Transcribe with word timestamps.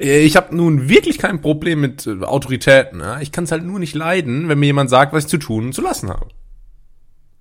Äh, 0.00 0.20
ich 0.20 0.36
habe 0.36 0.54
nun 0.54 0.88
wirklich 0.88 1.18
kein 1.18 1.40
Problem 1.40 1.80
mit 1.80 2.06
äh, 2.06 2.22
Autoritäten. 2.22 3.00
Ja? 3.00 3.20
Ich 3.20 3.32
kann 3.32 3.44
es 3.44 3.52
halt 3.52 3.64
nur 3.64 3.78
nicht 3.78 3.94
leiden, 3.94 4.48
wenn 4.48 4.58
mir 4.58 4.66
jemand 4.66 4.90
sagt, 4.90 5.12
was 5.12 5.24
ich 5.24 5.30
zu 5.30 5.38
tun 5.38 5.66
und 5.66 5.74
zu 5.74 5.82
lassen 5.82 6.10
habe. 6.10 6.28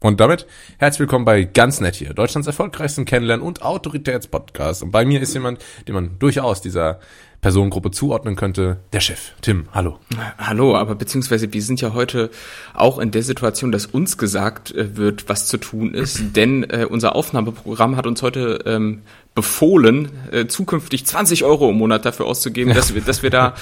Und 0.04 0.20
damit 0.20 0.47
herzlich 0.79 1.01
willkommen 1.01 1.25
bei 1.25 1.43
Ganz 1.43 1.79
Nett 1.79 1.93
hier, 1.93 2.15
Deutschlands 2.15 2.47
erfolgreichsten 2.47 3.05
Kennenlernen- 3.05 3.45
und 3.45 3.61
Autoritätspodcast. 3.61 4.81
Und 4.81 4.89
bei 4.89 5.05
mir 5.05 5.21
ist 5.21 5.35
jemand, 5.35 5.63
den 5.87 5.93
man 5.93 6.17
durchaus 6.17 6.59
dieser 6.59 6.99
Personengruppe 7.41 7.91
zuordnen 7.91 8.36
könnte, 8.36 8.77
der 8.93 8.99
Chef. 8.99 9.33
Tim, 9.41 9.68
hallo. 9.73 9.99
Hallo, 10.39 10.75
aber 10.75 10.95
beziehungsweise 10.95 11.54
wir 11.54 11.61
sind 11.61 11.81
ja 11.81 11.93
heute 11.93 12.31
auch 12.73 12.97
in 12.97 13.11
der 13.11 13.21
Situation, 13.23 13.71
dass 13.71 13.88
uns 13.88 14.18
gesagt 14.18 14.73
äh, 14.73 14.95
wird, 14.95 15.29
was 15.29 15.47
zu 15.47 15.57
tun 15.57 15.93
ist, 15.93 16.21
denn 16.36 16.63
äh, 16.63 16.88
unser 16.89 17.15
Aufnahmeprogramm 17.15 17.95
hat 17.95 18.07
uns 18.07 18.23
heute 18.23 18.63
ähm, 18.65 19.02
befohlen, 19.34 20.09
äh, 20.32 20.48
zukünftig 20.48 21.05
20 21.05 21.45
Euro 21.45 21.70
im 21.70 21.77
Monat 21.77 22.04
dafür 22.05 22.25
auszugeben, 22.25 22.73
dass 22.73 22.93
wir, 22.93 23.02
dass 23.02 23.23
wir 23.23 23.30
da 23.30 23.55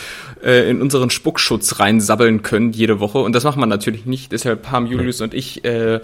äh, 0.44 0.68
in 0.68 0.82
unseren 0.82 1.12
Spuckschutz 1.12 1.80
reinsabbeln 1.80 2.42
können 2.42 2.72
jede 2.72 3.00
Woche. 3.00 3.20
Und 3.20 3.34
das 3.34 3.44
machen 3.44 3.60
wir 3.60 3.68
natürlich 3.68 4.08
nicht. 4.08 4.32
Deshalb 4.32 4.72
haben 4.72 4.88
Julius 4.88 5.22
und 5.22 5.36
ich 5.36 5.64
äh, 5.66 6.00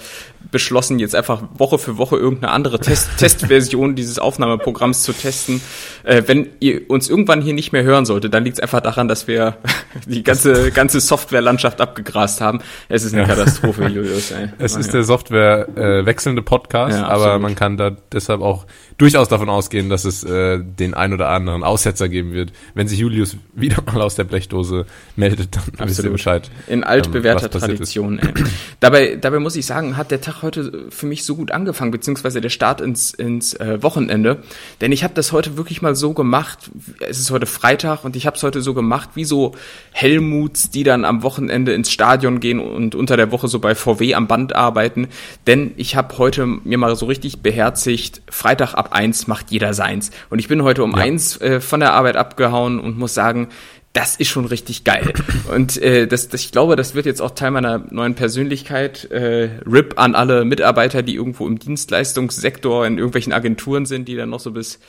beschlossen, 0.52 1.00
jetzt 1.00 1.16
einfach 1.16 1.41
Woche 1.58 1.80
für 1.80 1.98
Woche 1.98 2.16
irgendeine 2.16 2.52
andere 2.52 2.80
Test 2.80 3.10
Testversion 3.18 3.96
dieses 3.96 4.20
Aufnahmeprogramms 4.20 5.02
zu 5.02 5.14
testen. 5.14 5.62
Äh, 6.04 6.22
wenn 6.27 6.50
ihr 6.60 6.88
uns 6.88 7.10
irgendwann 7.10 7.41
hier 7.41 7.55
nicht 7.55 7.72
mehr 7.72 7.84
hören 7.84 8.05
solltet, 8.05 8.36
dann 8.36 8.44
liegt 8.44 8.58
es 8.58 8.62
einfach 8.62 8.82
daran, 8.82 9.08
dass 9.08 9.27
wir 9.27 9.58
die 10.05 10.22
ganze, 10.22 10.72
ganze 10.72 11.00
Softwarelandschaft 11.00 11.82
abgegrast 11.82 12.40
haben. 12.40 12.60
Es 12.88 13.04
ist 13.04 13.13
eine 13.13 13.24
ja. 13.24 13.27
Katastrophe, 13.30 13.88
Julius. 13.88 14.30
Ey. 14.30 14.50
Es 14.60 14.76
ist 14.76 14.94
der 14.94 15.04
Software 15.04 15.68
äh, 15.76 16.05
wechselnde 16.05 16.44
Podcast, 16.44 17.00
ja, 17.00 17.08
aber 17.08 17.40
man 17.40 17.55
kann 17.55 17.77
da 17.77 17.98
deshalb 18.12 18.41
auch 18.41 18.68
durchaus 18.98 19.27
davon 19.27 19.49
ausgehen, 19.49 19.90
dass 19.90 20.05
es 20.05 20.23
äh, 20.23 20.59
den 20.59 20.94
ein 20.94 21.13
oder 21.13 21.30
anderen 21.30 21.63
Aussetzer 21.63 22.08
geben 22.08 22.31
wird. 22.31 22.54
Wenn 22.76 22.88
sich 22.88 22.99
Julius 22.99 23.35
wieder 23.54 23.81
mal 23.85 24.02
aus 24.02 24.16
der 24.16 24.23
Blechdose 24.23 24.85
meldet, 25.16 25.55
dann 25.55 25.63
Absolut. 25.63 25.90
wisst 25.90 26.04
ihr 26.04 26.09
Bescheid. 26.12 26.49
In 26.68 26.84
altbewährter 26.84 27.54
ähm, 27.54 27.60
Tradition. 27.60 28.20
Ey. 28.20 28.34
dabei, 28.79 29.15
dabei 29.20 29.40
muss 29.40 29.55
ich 29.57 29.65
sagen, 29.65 29.98
hat 29.98 30.12
der 30.12 30.21
Tag 30.21 30.43
heute 30.43 30.85
für 30.90 31.07
mich 31.07 31.26
so 31.26 31.35
gut 31.35 31.52
angefangen, 31.52 31.91
beziehungsweise 31.91 32.40
der 32.40 32.49
Start 32.49 32.79
ins, 32.79 33.13
ins 33.13 33.54
äh, 33.55 33.84
Wochenende. 33.84 34.43
Denn 34.79 34.93
ich 34.93 35.04
habe 35.04 35.13
das 35.13 35.34
heute 35.34 35.57
wirklich 35.57 35.82
mal 35.82 35.96
so 35.96 36.13
gemacht, 36.13 36.71
es 37.02 37.20
ist 37.20 37.32
heute 37.32 37.48
Freitag 37.48 38.05
und 38.05 38.15
ich 38.15 38.26
habe 38.26 38.37
es 38.37 38.43
heute 38.43 38.62
so 38.62 38.74
gemacht, 38.74 39.09
wie 39.15 39.26
so 39.26 39.55
Helmuts, 39.91 40.70
die 40.70 40.84
dann 40.84 41.04
am 41.04 41.21
Wochenende 41.21 41.74
ins 41.74 41.91
Stadion 41.91 42.40
gehen 42.40 42.59
und 42.59 42.96
unter 42.96 43.18
der 43.18 43.32
Woche 43.32 43.49
so 43.49 43.59
bei 43.59 43.76
VW 43.76 44.15
am 44.15 44.27
Band 44.27 44.55
arbeiten. 44.55 45.09
Denn 45.48 45.71
ich 45.76 45.98
habe 45.98 46.18
heute 46.18 46.46
mir 46.46 46.77
mal 46.77 46.96
so 46.96 47.07
richtig 47.07 47.41
beherzigt, 47.41 48.21
Freitag 48.30 48.74
ab 48.74 48.85
ab 48.86 48.94
eins 48.94 49.28
macht 49.28 49.52
jeder 49.52 49.74
seins. 49.74 50.12
Und 50.30 50.40
ich 50.40 50.48
bin 50.48 50.64
heute 50.64 50.84
um 50.84 50.91
ja. 50.91 50.98
eins 50.98 51.40
äh, 51.41 51.60
von 51.60 51.80
der 51.80 51.94
Arbeit 51.94 52.16
abgehauen 52.16 52.80
und 52.80 52.98
muss 52.98 53.14
sagen, 53.14 53.50
das 53.94 54.18
ist 54.18 54.27
schon 54.27 54.46
richtig 54.46 54.84
geil. 54.84 55.14
Und 55.55 55.82
äh, 55.82 56.05
das, 56.05 56.27
das, 56.27 56.42
ich 56.42 56.52
glaube, 56.52 56.76
das 56.76 56.96
wird 56.96 57.05
jetzt 57.05 57.22
auch 57.22 57.32
Teil 57.32 57.52
meiner 57.52 57.77
neuen 57.92 58.14
Persönlichkeit. 58.14 59.10
Äh, 59.10 59.62
RIP 59.66 59.98
an 59.98 60.16
alle 60.16 60.44
Mitarbeiter, 60.44 61.02
die 61.02 61.16
irgendwo 61.16 61.48
im 61.48 61.60
Dienstleistungssektor 61.60 62.86
in 62.86 62.98
irgendwelchen 62.98 63.32
Agenturen 63.32 63.86
sind, 63.86 64.09
die 64.09 64.18
dann 64.18 64.30
noch 64.31 64.42
so 64.42 64.52
bis 64.52 64.80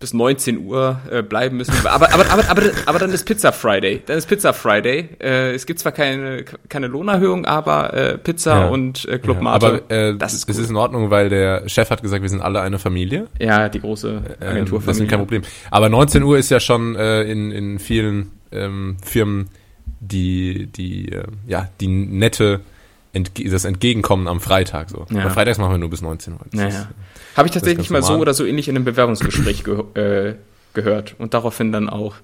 bis 0.00 0.14
19 0.14 0.64
Uhr 0.64 0.98
äh, 1.10 1.22
bleiben 1.22 1.58
müssen. 1.58 1.74
Aber, 1.84 2.12
aber, 2.12 2.30
aber, 2.30 2.50
aber, 2.50 2.62
aber 2.86 2.98
dann 2.98 3.10
ist 3.12 3.26
Pizza 3.26 3.52
Friday. 3.52 4.00
Dann 4.06 4.16
ist 4.16 4.26
Pizza 4.26 4.54
Friday. 4.54 5.10
Äh, 5.20 5.52
es 5.52 5.66
gibt 5.66 5.78
zwar 5.78 5.92
keine, 5.92 6.46
keine 6.70 6.86
Lohnerhöhung, 6.86 7.44
aber 7.44 7.92
äh, 7.92 8.18
Pizza 8.18 8.60
ja. 8.60 8.68
und 8.68 9.06
äh, 9.06 9.18
Club 9.18 9.36
ja. 9.36 9.42
Mate. 9.42 9.66
Aber 9.66 9.90
äh, 9.90 10.16
das 10.16 10.32
ist, 10.32 10.48
es 10.48 10.56
ist 10.56 10.70
in 10.70 10.76
Ordnung, 10.76 11.10
weil 11.10 11.28
der 11.28 11.68
Chef 11.68 11.90
hat 11.90 12.00
gesagt, 12.00 12.22
wir 12.22 12.30
sind 12.30 12.40
alle 12.40 12.62
eine 12.62 12.78
Familie. 12.78 13.28
Ja, 13.38 13.68
die 13.68 13.80
große 13.80 14.22
äh, 14.40 14.44
Agenturfamilie. 14.46 14.86
das 14.86 15.00
ist 15.00 15.08
kein 15.10 15.18
Problem. 15.18 15.42
Aber 15.70 15.90
19 15.90 16.22
Uhr 16.22 16.38
ist 16.38 16.50
ja 16.50 16.60
schon 16.60 16.96
äh, 16.96 17.24
in, 17.24 17.52
in 17.52 17.78
vielen 17.78 18.32
ähm, 18.52 18.96
Firmen 19.04 19.50
die, 20.00 20.66
die, 20.68 21.12
äh, 21.12 21.24
ja, 21.46 21.68
die 21.78 21.88
nette 21.88 22.60
entge 23.12 23.48
das 23.48 23.64
Entgegenkommen 23.64 24.28
am 24.28 24.40
Freitag 24.40 24.90
so. 24.90 25.06
Ja. 25.10 25.22
Aber 25.22 25.30
freitags 25.30 25.58
machen 25.58 25.72
wir 25.72 25.78
nur 25.78 25.90
bis 25.90 26.02
19 26.02 26.34
Uhr. 26.34 26.40
Ja, 26.52 26.88
Habe 27.36 27.48
ich 27.48 27.54
tatsächlich 27.54 27.90
mal 27.90 28.02
so 28.02 28.14
oder 28.14 28.34
so 28.34 28.44
ähnlich 28.44 28.68
in 28.68 28.76
einem 28.76 28.84
Bewerbungsgespräch 28.84 29.64
ge 29.64 29.84
äh, 29.94 30.34
gehört 30.72 31.16
und 31.18 31.34
daraufhin 31.34 31.72
dann 31.72 31.88
auch 31.88 32.14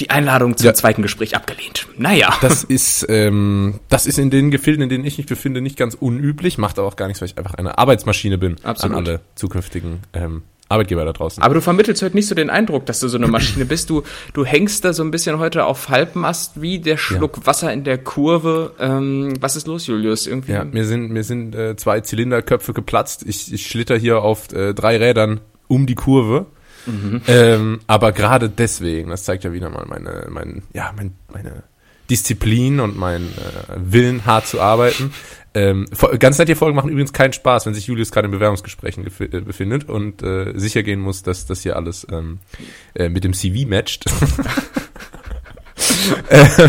die 0.00 0.10
Einladung 0.10 0.56
zum 0.56 0.66
ja. 0.66 0.74
zweiten 0.74 1.02
Gespräch 1.02 1.36
abgelehnt. 1.36 1.86
Naja. 1.98 2.32
Das 2.40 2.64
ist, 2.64 3.06
ähm, 3.08 3.80
das 3.88 4.06
ist 4.06 4.18
in 4.18 4.30
den 4.30 4.50
Gefilden, 4.50 4.82
in 4.84 4.88
denen 4.88 5.04
ich 5.04 5.18
mich 5.18 5.26
befinde, 5.26 5.60
nicht 5.60 5.76
ganz 5.76 5.94
unüblich, 5.94 6.56
macht 6.56 6.78
aber 6.78 6.88
auch 6.88 6.96
gar 6.96 7.08
nichts, 7.08 7.20
weil 7.20 7.28
ich 7.28 7.38
einfach 7.38 7.54
eine 7.54 7.76
Arbeitsmaschine 7.76 8.38
bin 8.38 8.56
Absolut. 8.62 8.96
an 8.96 9.06
alle 9.06 9.20
zukünftigen 9.34 10.00
ähm, 10.14 10.42
Arbeitgeber 10.70 11.04
da 11.04 11.12
draußen. 11.12 11.42
Aber 11.42 11.54
du 11.54 11.60
vermittelst 11.60 12.02
heute 12.02 12.14
nicht 12.14 12.28
so 12.28 12.34
den 12.34 12.48
Eindruck, 12.48 12.86
dass 12.86 13.00
du 13.00 13.08
so 13.08 13.18
eine 13.18 13.26
Maschine 13.28 13.64
bist. 13.64 13.90
Du, 13.90 14.02
du 14.32 14.44
hängst 14.44 14.84
da 14.84 14.92
so 14.92 15.02
ein 15.02 15.10
bisschen 15.10 15.38
heute 15.38 15.64
auf 15.64 15.88
Halbmast 15.88 16.62
wie 16.62 16.78
der 16.78 16.96
Schluck 16.96 17.38
ja. 17.38 17.46
Wasser 17.46 17.72
in 17.72 17.84
der 17.84 17.98
Kurve. 17.98 18.72
Ähm, 18.78 19.34
was 19.40 19.56
ist 19.56 19.66
los, 19.66 19.86
Julius? 19.86 20.26
Irgendwie? 20.26 20.52
Ja, 20.52 20.64
mir 20.64 20.84
sind, 20.84 21.10
mir 21.10 21.24
sind 21.24 21.54
äh, 21.54 21.76
zwei 21.76 22.00
Zylinderköpfe 22.00 22.72
geplatzt. 22.72 23.24
Ich, 23.26 23.52
ich 23.52 23.66
schlitter 23.66 23.96
hier 23.96 24.22
auf 24.22 24.52
äh, 24.52 24.72
drei 24.74 24.96
Rädern 24.96 25.40
um 25.66 25.86
die 25.86 25.96
Kurve. 25.96 26.46
Mhm. 26.86 27.20
Ähm, 27.26 27.80
aber 27.86 28.12
gerade 28.12 28.48
deswegen, 28.48 29.10
das 29.10 29.24
zeigt 29.24 29.44
ja 29.44 29.52
wieder 29.52 29.70
mal 29.70 29.84
meine, 29.86 30.26
mein, 30.30 30.62
ja, 30.72 30.92
mein, 30.96 31.12
meine 31.32 31.64
Disziplin 32.10 32.80
und 32.80 32.98
mein 32.98 33.22
äh, 33.22 33.76
Willen, 33.76 34.26
hart 34.26 34.46
zu 34.46 34.60
arbeiten. 34.60 35.14
Ähm, 35.52 35.86
ganz 36.18 36.38
nette 36.38 36.54
Folgen 36.54 36.76
machen 36.76 36.90
übrigens 36.90 37.12
keinen 37.12 37.32
Spaß, 37.32 37.66
wenn 37.66 37.74
sich 37.74 37.86
Julius 37.86 38.12
gerade 38.12 38.26
in 38.26 38.32
Bewerbungsgesprächen 38.32 39.04
äh, 39.06 39.40
befindet 39.40 39.88
und 39.88 40.22
äh, 40.22 40.52
sicher 40.56 40.84
gehen 40.84 41.00
muss, 41.00 41.22
dass 41.22 41.46
das 41.46 41.62
hier 41.62 41.76
alles 41.76 42.06
ähm, 42.10 42.38
äh, 42.94 43.08
mit 43.08 43.24
dem 43.24 43.32
CV 43.32 43.68
matcht. 43.68 44.04
äh, 46.28 46.68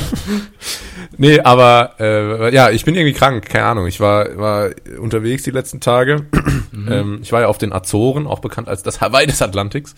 nee, 1.17 1.39
aber 1.39 1.95
äh, 1.99 2.53
ja, 2.53 2.71
ich 2.71 2.83
bin 2.83 2.95
irgendwie 2.95 3.13
krank, 3.13 3.45
keine 3.45 3.65
Ahnung. 3.65 3.85
Ich 3.85 3.99
war, 3.99 4.35
war 4.37 4.71
unterwegs 4.99 5.43
die 5.43 5.51
letzten 5.51 5.79
Tage. 5.79 6.25
Mhm. 6.71 6.91
Ähm, 6.91 7.19
ich 7.21 7.31
war 7.31 7.41
ja 7.41 7.47
auf 7.47 7.59
den 7.59 7.73
Azoren, 7.73 8.25
auch 8.25 8.39
bekannt 8.39 8.67
als 8.67 8.81
das 8.81 8.99
Hawaii 8.99 9.27
des 9.27 9.43
Atlantiks. 9.43 9.93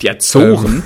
Die 0.00 0.08
Azoren? 0.08 0.82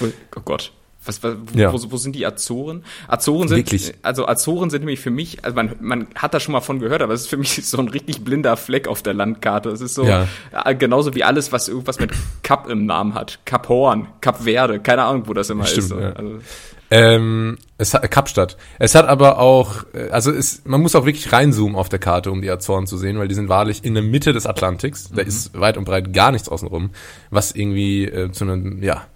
Ähm, 0.00 0.12
oh 0.36 0.40
Gott. 0.42 0.72
Was, 1.04 1.22
was, 1.22 1.34
wo, 1.46 1.58
ja. 1.58 1.72
wo, 1.72 1.78
wo, 1.90 1.96
sind 1.96 2.14
die 2.14 2.24
Azoren? 2.24 2.84
Azoren 3.08 3.48
sind, 3.48 3.58
Wirklich? 3.58 3.94
also 4.02 4.28
Azoren 4.28 4.70
sind 4.70 4.82
nämlich 4.82 5.00
für 5.00 5.10
mich, 5.10 5.44
also 5.44 5.54
man, 5.56 5.74
man 5.80 6.06
hat 6.14 6.32
da 6.32 6.40
schon 6.40 6.52
mal 6.52 6.60
von 6.60 6.78
gehört, 6.78 7.02
aber 7.02 7.12
es 7.12 7.22
ist 7.22 7.28
für 7.28 7.36
mich 7.36 7.66
so 7.66 7.78
ein 7.78 7.88
richtig 7.88 8.22
blinder 8.22 8.56
Fleck 8.56 8.86
auf 8.86 9.02
der 9.02 9.14
Landkarte. 9.14 9.70
Es 9.70 9.80
ist 9.80 9.94
so, 9.94 10.04
ja. 10.04 10.28
Äh, 10.52 10.74
genauso 10.74 11.14
wie 11.14 11.24
alles, 11.24 11.50
was 11.50 11.68
irgendwas 11.68 11.98
mit 11.98 12.12
Kap 12.42 12.68
im 12.68 12.86
Namen 12.86 13.14
hat. 13.14 13.40
Kap 13.44 13.68
Horn, 13.68 14.08
Kap 14.20 14.44
Verde, 14.44 14.80
keine 14.80 15.02
Ahnung, 15.04 15.24
wo 15.26 15.34
das 15.34 15.50
immer 15.50 15.66
Stimmt, 15.66 15.90
ist. 15.90 15.90
Ja. 15.90 16.12
Also, 16.12 16.40
ähm, 16.92 17.56
es 17.78 17.94
hat 17.94 18.08
Kapstadt. 18.10 18.58
Es 18.78 18.94
hat 18.94 19.08
aber 19.08 19.38
auch, 19.38 19.86
äh, 19.94 20.10
also 20.10 20.30
es, 20.30 20.60
man 20.66 20.82
muss 20.82 20.94
auch 20.94 21.06
wirklich 21.06 21.32
reinzoomen 21.32 21.74
auf 21.74 21.88
der 21.88 21.98
Karte, 21.98 22.30
um 22.30 22.42
die 22.42 22.50
Azoren 22.50 22.86
zu 22.86 22.98
sehen, 22.98 23.18
weil 23.18 23.28
die 23.28 23.34
sind 23.34 23.48
wahrlich 23.48 23.82
in 23.82 23.94
der 23.94 24.02
Mitte 24.02 24.34
des 24.34 24.46
Atlantiks. 24.46 25.10
Mhm. 25.10 25.16
Da 25.16 25.22
ist 25.22 25.58
weit 25.58 25.78
und 25.78 25.84
breit 25.84 26.12
gar 26.12 26.32
nichts 26.32 26.50
außenrum, 26.50 26.90
was 27.30 27.52
irgendwie 27.52 28.04
äh, 28.04 28.30
zu 28.30 28.44
einem, 28.44 28.82
ja, 28.82 29.06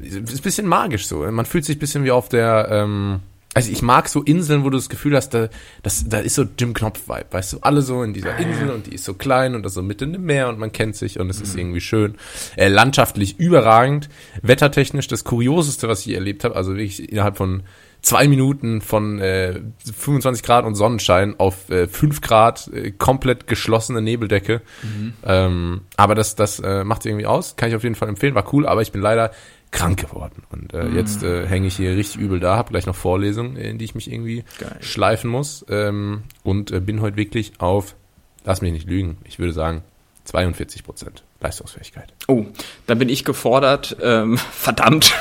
ist 0.00 0.16
ein 0.16 0.42
bisschen 0.42 0.66
magisch 0.66 1.06
so. 1.06 1.18
Man 1.30 1.46
fühlt 1.46 1.64
sich 1.64 1.76
ein 1.76 1.80
bisschen 1.80 2.04
wie 2.04 2.10
auf 2.10 2.28
der, 2.28 2.68
ähm, 2.70 3.20
also 3.54 3.70
ich 3.70 3.82
mag 3.82 4.08
so 4.08 4.22
Inseln, 4.22 4.64
wo 4.64 4.70
du 4.70 4.76
das 4.76 4.88
Gefühl 4.88 5.14
hast, 5.16 5.30
da, 5.30 5.48
das, 5.82 6.08
da 6.08 6.18
ist 6.18 6.34
so 6.34 6.44
Jim 6.58 6.74
Knopf-Vibe, 6.74 7.26
weißt 7.30 7.52
du, 7.54 7.58
alle 7.60 7.82
so 7.82 8.02
in 8.02 8.12
dieser 8.12 8.36
Insel 8.36 8.70
und 8.70 8.86
die 8.86 8.94
ist 8.94 9.04
so 9.04 9.14
klein 9.14 9.54
und 9.54 9.62
das 9.62 9.74
so 9.74 9.82
mitten 9.82 10.12
im 10.14 10.24
Meer 10.24 10.48
und 10.48 10.58
man 10.58 10.72
kennt 10.72 10.96
sich 10.96 11.20
und 11.20 11.30
es 11.30 11.40
ist 11.40 11.54
mhm. 11.54 11.60
irgendwie 11.60 11.80
schön. 11.80 12.16
Äh, 12.56 12.68
landschaftlich 12.68 13.38
überragend, 13.38 14.08
wettertechnisch 14.42 15.06
das 15.06 15.22
Kurioseste, 15.22 15.88
was 15.88 16.04
ich 16.04 16.14
erlebt 16.14 16.42
habe, 16.42 16.56
also 16.56 16.72
wirklich 16.72 17.10
innerhalb 17.12 17.36
von 17.36 17.62
zwei 18.04 18.28
Minuten 18.28 18.80
von 18.80 19.18
äh, 19.18 19.60
25 19.78 20.42
Grad 20.42 20.64
und 20.64 20.74
Sonnenschein 20.74 21.38
auf 21.38 21.70
äh, 21.70 21.88
5 21.88 22.20
Grad, 22.20 22.68
äh, 22.68 22.90
komplett 22.90 23.46
geschlossene 23.46 24.02
Nebeldecke. 24.02 24.60
Mhm. 24.82 25.14
Ähm, 25.24 25.80
aber 25.96 26.14
das, 26.14 26.36
das 26.36 26.60
äh, 26.60 26.84
macht 26.84 27.06
irgendwie 27.06 27.26
aus, 27.26 27.56
kann 27.56 27.70
ich 27.70 27.74
auf 27.74 27.82
jeden 27.82 27.94
Fall 27.94 28.08
empfehlen, 28.08 28.34
war 28.34 28.52
cool, 28.52 28.66
aber 28.66 28.82
ich 28.82 28.92
bin 28.92 29.00
leider 29.00 29.30
krank 29.74 30.00
geworden. 30.00 30.44
Und 30.50 30.72
äh, 30.72 30.84
mm. 30.84 30.96
jetzt 30.96 31.22
äh, 31.22 31.46
hänge 31.46 31.66
ich 31.66 31.76
hier 31.76 31.96
richtig 31.96 32.20
übel 32.20 32.40
da, 32.40 32.56
habe 32.56 32.70
gleich 32.70 32.86
noch 32.86 32.94
Vorlesungen, 32.94 33.56
in 33.56 33.76
die 33.76 33.84
ich 33.84 33.94
mich 33.94 34.10
irgendwie 34.10 34.44
Geil. 34.58 34.76
schleifen 34.80 35.30
muss. 35.30 35.66
Ähm, 35.68 36.22
und 36.42 36.70
äh, 36.70 36.80
bin 36.80 37.00
heute 37.00 37.16
wirklich 37.16 37.60
auf, 37.60 37.96
lass 38.44 38.62
mich 38.62 38.72
nicht 38.72 38.88
lügen, 38.88 39.18
ich 39.24 39.38
würde 39.38 39.52
sagen 39.52 39.82
42 40.24 40.84
Prozent. 40.84 41.24
Leistungsfähigkeit. 41.44 42.12
Oh, 42.26 42.46
dann 42.86 42.98
bin 42.98 43.08
ich 43.08 43.24
gefordert. 43.24 43.96
Ähm, 44.02 44.38
verdammt. 44.52 45.14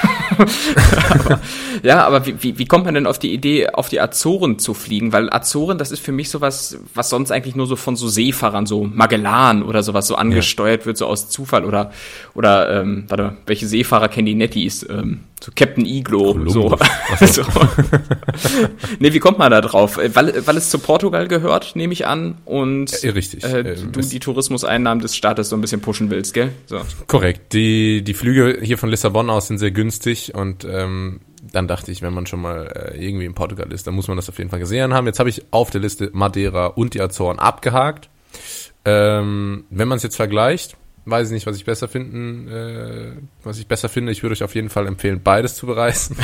aber, 1.10 1.40
ja, 1.84 2.06
aber 2.06 2.26
wie, 2.26 2.42
wie, 2.42 2.58
wie 2.58 2.66
kommt 2.66 2.86
man 2.86 2.96
denn 2.96 3.06
auf 3.06 3.20
die 3.20 3.34
Idee, 3.34 3.70
auf 3.70 3.90
die 3.90 4.00
Azoren 4.00 4.58
zu 4.58 4.74
fliegen? 4.74 5.14
Weil 5.14 5.32
Azoren, 5.32 5.78
das 5.78 5.92
ist 5.92 6.00
für 6.00 6.12
mich 6.12 6.30
sowas, 6.30 6.80
was 6.96 7.10
sonst 7.10 7.32
eigentlich 7.32 7.56
nur 7.56 7.68
so 7.68 7.76
von 7.76 7.96
so 7.96 8.08
Seefahrern, 8.08 8.66
so 8.66 8.86
Magellan 8.86 9.64
oder 9.64 9.84
sowas 9.84 10.08
so 10.08 10.16
angesteuert 10.16 10.82
ja. 10.82 10.86
wird, 10.88 10.98
so 10.98 11.06
aus 11.06 11.30
Zufall 11.30 11.66
oder 11.66 11.92
oder 12.34 12.82
ähm, 12.82 13.06
warte, 13.10 13.38
welche 13.46 13.68
Seefahrer 13.68 14.08
kennen 14.08 14.26
die 14.26 14.36
Netties? 14.36 14.88
Ähm, 14.90 15.20
So 15.44 15.52
Captain 15.54 15.86
Iglo. 15.86 16.40
So. 16.48 16.78
so. 17.26 17.42
nee, 19.00 19.12
wie 19.12 19.20
kommt 19.20 19.40
man 19.40 19.52
da 19.52 19.60
drauf? 19.60 19.98
Äh, 19.98 20.16
weil, 20.16 20.48
weil 20.48 20.56
es 20.56 20.70
zu 20.70 20.80
Portugal 20.80 21.28
gehört, 21.28 21.76
nehme 21.76 21.92
ich 21.92 22.08
an. 22.08 22.36
Und 22.46 23.02
ja, 23.02 23.12
richtig. 23.12 23.44
Äh, 23.44 23.60
äh 23.60 23.76
du 23.76 24.00
die 24.00 24.20
Tourismuseinnahmen 24.20 25.02
des 25.02 25.18
Staates 25.18 25.50
so 25.50 25.58
ein 25.58 25.62
bisschen 25.62 25.82
pushen 25.82 26.10
willst, 26.16 26.34
gell? 26.34 26.52
So. 26.66 26.82
Korrekt. 27.08 27.54
Die, 27.54 28.04
die 28.04 28.14
Flüge 28.14 28.60
hier 28.62 28.78
von 28.78 28.90
Lissabon 28.90 29.30
aus 29.30 29.48
sind 29.48 29.58
sehr 29.58 29.72
günstig 29.72 30.34
und 30.36 30.66
ähm, 30.66 31.22
dann 31.52 31.68
dachte 31.68 31.92
ich, 31.92 32.02
wenn 32.02 32.14
man 32.14 32.26
schon 32.26 32.42
mal 32.42 32.68
äh, 32.68 33.06
irgendwie 33.06 33.26
in 33.26 33.34
Portugal 33.34 33.72
ist, 33.72 33.86
dann 33.88 33.94
muss 33.94 34.08
man 34.08 34.18
das 34.18 34.30
auf 34.30 34.38
jeden 34.38 34.50
Fall 34.50 34.60
gesehen 34.60 34.94
haben. 34.94 35.06
Jetzt 35.08 35.20
habe 35.20 35.30
ich 35.30 35.44
auf 35.52 35.70
der 35.70 35.82
Liste 35.82 36.10
Madeira 36.14 36.68
und 36.68 36.94
die 36.94 37.02
Azoren 37.02 37.40
abgehakt. 37.40 38.10
Ähm, 38.86 39.66
wenn 39.70 39.88
man 39.88 39.98
es 39.98 40.04
jetzt 40.04 40.16
vergleicht, 40.16 40.78
weiß 41.06 41.28
ich 41.28 41.34
nicht, 41.34 41.46
was 41.46 41.58
ich 41.58 41.66
besser 41.66 41.88
finden, 41.88 42.48
äh, 42.48 43.12
was 43.44 43.60
ich 43.60 43.68
besser 43.68 43.90
finde. 43.90 44.12
Ich 44.12 44.24
würde 44.24 44.34
euch 44.34 44.44
auf 44.44 44.56
jeden 44.56 44.70
Fall 44.70 44.88
empfehlen, 44.88 45.22
beides 45.24 45.56
zu 45.56 45.66
bereisen. 45.66 46.18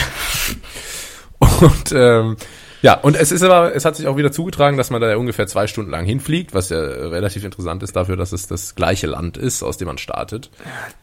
und 1.40 1.92
ähm, 1.94 2.38
ja, 2.82 2.94
und 2.96 3.16
es 3.16 3.32
ist 3.32 3.44
aber, 3.44 3.76
es 3.76 3.86
hat 3.86 3.96
sich 3.96 4.08
auch 4.08 4.18
wieder 4.18 4.32
zugetragen, 4.32 4.78
dass 4.78 4.90
man 4.90 5.02
da 5.02 5.10
ja 5.10 5.18
ungefähr 5.18 5.48
zwei 5.48 5.68
Stunden 5.68 5.92
lang 5.92 6.06
hinfliegt, 6.06 6.54
was 6.54 6.70
ja 6.70 6.80
relativ 6.80 7.44
interessant 7.44 7.84
ist 7.84 7.96
dafür, 7.96 8.16
dass 8.16 8.32
es 8.32 8.48
das 8.48 8.76
gleiche 8.76 9.08
Land 9.08 9.38
ist, 9.38 9.64
aus 9.64 9.78
dem 9.78 9.88
man 9.88 9.98
startet. 9.98 10.50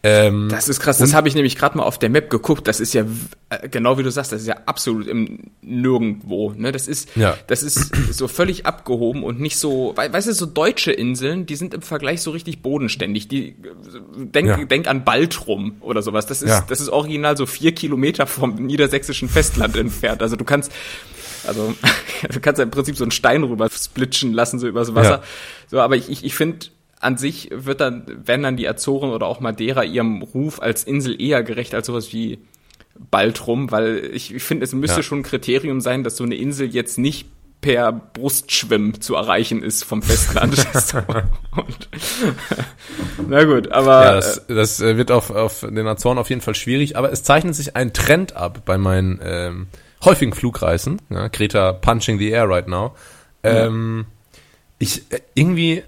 Ähm, 0.03 0.49
das 0.51 0.69
ist 0.69 0.81
krass, 0.81 0.99
das 0.99 1.15
habe 1.15 1.29
ich 1.29 1.35
nämlich 1.35 1.57
gerade 1.57 1.77
mal 1.77 1.85
auf 1.85 1.99
der 1.99 2.09
Map 2.09 2.31
geguckt. 2.31 2.67
Das 2.67 2.81
ist 2.81 2.95
ja 2.95 3.05
äh, 3.49 3.69
genau 3.69 3.97
wie 3.97 4.03
du 4.03 4.11
sagst, 4.11 4.33
das 4.33 4.41
ist 4.41 4.49
ja 4.49 4.57
absolut 4.67 5.07
im 5.07 5.39
Nirgendwo. 5.63 6.53
Ne? 6.57 6.73
Das 6.73 6.89
ist, 6.89 7.15
ja. 7.15 7.37
das 7.47 7.63
ist 7.63 7.93
so 8.11 8.27
völlig 8.27 8.67
abgehoben 8.67 9.23
und 9.23 9.39
nicht 9.39 9.59
so, 9.59 9.95
weißt 9.97 10.27
du, 10.27 10.33
so 10.33 10.47
deutsche 10.47 10.91
Inseln, 10.91 11.47
die 11.47 11.55
sind 11.55 11.73
im 11.73 11.83
Vergleich 11.83 12.23
so 12.23 12.33
richtig 12.33 12.63
bodenständig. 12.63 13.29
Die 13.29 13.55
denk, 14.17 14.49
ja. 14.49 14.65
denk 14.65 14.89
an 14.89 15.05
Baltrum 15.05 15.77
oder 15.81 16.03
sowas. 16.03 16.27
Das 16.27 16.43
ist, 16.43 16.51
ja. 16.51 16.65
das 16.69 16.81
ist 16.81 16.89
original 16.89 17.37
so 17.37 17.47
vier 17.47 17.73
Kilometer 17.73 18.27
vom 18.27 18.55
niedersächsischen 18.55 19.29
Festland 19.29 19.77
entfernt. 19.77 20.23
Also 20.23 20.35
du 20.35 20.45
kannst 20.45 20.73
also 21.47 21.75
du 22.33 22.41
kannst 22.41 22.59
ja 22.59 22.65
im 22.65 22.71
Prinzip 22.71 22.97
so 22.97 23.05
einen 23.05 23.11
Stein 23.11 23.43
rüber 23.43 23.69
splitschen 23.71 24.33
lassen, 24.33 24.59
so 24.59 24.67
übers 24.67 24.95
Wasser. 24.95 25.11
Ja. 25.11 25.23
So, 25.69 25.81
aber 25.81 25.97
ich, 25.97 26.09
ich, 26.09 26.25
ich 26.25 26.35
finde, 26.35 26.67
an 27.01 27.17
sich 27.17 27.51
wird 27.53 27.81
dann, 27.81 28.05
wenn 28.25 28.43
dann 28.43 28.57
die 28.57 28.69
Azoren 28.69 29.11
oder 29.11 29.27
auch 29.27 29.41
Madeira 29.41 29.85
ihrem 29.85 30.23
Ruf 30.23 30.61
als 30.61 30.85
Insel 30.85 31.21
eher 31.21 31.43
gerecht 31.43 31.75
als 31.75 31.87
sowas 31.87 32.13
wie 32.13 32.39
Baltrum, 33.11 33.71
weil 33.71 34.11
ich, 34.13 34.35
ich 34.35 34.43
finde, 34.43 34.65
es 34.65 34.73
müsste 34.73 34.99
ja. 34.99 35.03
schon 35.03 35.21
ein 35.21 35.23
Kriterium 35.23 35.81
sein, 35.81 36.03
dass 36.05 36.17
so 36.17 36.25
eine 36.25 36.37
Insel 36.37 36.69
jetzt 36.69 36.99
nicht 36.99 37.27
per 37.61 37.93
Brustschwimmen 37.93 39.01
zu 39.01 39.15
erreichen 39.15 39.63
ist 39.63 39.85
vom 39.85 40.03
Festland. 40.03 40.55
Und, 41.57 41.89
na 43.29 43.45
gut, 43.45 43.73
aber 43.73 44.05
ja, 44.05 44.15
das, 44.15 44.47
das 44.47 44.81
wird 44.81 45.11
auf, 45.11 45.31
auf 45.31 45.61
den 45.61 45.87
Azoren 45.87 46.19
auf 46.19 46.29
jeden 46.29 46.43
Fall 46.43 46.55
schwierig, 46.55 46.97
aber 46.97 47.13
es 47.13 47.23
zeichnet 47.23 47.55
sich 47.55 47.75
ein 47.77 47.93
Trend 47.93 48.37
ab 48.37 48.63
bei 48.65 48.79
meinen 48.79 49.21
ähm, 49.23 49.67
häufigen 50.05 50.33
Flugreisen. 50.33 51.01
Ja, 51.11 51.29
Greta 51.29 51.73
punching 51.73 52.19
the 52.19 52.31
air 52.31 52.49
right 52.49 52.69
now. 52.69 52.95
Ähm, 53.43 54.07
ich 54.79 55.11
äh, 55.11 55.21
irgendwie 55.35 55.83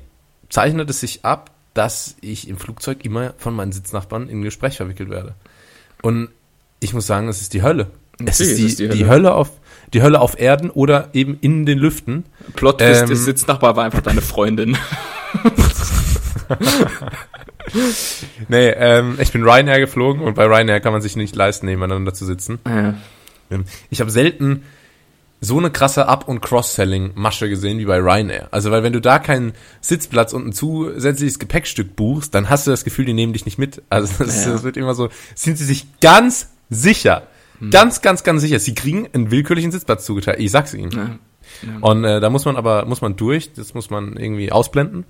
zeichnet 0.49 0.89
es 0.91 1.01
sich 1.01 1.25
ab, 1.25 1.51
dass 1.75 2.17
ich 2.21 2.49
im 2.49 2.59
Flugzeug 2.59 3.05
immer 3.05 3.35
von 3.39 3.55
meinen 3.55 3.73
Sitznachbarn 3.73 4.29
in 4.29 4.41
ein 4.41 4.43
Gespräch 4.43 4.77
verwickelt 4.77 5.11
werde. 5.11 5.35
Und 6.03 6.29
ich 6.81 6.95
muss 6.95 7.07
sagen, 7.07 7.29
es 7.29 7.41
ist 7.41 7.55
die 7.55 7.63
Hölle. 7.63 7.91
Es 8.25 8.41
ist, 8.41 8.59
die, 8.59 8.67
ist 8.67 8.79
die, 8.81 8.89
Hölle. 8.89 8.97
die, 8.97 9.07
Hölle. 9.07 9.35
auf 9.35 9.51
die 9.93 10.03
Hölle 10.03 10.21
auf 10.21 10.39
Erden 10.39 10.71
oder 10.71 11.09
eben 11.13 11.39
in 11.41 11.67
den 11.67 11.79
Lüften. 11.79 12.25
Plot 12.57 12.81
ähm, 12.81 13.07
der 13.07 13.17
Sitznachbar 13.17 13.77
war 13.77 13.85
einfach 13.85 14.03
deine 14.03 14.21
Freundin. 14.21 14.77
nee, 18.49 18.69
ähm, 18.71 19.19
ich 19.21 19.33
bin 19.33 19.45
Ryanair 19.45 19.79
geflogen 19.81 20.23
und 20.23 20.35
bei 20.35 20.45
Ryanair 20.45 20.81
kann 20.81 20.93
man 20.93 21.01
sich 21.01 21.17
nicht 21.17 21.37
leisten, 21.37 21.67
nebeneinander 21.67 22.13
zu 22.13 22.27
sitzen. 22.27 22.59
Ja. 22.67 22.95
Ähm, 23.51 23.65
ich 23.91 24.01
habe 24.01 24.11
selten 24.11 24.63
so 25.41 25.59
eine 25.59 25.71
krasse 25.71 26.09
Up- 26.09 26.27
und 26.27 26.41
Cross-Selling-Masche 26.41 27.49
gesehen 27.49 27.79
wie 27.79 27.85
bei 27.85 27.99
Ryanair. 27.99 28.49
Also, 28.51 28.71
weil 28.71 28.83
wenn 28.83 28.93
du 28.93 29.01
da 29.01 29.19
keinen 29.19 29.53
Sitzplatz 29.81 30.33
und 30.33 30.49
ein 30.49 30.53
zusätzliches 30.53 31.39
Gepäckstück 31.39 31.95
buchst, 31.95 32.35
dann 32.35 32.51
hast 32.51 32.67
du 32.67 32.73
das 32.73 32.85
Gefühl, 32.85 33.05
die 33.05 33.13
nehmen 33.13 33.33
dich 33.33 33.45
nicht 33.45 33.59
mit. 33.59 33.83
Also, 33.89 34.25
das, 34.25 34.45
ja. 34.45 34.53
das 34.53 34.65
wird 34.65 34.77
immer 34.77 34.95
so, 34.95 35.11
sind 35.35 35.57
sie 35.57 35.65
sich 35.65 35.87
ganz 36.01 36.49
sicher, 36.71 37.29
hm. 37.61 37.71
ganz, 37.71 38.03
ganz, 38.03 38.25
ganz 38.25 38.41
sicher, 38.41 38.59
sie 38.59 38.75
kriegen 38.75 39.09
einen 39.13 39.31
willkürlichen 39.31 39.71
Sitzplatz 39.71 40.05
zugeteilt. 40.05 40.41
Ich 40.41 40.51
sag's 40.51 40.75
ihnen. 40.75 40.91
Ja. 40.91 41.19
Und 41.81 42.05
äh, 42.05 42.21
da 42.21 42.31
muss 42.31 42.45
man 42.45 42.57
aber, 42.57 42.85
muss 42.85 43.01
man 43.01 43.17
durch, 43.17 43.53
das 43.53 43.75
muss 43.75 43.91
man 43.91 44.17
irgendwie 44.17 44.53
ausblenden. 44.53 45.01
Mhm. 45.01 45.05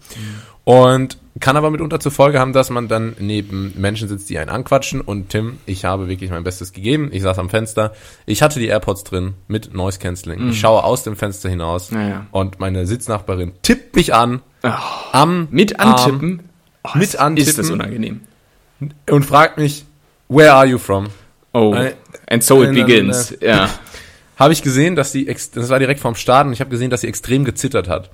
Und 0.65 1.19
kann 1.41 1.57
aber 1.57 1.71
mitunter 1.71 2.01
zur 2.01 2.13
Folge 2.13 2.41
haben, 2.41 2.53
dass 2.53 2.71
man 2.71 2.89
dann 2.89 3.17
neben 3.19 3.73
Menschen 3.77 4.09
sitzt, 4.09 4.29
die 4.29 4.39
einen 4.39 4.51
anquatschen. 4.51 5.01
Und 5.01 5.31
Tim, 5.31 5.59
ich 5.67 5.85
habe 5.85 6.09
wirklich 6.09 6.31
mein 6.31 6.45
Bestes 6.45 6.73
gegeben. 6.73 7.11
Ich 7.13 7.23
saß 7.23 7.39
am 7.39 7.49
Fenster. 7.49 7.93
Ich 8.27 8.43
hatte 8.43 8.59
die 8.61 8.67
AirPods 8.67 9.05
drin 9.05 9.35
mit 9.47 9.75
Noise 9.75 9.99
Cancelling. 9.99 10.45
Mhm. 10.45 10.51
Ich 10.51 10.61
schaue 10.61 10.85
aus 10.85 11.05
dem 11.05 11.17
Fenster 11.17 11.49
hinaus 11.49 11.91
ja, 11.91 12.27
und 12.33 12.61
meine 12.61 12.87
Sitznachbarin 12.87 13.53
tippt 13.63 13.97
mich 13.97 14.15
an. 14.15 14.43
Oh. 14.63 14.71
Am 15.13 15.49
mit 15.51 15.79
antippen? 15.81 16.41
Arm, 16.83 16.95
oh, 16.95 16.99
mit 16.99 17.17
antippen. 17.17 17.49
Ist 17.49 17.59
das 17.59 17.71
unangenehm. 17.71 18.21
Und 19.09 19.25
fragt 19.25 19.59
mich, 19.59 19.85
where 20.29 20.53
are 20.53 20.67
you 20.67 20.79
from? 20.79 21.09
Oh, 21.53 21.75
and 22.27 22.45
so 22.45 22.63
it 22.63 22.75
begins. 22.75 23.31
Dann, 23.31 23.41
äh, 23.41 23.49
ja. 23.49 23.71
habe 24.39 24.53
ich 24.53 24.63
gesehen, 24.63 24.97
dass 24.97 25.13
die, 25.13 25.27
das 25.27 25.69
war 25.69 25.79
direkt 25.79 26.01
vorm 26.01 26.15
Start 26.15 26.47
und 26.47 26.53
ich 26.53 26.61
habe 26.61 26.71
gesehen, 26.71 26.91
dass 26.91 27.03
sie 27.03 27.09
extrem 27.09 27.45
gezittert 27.45 27.89
hat. 27.89 28.11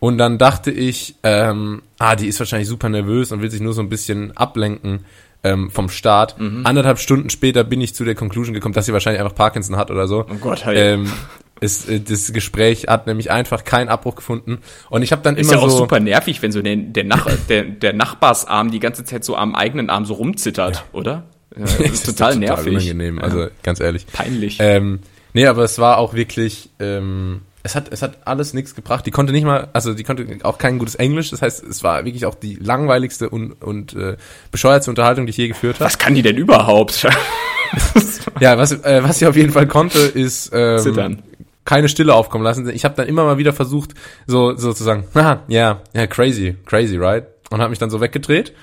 Und 0.00 0.18
dann 0.18 0.38
dachte 0.38 0.70
ich, 0.70 1.16
ähm, 1.24 1.82
ah, 1.98 2.14
die 2.14 2.28
ist 2.28 2.38
wahrscheinlich 2.38 2.68
super 2.68 2.88
nervös 2.88 3.32
und 3.32 3.42
will 3.42 3.50
sich 3.50 3.60
nur 3.60 3.72
so 3.72 3.82
ein 3.82 3.88
bisschen 3.88 4.36
ablenken 4.36 5.00
ähm, 5.42 5.70
vom 5.70 5.88
Start. 5.88 6.38
Mhm. 6.38 6.64
Anderthalb 6.64 6.98
Stunden 6.98 7.30
später 7.30 7.64
bin 7.64 7.80
ich 7.80 7.94
zu 7.94 8.04
der 8.04 8.14
Conclusion 8.14 8.54
gekommen, 8.54 8.74
dass 8.74 8.86
sie 8.86 8.92
wahrscheinlich 8.92 9.20
einfach 9.20 9.34
Parkinson 9.34 9.76
hat 9.76 9.90
oder 9.90 10.06
so. 10.06 10.24
Oh 10.30 10.34
Gott, 10.40 10.64
hey. 10.64 10.94
ähm, 10.94 11.12
ist, 11.60 11.88
äh, 11.88 12.00
das 12.00 12.32
Gespräch 12.32 12.86
hat 12.86 13.08
nämlich 13.08 13.32
einfach 13.32 13.64
keinen 13.64 13.88
Abbruch 13.88 14.14
gefunden. 14.14 14.58
Und 14.90 15.02
ich 15.02 15.10
habe 15.10 15.22
dann 15.22 15.36
ist 15.36 15.50
immer 15.50 15.60
ja 15.60 15.66
auch 15.66 15.70
so 15.70 15.78
super 15.78 15.98
nervig, 15.98 16.42
wenn 16.42 16.52
so 16.52 16.62
der, 16.62 16.76
der, 16.76 17.04
Nach 17.04 17.28
der, 17.48 17.64
der 17.64 17.92
Nachbarsarm 17.92 18.70
die 18.70 18.80
ganze 18.80 19.04
Zeit 19.04 19.24
so 19.24 19.36
am 19.36 19.56
eigenen 19.56 19.90
Arm 19.90 20.04
so 20.04 20.14
rumzittert, 20.14 20.76
ja. 20.76 20.82
oder? 20.92 21.24
Ja, 21.56 21.64
das 21.64 21.78
ist 21.78 22.06
total 22.06 22.36
nervig. 22.36 22.66
Total 22.66 22.74
unangenehm, 22.74 23.18
also 23.18 23.48
ganz 23.64 23.80
ehrlich. 23.80 24.06
Peinlich. 24.12 24.58
Ähm, 24.60 25.00
Nee, 25.38 25.46
aber 25.46 25.62
es 25.62 25.78
war 25.78 25.98
auch 25.98 26.14
wirklich, 26.14 26.68
ähm, 26.80 27.42
es 27.62 27.76
hat, 27.76 27.92
es 27.92 28.02
hat 28.02 28.18
alles 28.24 28.54
nichts 28.54 28.74
gebracht. 28.74 29.06
Die 29.06 29.12
konnte 29.12 29.32
nicht 29.32 29.44
mal, 29.44 29.68
also 29.72 29.94
die 29.94 30.02
konnte 30.02 30.26
auch 30.42 30.58
kein 30.58 30.80
gutes 30.80 30.96
Englisch. 30.96 31.30
Das 31.30 31.42
heißt, 31.42 31.62
es 31.62 31.84
war 31.84 32.04
wirklich 32.04 32.26
auch 32.26 32.34
die 32.34 32.56
langweiligste 32.56 33.30
und, 33.30 33.52
und 33.62 33.94
äh, 33.94 34.16
bescheuertste 34.50 34.90
Unterhaltung, 34.90 35.26
die 35.26 35.30
ich 35.30 35.36
je 35.36 35.46
geführt 35.46 35.76
habe. 35.76 35.84
Was 35.84 35.96
kann 35.96 36.16
die 36.16 36.22
denn 36.22 36.36
überhaupt? 36.36 37.06
ja, 38.40 38.58
was, 38.58 38.72
äh, 38.72 39.00
was 39.04 39.20
sie 39.20 39.28
auf 39.28 39.36
jeden 39.36 39.52
Fall 39.52 39.68
konnte, 39.68 40.00
ist 40.00 40.50
ähm, 40.52 40.80
Zittern. 40.80 41.22
keine 41.64 41.88
Stille 41.88 42.14
aufkommen 42.14 42.42
lassen. 42.42 42.68
Ich 42.70 42.84
habe 42.84 42.96
dann 42.96 43.06
immer 43.06 43.22
mal 43.22 43.38
wieder 43.38 43.52
versucht, 43.52 43.94
so 44.26 44.56
sozusagen, 44.56 45.04
ja, 45.14 45.44
ja, 45.46 45.82
yeah, 45.94 46.06
crazy, 46.08 46.56
crazy, 46.66 46.96
right? 46.96 47.28
Und 47.50 47.60
habe 47.60 47.70
mich 47.70 47.78
dann 47.78 47.90
so 47.90 48.00
weggedreht. 48.00 48.54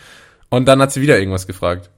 Und 0.50 0.66
dann 0.66 0.82
hat 0.82 0.92
sie 0.92 1.00
wieder 1.00 1.18
irgendwas 1.18 1.48
gefragt. 1.48 1.90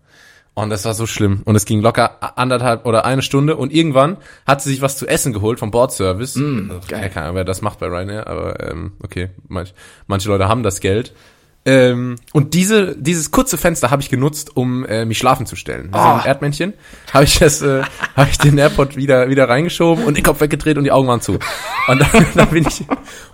Und 0.58 0.72
das 0.72 0.86
war 0.86 0.96
so 0.96 1.06
schlimm. 1.06 1.42
Und 1.46 1.56
es 1.56 1.66
ging 1.66 1.82
locker 1.82 2.36
anderthalb 2.36 2.88
oder 2.88 3.06
eine 3.06 3.22
Stunde. 3.22 3.58
Und 3.58 3.72
irgendwann 3.72 4.18
hat 4.48 4.60
sie 4.60 4.72
sich 4.72 4.82
was 4.82 4.98
zu 4.98 5.06
essen 5.06 5.32
geholt 5.32 5.60
vom 5.60 5.70
Bordservice. 5.70 6.36
Mm, 6.36 6.72
geil. 6.88 7.12
Keine 7.14 7.26
Ahnung, 7.26 7.36
wer 7.36 7.44
das 7.44 7.62
macht 7.62 7.78
bei 7.78 7.86
Ryanair, 7.86 8.26
aber 8.26 8.60
ähm, 8.68 8.94
okay, 9.04 9.30
manch, 9.48 9.76
manche 10.08 10.30
Leute 10.30 10.48
haben 10.48 10.64
das 10.64 10.80
Geld. 10.80 11.14
Ähm, 11.64 12.16
und 12.34 12.56
diese, 12.56 12.96
dieses 12.98 13.30
kurze 13.30 13.58
Fenster 13.60 13.92
habe 13.92 14.02
ich 14.02 14.10
genutzt, 14.10 14.58
um 14.58 14.84
äh, 14.86 15.06
mich 15.06 15.20
schlafen 15.20 15.46
zu 15.46 15.56
stellen. 15.56 15.92
Oh. 15.94 15.98
Also 15.98 16.28
Erdmännchen 16.28 16.74
habe 17.14 17.26
ich 17.26 17.38
das, 17.38 17.62
äh, 17.62 17.84
habe 18.16 18.30
ich 18.32 18.40
den 18.40 18.58
AirPod 18.58 18.96
wieder 18.96 19.30
wieder 19.30 19.48
reingeschoben 19.48 20.06
und 20.06 20.18
den 20.18 20.24
Kopf 20.24 20.42
weggedreht 20.42 20.80
und 20.80 20.86
die 20.86 20.92
Augen 20.92 21.08
waren 21.08 21.22
zu. 21.22 21.38
Und 21.88 22.00
dann, 22.00 22.26
dann 22.36 22.50
bin 22.50 22.66
ich 22.66 22.84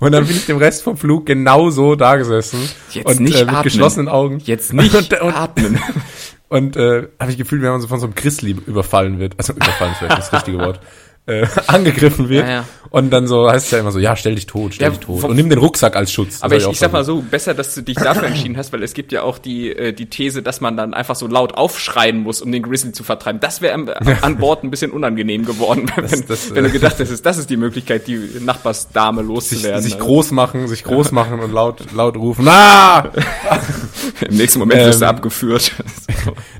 und 0.02 0.12
dann 0.12 0.26
bin 0.26 0.36
ich 0.36 0.46
dem 0.46 0.58
Rest 0.58 0.84
vom 0.84 0.98
Flug 0.98 1.26
genauso 1.26 1.96
da 1.96 2.18
gesessen 2.18 2.60
Jetzt 2.90 3.06
und 3.06 3.22
nicht 3.22 3.36
äh, 3.36 3.46
mit 3.46 3.50
atmen. 3.50 3.64
geschlossenen 3.64 4.10
Augen. 4.10 4.40
Jetzt 4.40 4.74
nicht 4.74 4.94
und, 4.94 5.22
und, 5.22 5.34
atmen. 5.34 5.80
Und 6.54 6.78
äh, 6.78 7.08
habe 7.20 7.32
ich 7.32 7.38
gefühlt, 7.38 7.64
wenn 7.64 7.72
man 7.72 7.82
so 7.82 7.88
von 7.88 8.00
so 8.00 8.06
einem 8.06 8.14
Grizzly 8.14 8.52
überfallen 8.52 9.18
wird, 9.18 9.34
also 9.40 9.54
überfallen 9.54 9.94
ist 9.94 9.98
vielleicht 9.98 10.18
das 10.20 10.34
richtige 10.34 10.60
Wort, 10.60 10.80
äh, 11.26 11.48
angegriffen 11.66 12.30
wird. 12.30 12.46
Ja, 12.46 12.54
ja. 12.54 12.66
Und 12.94 13.10
dann 13.10 13.26
so 13.26 13.50
heißt 13.50 13.66
es 13.66 13.72
ja 13.72 13.80
immer 13.80 13.92
so, 13.92 13.98
ja, 13.98 14.16
stell 14.16 14.36
dich 14.36 14.46
tot, 14.46 14.76
stell 14.76 14.86
ja, 14.86 14.90
dich 14.92 15.00
tot. 15.00 15.24
Und 15.24 15.36
nimm 15.36 15.50
den 15.50 15.58
Rucksack 15.58 15.96
als 15.96 16.12
Schutz. 16.12 16.44
Aber 16.44 16.56
ich, 16.58 16.68
ich 16.68 16.78
sag 16.78 16.94
mal 16.94 17.04
so, 17.04 17.24
besser, 17.24 17.56
dass 17.56 17.74
du 17.74 17.82
dich 17.82 17.96
dafür 17.98 18.28
entschieden 18.28 18.56
hast, 18.56 18.72
weil 18.72 18.84
es 18.84 18.94
gibt 18.94 19.12
ja 19.12 19.24
auch 19.24 19.40
die, 19.40 19.76
äh, 19.76 19.94
die 19.94 20.06
These, 20.12 20.44
dass 20.44 20.62
man 20.62 20.78
dann 20.78 20.94
einfach 20.94 21.16
so 21.16 21.26
laut 21.26 21.56
aufschreien 21.56 22.22
muss, 22.22 22.44
um 22.44 22.52
den 22.52 22.62
Grizzly 22.62 22.92
zu 22.92 23.04
vertreiben. 23.04 23.40
Das 23.40 23.62
wäre 23.62 23.74
an 24.22 24.38
Bord 24.38 24.64
ein 24.64 24.70
bisschen 24.70 24.92
unangenehm 24.92 25.44
geworden, 25.44 25.92
wenn, 25.96 26.04
das, 26.04 26.26
das, 26.28 26.54
wenn 26.54 26.66
du 26.66 26.70
gedacht 26.72 27.00
hättest, 27.00 27.26
das 27.26 27.40
ist 27.40 27.50
die 27.50 27.58
Möglichkeit, 27.58 28.06
die 28.06 28.30
Nachbarsdame 28.40 29.24
loszuwerden. 29.24 29.82
Sich, 29.82 29.94
sich 29.94 30.00
also. 30.00 30.06
groß 30.06 30.30
machen, 30.30 30.68
sich 30.68 30.84
groß 30.84 31.14
machen 31.14 31.40
und 31.40 31.52
laut, 31.52 31.92
laut 31.96 32.16
rufen. 32.16 32.48
Ah! 32.48 33.10
Im 34.22 34.38
nächsten 34.38 34.60
Moment 34.60 34.82
ähm, 34.82 34.88
wirst 34.88 35.02
du 35.02 35.08
abgeführt. 35.08 35.74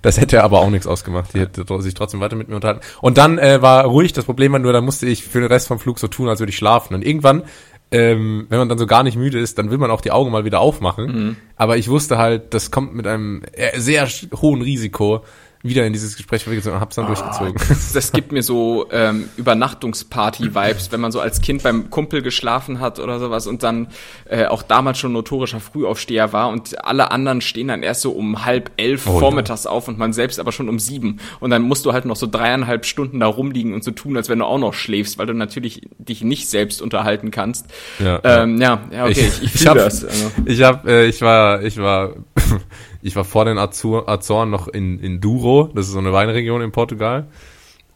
das 0.02 0.20
hätte 0.20 0.44
aber 0.44 0.62
auch 0.62 0.72
nichts 0.72 0.88
ausgemacht. 0.88 1.34
Die 1.36 1.42
hätte 1.42 1.64
sich 1.82 1.94
trotzdem 1.94 2.22
weiter 2.22 2.36
mit 2.36 2.50
mir 2.50 2.56
unterhalten. 2.56 2.82
Und 3.02 3.20
dann 3.20 3.38
äh, 3.38 3.62
war 3.62 3.86
ruhig, 3.86 4.14
das 4.14 4.26
Problem 4.26 4.52
war 4.52 4.60
nur, 4.60 4.74
dann 4.74 4.84
musste 4.84 5.06
ich 5.06 5.24
für 5.24 5.40
den 5.40 5.48
Rest 5.48 5.68
vom 5.68 5.80
Flug 5.80 6.00
so 6.00 6.08
tun, 6.08 6.23
als 6.30 6.40
würde 6.40 6.52
ich 6.52 6.58
schlafen. 6.58 6.96
Und 6.96 7.06
irgendwann, 7.06 7.44
ähm, 7.92 8.48
wenn 8.50 8.60
man 8.60 8.70
dann 8.70 8.78
so 8.78 8.88
gar 8.88 9.04
nicht 9.04 9.18
müde 9.18 9.40
ist, 9.40 9.58
dann 9.58 9.70
will 9.70 9.78
man 9.78 9.92
auch 9.92 10.02
die 10.02 10.12
Augen 10.12 10.32
mal 10.32 10.46
wieder 10.46 10.60
aufmachen. 10.60 11.06
Mhm. 11.06 11.36
Aber 11.56 11.78
ich 11.78 11.90
wusste 11.90 12.18
halt, 12.18 12.54
das 12.54 12.72
kommt 12.72 12.96
mit 12.96 13.06
einem 13.06 13.44
äh, 13.54 13.80
sehr 13.80 14.08
hohen 14.36 14.62
Risiko, 14.62 15.24
wieder 15.64 15.86
in 15.88 15.94
dieses 15.94 16.18
Gespräch 16.18 16.44
verwickelt 16.44 16.74
und 16.74 16.80
hab's 16.82 16.96
dann 16.96 17.06
oh, 17.06 17.08
durchgezogen. 17.08 17.56
Das 17.94 18.12
gibt 18.12 18.34
mir 18.34 18.44
so 18.44 18.88
ähm, 18.92 19.30
Übernachtungsparty-Vibes, 19.38 20.92
wenn 20.92 21.00
man 21.00 21.14
so 21.14 21.22
als 21.22 21.42
Kind 21.42 21.64
beim 21.64 21.90
Kumpel 21.90 22.22
geschlafen 22.22 22.82
hat 22.82 23.00
oder 23.00 23.20
sowas 23.20 23.48
und 23.48 23.64
dann 23.64 23.88
äh, 24.26 24.46
auch 24.46 24.62
damals 24.62 25.00
schon 25.00 25.14
notorischer 25.14 25.62
Frühaufsteher 25.62 26.34
war 26.34 26.50
und 26.50 26.84
alle 26.84 27.12
anderen 27.12 27.40
stehen 27.40 27.70
dann 27.70 27.82
erst 27.82 28.02
so 28.02 28.12
um 28.12 28.44
halb 28.44 28.72
elf 28.76 29.08
oh, 29.08 29.20
vormittags 29.20 29.64
ja. 29.64 29.72
auf 29.72 29.88
und 29.88 29.98
man 29.98 30.12
selbst 30.12 30.40
aber 30.40 30.52
schon 30.52 30.68
um 30.68 30.80
sieben. 30.80 31.20
Und 31.40 31.50
dann 31.50 31.62
musst 31.62 31.86
du 31.86 31.94
halt 31.94 32.04
noch 32.04 32.18
so 32.18 32.28
dreieinhalb 32.28 32.86
Stunden 32.86 33.22
da 33.22 33.28
rumliegen 33.28 33.74
und 33.74 33.86
so 33.86 33.92
tun, 33.92 34.18
als 34.18 34.28
wenn 34.28 34.40
du 34.40 34.46
auch 34.46 34.60
noch 34.60 34.74
schläfst, 34.74 35.18
weil 35.18 35.28
du 35.28 35.34
natürlich 35.34 35.88
dich 35.98 36.24
nicht 36.24 36.50
selbst 36.50 36.82
unterhalten 36.82 37.32
kannst. 37.32 37.68
Ja, 38.00 38.20
ähm, 38.26 38.60
ja, 38.60 38.82
ja, 38.92 39.06
okay, 39.06 39.12
ich, 39.12 39.44
ich, 39.44 39.44
ich 39.44 39.52
fühle 39.62 39.76
das. 39.76 40.04
Also. 40.04 40.32
Ich 40.46 40.62
hab, 40.62 40.86
äh, 40.88 41.06
ich 41.06 41.22
war, 41.22 41.64
ich 41.64 41.78
war 41.78 42.16
ich 43.04 43.16
war 43.16 43.26
vor 43.26 43.46
den 43.46 43.58
Azor, 43.58 44.08
Azoren 44.08 44.50
noch 44.50 44.68
in, 44.68 45.00
in 45.00 45.20
Douro, 45.20 45.70
das 45.76 45.88
ist 45.88 45.94
so 45.94 46.00
eine 46.00 46.14
Weinregion 46.14 46.62
in 46.62 46.72
Portugal. 46.72 47.28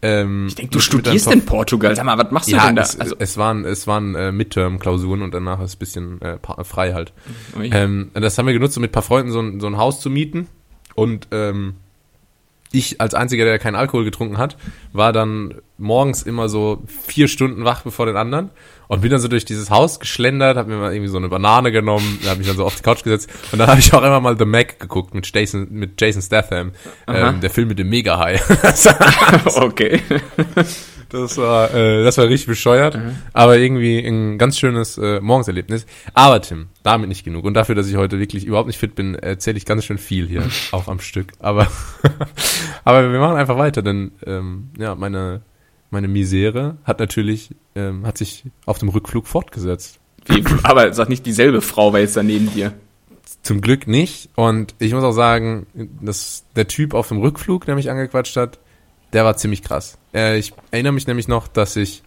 Ähm, 0.01 0.47
ich 0.47 0.55
denke, 0.55 0.71
du 0.71 0.79
studierst 0.79 1.31
in 1.31 1.45
Portugal. 1.45 1.95
Sag 1.95 2.05
mal, 2.05 2.17
was 2.17 2.29
machst 2.31 2.49
ja, 2.49 2.59
du 2.59 2.65
denn 2.67 2.75
da? 2.75 2.81
Es, 2.83 2.99
also, 2.99 3.15
es 3.17 3.37
waren, 3.37 3.65
es 3.65 3.87
waren 3.87 4.15
äh, 4.15 4.31
Midterm-Klausuren 4.31 5.23
und 5.23 5.33
danach 5.33 5.61
ist 5.61 5.75
ein 5.75 5.79
bisschen 5.79 6.21
äh, 6.21 6.37
frei 6.63 6.93
halt. 6.93 7.13
Ähm, 7.59 8.11
das 8.13 8.37
haben 8.37 8.45
wir 8.45 8.53
genutzt, 8.53 8.77
um 8.77 8.81
mit 8.81 8.91
ein 8.91 8.93
paar 8.93 9.01
Freunden 9.01 9.31
so 9.31 9.39
ein, 9.39 9.59
so 9.59 9.67
ein 9.67 9.77
Haus 9.77 10.01
zu 10.01 10.09
mieten. 10.09 10.47
Und 10.93 11.29
ähm, 11.31 11.75
ich 12.71 12.99
als 13.01 13.13
einziger, 13.13 13.45
der 13.45 13.59
keinen 13.59 13.75
Alkohol 13.75 14.03
getrunken 14.03 14.37
hat, 14.37 14.57
war 14.93 15.13
dann 15.13 15.55
morgens 15.77 16.21
immer 16.21 16.49
so 16.49 16.83
vier 16.85 17.27
Stunden 17.27 17.63
wach 17.63 17.81
bevor 17.81 18.05
den 18.05 18.17
anderen 18.17 18.49
und 18.87 19.01
bin 19.01 19.11
dann 19.11 19.19
so 19.19 19.27
durch 19.27 19.45
dieses 19.45 19.69
Haus 19.69 19.99
geschlendert, 19.99 20.57
habe 20.57 20.69
mir 20.69 20.77
mal 20.77 20.93
irgendwie 20.93 21.09
so 21.09 21.17
eine 21.17 21.29
Banane 21.29 21.71
genommen, 21.71 22.19
habe 22.25 22.37
mich 22.37 22.47
dann 22.47 22.57
so 22.57 22.65
auf 22.65 22.75
die 22.75 22.83
Couch 22.83 23.03
gesetzt 23.03 23.29
und 23.51 23.59
dann 23.59 23.67
habe 23.67 23.79
ich 23.79 23.93
auch 23.93 24.03
immer 24.03 24.19
mal 24.19 24.37
The 24.37 24.45
Mac 24.45 24.79
geguckt 24.79 25.13
mit 25.13 25.29
Jason, 25.33 25.67
mit 25.71 25.99
Jason 25.99 26.21
Statham, 26.21 26.71
ähm, 27.07 27.41
der 27.41 27.49
Film 27.49 27.69
mit 27.69 27.79
dem 27.79 27.89
Mega 27.89 28.17
High. 28.17 28.41
okay. 29.55 30.01
Das 31.09 31.37
war, 31.37 31.73
äh, 31.73 32.03
das 32.03 32.17
war 32.17 32.27
richtig 32.27 32.47
bescheuert, 32.47 32.95
mhm. 32.95 33.15
aber 33.31 33.57
irgendwie 33.57 33.99
ein 33.99 34.37
ganz 34.37 34.59
schönes 34.59 34.97
äh, 34.97 35.21
Morgenserlebnis. 35.21 35.85
Aber 36.13 36.41
Tim, 36.41 36.67
damit 36.83 37.07
nicht 37.07 37.23
genug. 37.23 37.45
Und 37.45 37.53
dafür, 37.53 37.75
dass 37.75 37.87
ich 37.87 37.95
heute 37.95 38.19
wirklich 38.19 38.45
überhaupt 38.45 38.67
nicht 38.67 38.79
fit 38.79 38.95
bin, 38.95 39.15
erzähle 39.15 39.57
ich 39.57 39.65
ganz 39.65 39.85
schön 39.85 39.97
viel 39.97 40.27
hier, 40.27 40.43
auch 40.71 40.87
am 40.87 40.99
Stück. 40.99 41.31
Aber, 41.39 41.67
aber 42.83 43.11
wir 43.11 43.19
machen 43.19 43.37
einfach 43.37 43.57
weiter, 43.57 43.81
denn 43.81 44.11
ähm, 44.25 44.69
ja, 44.77 44.95
meine 44.95 45.41
meine 45.89 46.07
Misere 46.07 46.77
hat 46.83 46.99
natürlich, 46.99 47.49
ähm, 47.75 48.05
hat 48.05 48.17
sich 48.17 48.43
auf 48.65 48.79
dem 48.79 48.89
Rückflug 48.89 49.27
fortgesetzt. 49.27 49.99
Wie, 50.25 50.43
aber 50.63 50.93
sag 50.93 51.09
nicht, 51.09 51.25
dieselbe 51.25 51.61
Frau 51.61 51.93
war 51.93 51.99
jetzt 51.99 52.17
da 52.17 52.23
neben 52.23 52.51
dir. 52.51 52.73
Zum 53.43 53.61
Glück 53.61 53.87
nicht. 53.87 54.29
Und 54.35 54.75
ich 54.79 54.93
muss 54.93 55.03
auch 55.03 55.13
sagen, 55.13 55.67
dass 56.01 56.45
der 56.55 56.67
Typ 56.67 56.93
auf 56.93 57.07
dem 57.07 57.19
Rückflug, 57.19 57.65
der 57.65 57.75
mich 57.75 57.89
angequatscht 57.89 58.35
hat, 58.35 58.59
der 59.13 59.23
war 59.23 59.37
ziemlich 59.37 59.61
krass. 59.63 59.97
Äh, 60.13 60.37
ich 60.37 60.53
erinnere 60.71 60.93
mich 60.93 61.07
nämlich 61.07 61.27
noch, 61.27 61.47
dass 61.47 61.75
ich 61.75 62.03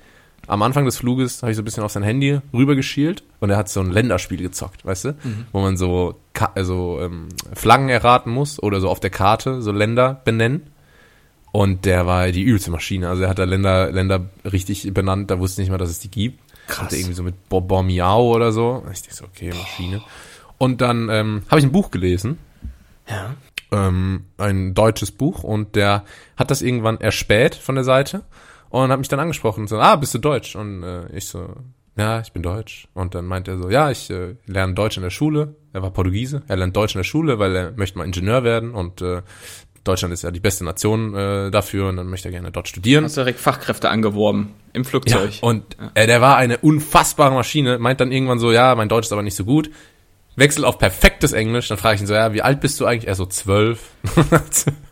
am 0.46 0.62
Anfang 0.62 0.84
des 0.84 0.96
Fluges 0.98 1.42
habe 1.42 1.52
ich 1.52 1.56
so 1.56 1.62
ein 1.62 1.64
bisschen 1.64 1.84
auf 1.84 1.92
sein 1.92 2.02
Handy 2.02 2.40
rübergeschielt 2.52 3.22
und 3.40 3.50
er 3.50 3.56
hat 3.56 3.68
so 3.68 3.80
ein 3.80 3.90
Länderspiel 3.90 4.38
gezockt, 4.38 4.84
weißt 4.84 5.04
du? 5.04 5.08
Mhm. 5.10 5.46
Wo 5.52 5.60
man 5.60 5.76
so 5.76 6.16
also, 6.54 6.98
ähm, 7.00 7.28
Flaggen 7.54 7.88
erraten 7.88 8.30
muss 8.30 8.62
oder 8.62 8.80
so 8.80 8.88
auf 8.88 9.00
der 9.00 9.10
Karte 9.10 9.62
so 9.62 9.72
Länder 9.72 10.20
benennen. 10.24 10.62
Und 11.52 11.84
der 11.84 12.06
war 12.06 12.30
die 12.30 12.42
übelste 12.42 12.70
Maschine. 12.70 13.08
Also 13.08 13.24
er 13.24 13.28
hat 13.28 13.38
da 13.38 13.44
Länder, 13.44 13.90
Länder 13.90 14.30
richtig 14.44 14.92
benannt, 14.94 15.30
da 15.30 15.38
wusste 15.38 15.60
nicht 15.60 15.70
mal, 15.70 15.78
dass 15.78 15.90
es 15.90 15.98
die 15.98 16.10
gibt. 16.10 16.38
Krass. 16.66 16.84
Hatte 16.84 16.96
irgendwie 16.96 17.14
so 17.14 17.22
mit 17.22 17.48
Bormiao 17.48 18.32
oder 18.34 18.52
so. 18.52 18.84
Ich 18.92 19.02
dachte 19.02 19.16
so, 19.16 19.24
okay, 19.24 19.50
Maschine. 19.50 20.02
Und 20.58 20.80
dann 20.80 21.08
ähm, 21.10 21.42
habe 21.48 21.58
ich 21.58 21.66
ein 21.66 21.72
Buch 21.72 21.90
gelesen. 21.90 22.38
Ja. 23.08 23.34
Ähm, 23.72 24.24
ein 24.36 24.74
deutsches 24.74 25.10
Buch 25.10 25.42
und 25.42 25.74
der 25.74 26.04
hat 26.36 26.50
das 26.50 26.62
irgendwann 26.62 27.00
erspäht 27.00 27.54
von 27.54 27.76
der 27.76 27.84
Seite 27.84 28.22
und 28.68 28.90
hat 28.90 28.98
mich 28.98 29.08
dann 29.08 29.20
angesprochen 29.20 29.62
und 29.62 29.68
so, 29.68 29.78
ah, 29.78 29.96
bist 29.96 30.14
du 30.14 30.18
Deutsch? 30.18 30.56
Und 30.56 30.82
äh, 30.82 31.06
ich 31.16 31.26
so, 31.26 31.54
ja, 31.96 32.20
ich 32.20 32.32
bin 32.32 32.42
Deutsch. 32.42 32.88
Und 32.94 33.14
dann 33.14 33.26
meint 33.26 33.48
er 33.48 33.58
so, 33.58 33.68
ja, 33.68 33.90
ich 33.90 34.10
äh, 34.10 34.36
lerne 34.46 34.74
Deutsch 34.74 34.96
in 34.96 35.02
der 35.02 35.10
Schule. 35.10 35.56
Er 35.72 35.82
war 35.82 35.90
Portugiese. 35.90 36.42
Er 36.48 36.56
lernt 36.56 36.76
Deutsch 36.76 36.94
in 36.94 37.00
der 37.00 37.04
Schule, 37.04 37.38
weil 37.38 37.54
er 37.54 37.72
möchte 37.72 37.98
mal 37.98 38.04
Ingenieur 38.04 38.44
werden 38.44 38.72
und 38.72 39.02
äh, 39.02 39.22
Deutschland 39.84 40.12
ist 40.12 40.22
ja 40.22 40.30
die 40.30 40.40
beste 40.40 40.64
Nation 40.64 41.14
äh, 41.14 41.50
dafür 41.50 41.88
und 41.88 41.96
dann 41.96 42.08
möchte 42.08 42.28
er 42.28 42.32
gerne 42.32 42.50
dort 42.50 42.68
studieren. 42.68 43.04
Hast 43.04 43.16
direkt 43.16 43.40
Fachkräfte 43.40 43.88
angeworben 43.88 44.52
im 44.72 44.84
Flugzeug. 44.84 45.32
Ja, 45.34 45.48
und 45.48 45.64
äh, 45.94 46.06
der 46.06 46.20
war 46.20 46.36
eine 46.36 46.58
unfassbare 46.58 47.34
Maschine, 47.34 47.78
meint 47.78 48.00
dann 48.00 48.12
irgendwann 48.12 48.38
so, 48.38 48.52
ja, 48.52 48.74
mein 48.74 48.88
Deutsch 48.88 49.06
ist 49.06 49.12
aber 49.12 49.22
nicht 49.22 49.36
so 49.36 49.44
gut. 49.44 49.70
Wechselt 50.36 50.64
auf 50.64 50.78
perfektes 50.78 51.32
Englisch, 51.32 51.68
dann 51.68 51.78
frage 51.78 51.96
ich 51.96 52.00
ihn 52.02 52.06
so, 52.06 52.14
ja, 52.14 52.32
wie 52.32 52.42
alt 52.42 52.60
bist 52.60 52.78
du 52.80 52.86
eigentlich? 52.86 53.08
Er 53.08 53.14
so 53.14 53.26
zwölf. 53.26 53.80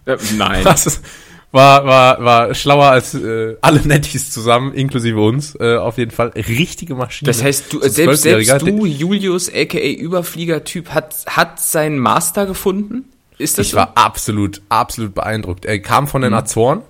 äh, 0.07 0.16
nein. 0.37 0.64
Das 0.64 1.02
war, 1.50 1.87
war, 1.87 2.23
war 2.23 2.54
schlauer 2.54 2.87
als 2.87 3.14
äh, 3.14 3.57
alle 3.62 3.80
Nettis 3.80 4.30
zusammen, 4.30 4.75
inklusive 4.75 5.21
uns, 5.21 5.54
äh, 5.59 5.76
auf 5.76 5.97
jeden 5.97 6.11
Fall. 6.11 6.28
Richtige 6.28 6.95
Maschine. 6.95 7.26
Das 7.26 7.42
heißt, 7.42 7.73
du, 7.73 7.80
selbst, 7.88 8.23
selbst 8.23 8.62
du, 8.62 8.85
Julius, 8.85 9.50
aka 9.52 9.78
Überflieger-Typ, 9.78 10.90
hat, 10.90 11.14
hat 11.26 11.61
seinen 11.61 11.99
Master 11.99 12.47
gefunden? 12.47 13.04
Ist 13.38 13.59
das 13.59 13.66
ich 13.66 13.73
so? 13.73 13.78
war 13.78 13.92
absolut, 13.97 14.61
absolut 14.68 15.14
beeindruckt. 15.14 15.64
Er 15.64 15.78
kam 15.80 16.09
von 16.09 16.23
den 16.23 16.33
mhm. 16.33 16.38
Azoren 16.38 16.83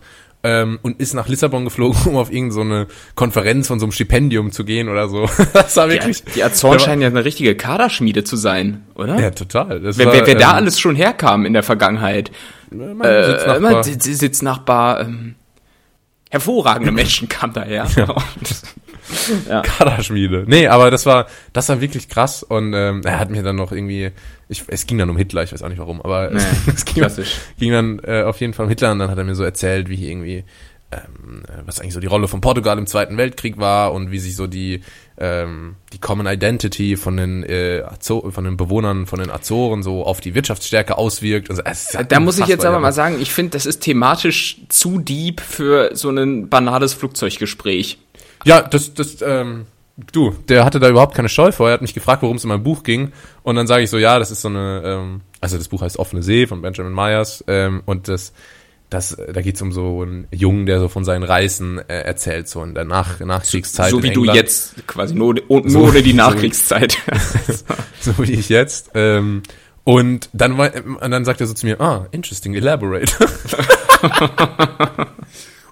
ähm, 0.43 0.79
und 0.83 1.01
ist 1.01 1.15
nach 1.15 1.29
Lissabon 1.29 1.65
geflogen, 1.65 2.01
um 2.07 2.17
auf 2.17 2.33
irgendeine 2.33 2.87
so 2.89 2.95
Konferenz 3.15 3.69
von 3.69 3.79
so 3.79 3.87
einem 3.87 3.93
Stipendium 3.93 4.53
zu 4.53 4.65
gehen 4.65 4.89
oder 4.89 5.09
so. 5.09 5.29
Das 5.53 5.77
war 5.77 5.89
wirklich. 5.89 6.25
Die, 6.25 6.33
die 6.33 6.45
Azoren 6.45 6.81
scheinen 6.81 7.03
ja 7.03 7.09
eine 7.09 7.25
richtige 7.25 7.55
Kaderschmiede 7.55 8.25
zu 8.25 8.37
sein, 8.37 8.85
oder? 8.95 9.21
Ja, 9.21 9.31
total. 9.31 9.81
Das 9.81 9.99
wer, 9.99 10.07
war, 10.07 10.15
wer, 10.15 10.27
wer 10.27 10.35
ähm, 10.35 10.41
da 10.41 10.53
alles 10.53 10.81
schon 10.81 10.97
herkam 10.97 11.45
in 11.45 11.53
der 11.53 11.63
Vergangenheit. 11.63 12.31
Mein 12.71 13.01
äh, 13.01 13.25
Sitznachbar. 13.25 13.85
Sitznachbar 13.85 15.01
ähm, 15.01 15.35
hervorragende 16.31 16.93
Menschen 16.93 17.29
kamen 17.29 17.53
daher. 17.53 17.87
Ja. 17.97 18.15
ja. 19.49 19.63
Kaderschmiede. 19.63 20.45
Nee, 20.47 20.69
aber 20.69 20.91
das 20.91 21.07
war, 21.07 21.27
das 21.53 21.69
war 21.69 21.81
wirklich 21.81 22.09
krass 22.09 22.43
und 22.43 22.73
ähm, 22.75 23.03
er 23.05 23.19
hat 23.19 23.31
mir 23.31 23.43
dann 23.43 23.57
noch 23.57 23.73
irgendwie, 23.73 24.11
ich, 24.49 24.65
es 24.69 24.87
ging 24.87 24.99
dann 24.99 25.11
um 25.11 25.17
Hitler, 25.17 25.43
ich 25.43 25.53
weiß 25.53 25.63
auch 25.63 25.69
nicht 25.69 25.79
warum, 25.79 26.01
aber 26.01 26.31
nee, 26.31 26.41
es, 26.75 26.85
ging, 26.85 26.97
klassisch. 26.97 27.37
ging 27.59 27.73
dann 27.73 28.01
äh, 28.05 28.23
auf 28.23 28.41
jeden 28.41 28.55
Fall 28.55 28.65
um 28.65 28.71
Hitler 28.71 28.93
und 28.93 28.99
dann 28.99 29.11
hat 29.11 29.19
er 29.19 29.25
mir 29.25 29.35
so 29.35 29.45
erzählt, 29.45 29.89
wie 29.89 30.11
irgendwie, 30.11 30.45
ähm, 30.91 31.43
was 31.67 31.81
eigentlich 31.81 31.93
so 31.93 32.01
die 32.01 32.07
Rolle 32.07 32.29
von 32.29 32.41
Portugal 32.41 32.79
im 32.79 32.87
Zweiten 32.87 33.19
Weltkrieg 33.19 33.59
war 33.59 33.93
und 33.93 34.11
wie 34.11 34.19
sich 34.19 34.37
so 34.37 34.47
die 34.47 34.81
ähm, 35.19 35.77
die 35.93 35.99
Common 35.99 36.27
Identity 36.27 36.97
von 36.97 37.17
den 37.17 37.43
äh, 37.43 37.83
Azo 37.83 38.31
von 38.31 38.45
den 38.45 38.57
Bewohnern 38.57 39.07
von 39.07 39.19
den 39.19 39.31
Azoren 39.31 39.83
so 39.83 40.05
auf 40.05 40.21
die 40.21 40.35
Wirtschaftsstärke 40.35 40.97
auswirkt. 40.97 41.51
Also, 41.51 41.99
da 42.09 42.21
muss 42.21 42.39
ich 42.39 42.47
jetzt 42.47 42.65
aber 42.65 42.79
mal 42.79 42.93
sagen, 42.93 43.21
ich 43.21 43.33
finde, 43.33 43.51
das 43.51 43.67
ist 43.67 43.81
thematisch 43.81 44.63
zu 44.69 44.99
deep 44.99 45.41
für 45.41 45.95
so 45.95 46.09
ein 46.09 46.49
banales 46.49 46.95
Flugzeuggespräch. 46.95 47.99
Ja, 48.45 48.63
das, 48.63 48.95
das, 48.95 49.21
ähm, 49.21 49.67
du, 50.13 50.35
der 50.49 50.65
hatte 50.65 50.81
da 50.81 50.89
überhaupt 50.89 51.15
keine 51.15 51.29
Scheu 51.29 51.53
vor. 51.53 51.69
Er 51.69 51.75
hat 51.75 51.83
mich 51.83 51.95
gefragt, 51.95 52.23
worum 52.23 52.37
es 52.37 52.45
in 52.45 52.49
meinem 52.49 52.63
Buch 52.63 52.83
ging. 52.83 53.13
Und 53.43 53.57
dann 53.57 53.67
sage 53.67 53.83
ich 53.83 53.91
so, 53.91 53.99
ja, 53.99 54.19
das 54.19 54.31
ist 54.31 54.43
so 54.43 54.49
eine, 54.49 54.83
ähm, 54.85 55.21
also 55.41 55.59
das 55.59 55.69
Buch 55.69 55.83
heißt 55.83 55.99
Offene 55.99 56.23
See 56.23 56.47
von 56.47 56.63
Benjamin 56.63 56.93
Myers. 56.93 57.45
Ähm, 57.49 57.83
und 57.85 58.09
das, 58.09 58.33
das, 58.91 59.17
da 59.17 59.41
geht's 59.43 59.61
um 59.61 59.73
so 59.73 60.03
einen 60.03 60.29
Jungen, 60.31 60.67
der 60.67 60.81
so 60.81 60.89
von 60.89 61.05
seinen 61.05 61.25
Reisen 61.25 61.79
äh, 61.79 62.01
erzählt, 62.03 62.49
so 62.49 62.63
in 62.63 62.75
der 62.75 62.85
Nach 62.85 63.19
Nachkriegszeit. 63.21 63.91
So, 63.91 64.03
wie 64.03 64.11
du 64.11 64.25
jetzt, 64.25 64.87
quasi 64.87 65.15
nur, 65.15 65.35
nur 65.49 65.69
so, 65.69 65.81
ohne 65.81 66.03
die 66.03 66.15
Nachkriegszeit. 66.15 66.97
So, 67.49 67.65
so 68.01 68.19
wie 68.19 68.33
ich 68.33 68.49
jetzt. 68.49 68.93
Ähm, 68.95 69.43
und 69.85 70.29
dann, 70.33 70.53
und 70.53 71.11
dann 71.11 71.25
sagt 71.25 71.41
er 71.41 71.47
so 71.47 71.55
zu 71.55 71.67
mir, 71.67 71.81
ah, 71.81 72.07
interesting, 72.11 72.55
elaborate. 72.55 73.11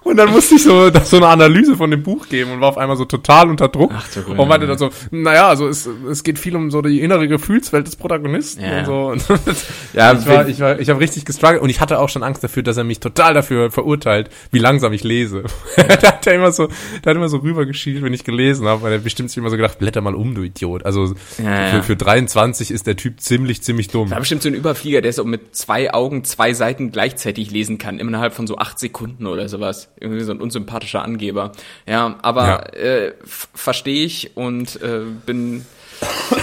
Und 0.07 0.15
dann 0.15 0.31
musste 0.31 0.55
ich 0.55 0.63
so, 0.63 0.89
so 1.03 1.17
eine 1.17 1.27
Analyse 1.27 1.75
von 1.75 1.91
dem 1.91 2.01
Buch 2.01 2.29
geben 2.29 2.51
und 2.51 2.61
war 2.61 2.69
auf 2.69 2.77
einmal 2.77 2.95
so 2.95 3.03
total 3.03 3.49
unter 3.49 3.67
Druck. 3.67 3.91
Ach, 3.93 4.07
du 4.13 4.31
und 4.31 4.47
meinte 4.47 4.65
dann 4.65 4.77
so, 4.77 4.89
naja, 5.11 5.49
also 5.49 5.67
es, 5.67 5.85
es 6.09 6.23
geht 6.23 6.39
viel 6.39 6.55
um 6.55 6.71
so 6.71 6.81
die 6.81 7.01
innere 7.01 7.27
Gefühlswelt 7.27 7.85
des 7.87 7.97
Protagonisten 7.97 8.63
ja. 8.63 8.79
und 8.79 8.85
so. 8.85 9.07
Und 9.17 9.55
ja, 9.93 10.13
ich 10.13 10.25
war, 10.25 10.47
ich 10.47 10.59
war, 10.59 10.79
ich 10.79 10.89
habe 10.89 10.99
richtig 10.99 11.25
gestruggelt 11.25 11.61
und 11.61 11.69
ich 11.69 11.79
hatte 11.79 11.99
auch 11.99 12.09
schon 12.09 12.23
Angst 12.23 12.43
dafür, 12.43 12.63
dass 12.63 12.77
er 12.77 12.83
mich 12.83 12.99
total 12.99 13.33
dafür 13.33 13.71
verurteilt, 13.71 14.29
wie 14.51 14.59
langsam 14.59 14.93
ich 14.93 15.03
lese. 15.03 15.43
da 15.75 16.07
hat 16.07 16.27
er 16.27 16.35
immer 16.35 16.51
so, 16.51 16.67
der 17.03 17.11
hat 17.11 17.15
immer 17.15 17.29
so 17.29 17.37
rübergeschielt, 17.37 18.01
wenn 18.03 18.13
ich 18.13 18.23
gelesen 18.23 18.67
habe, 18.67 18.81
weil 18.81 18.93
er 18.93 18.99
bestimmt 18.99 19.29
sich 19.29 19.37
immer 19.37 19.49
so 19.49 19.57
gedacht, 19.57 19.79
blätter 19.79 20.01
mal 20.01 20.15
um, 20.15 20.35
du 20.35 20.43
Idiot. 20.43 20.85
Also 20.85 21.13
ja, 21.43 21.67
für, 21.67 21.83
für 21.83 21.95
23 21.95 22.71
ist 22.71 22.87
der 22.87 22.95
Typ 22.95 23.19
ziemlich, 23.19 23.61
ziemlich 23.61 23.89
dumm. 23.89 24.11
War 24.11 24.19
bestimmt 24.19 24.41
so 24.41 24.49
ein 24.49 24.55
Überflieger, 24.55 25.01
der 25.01 25.13
so 25.13 25.23
mit 25.23 25.55
zwei 25.55 25.93
Augen 25.93 26.23
zwei 26.23 26.53
Seiten 26.53 26.91
gleichzeitig 26.91 27.51
lesen 27.51 27.77
kann, 27.77 27.99
innerhalb 27.99 28.33
von 28.33 28.47
so 28.47 28.57
acht 28.57 28.79
Sekunden 28.79 29.27
oder 29.27 29.47
sowas 29.49 29.89
irgendwie 29.99 30.23
so 30.23 30.31
ein 30.31 30.41
unsympathischer 30.41 31.03
Angeber. 31.03 31.51
Ja, 31.87 32.17
aber 32.21 32.73
ja. 32.75 32.79
äh, 32.79 33.13
verstehe 33.23 34.05
ich 34.05 34.35
und 34.35 34.81
äh, 34.81 35.01
bin 35.25 35.65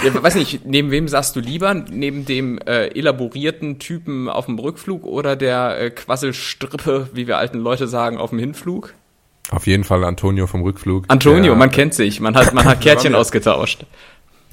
ja, 0.03 0.21
weiß 0.21 0.35
nicht, 0.35 0.65
neben 0.65 0.91
wem 0.91 1.07
sagst 1.07 1.35
du 1.35 1.39
lieber? 1.39 1.73
Neben 1.73 2.25
dem 2.25 2.57
äh, 2.59 2.87
elaborierten 2.87 3.79
Typen 3.79 4.27
auf 4.27 4.47
dem 4.47 4.59
Rückflug 4.59 5.05
oder 5.05 5.35
der 5.35 5.79
äh, 5.79 5.89
Quasselstrippe, 5.91 7.09
wie 7.13 7.27
wir 7.27 7.37
alten 7.37 7.59
Leute 7.59 7.87
sagen, 7.87 8.17
auf 8.17 8.31
dem 8.31 8.39
Hinflug? 8.39 8.93
Auf 9.51 9.67
jeden 9.67 9.83
Fall 9.83 10.03
Antonio 10.03 10.47
vom 10.47 10.63
Rückflug. 10.63 11.05
Antonio, 11.07 11.51
der, 11.51 11.55
man 11.55 11.69
kennt 11.69 11.93
sich, 11.93 12.19
man 12.19 12.35
hat, 12.35 12.53
man 12.53 12.65
hat 12.65 12.81
Kärtchen 12.81 13.13
ausgetauscht. 13.13 13.85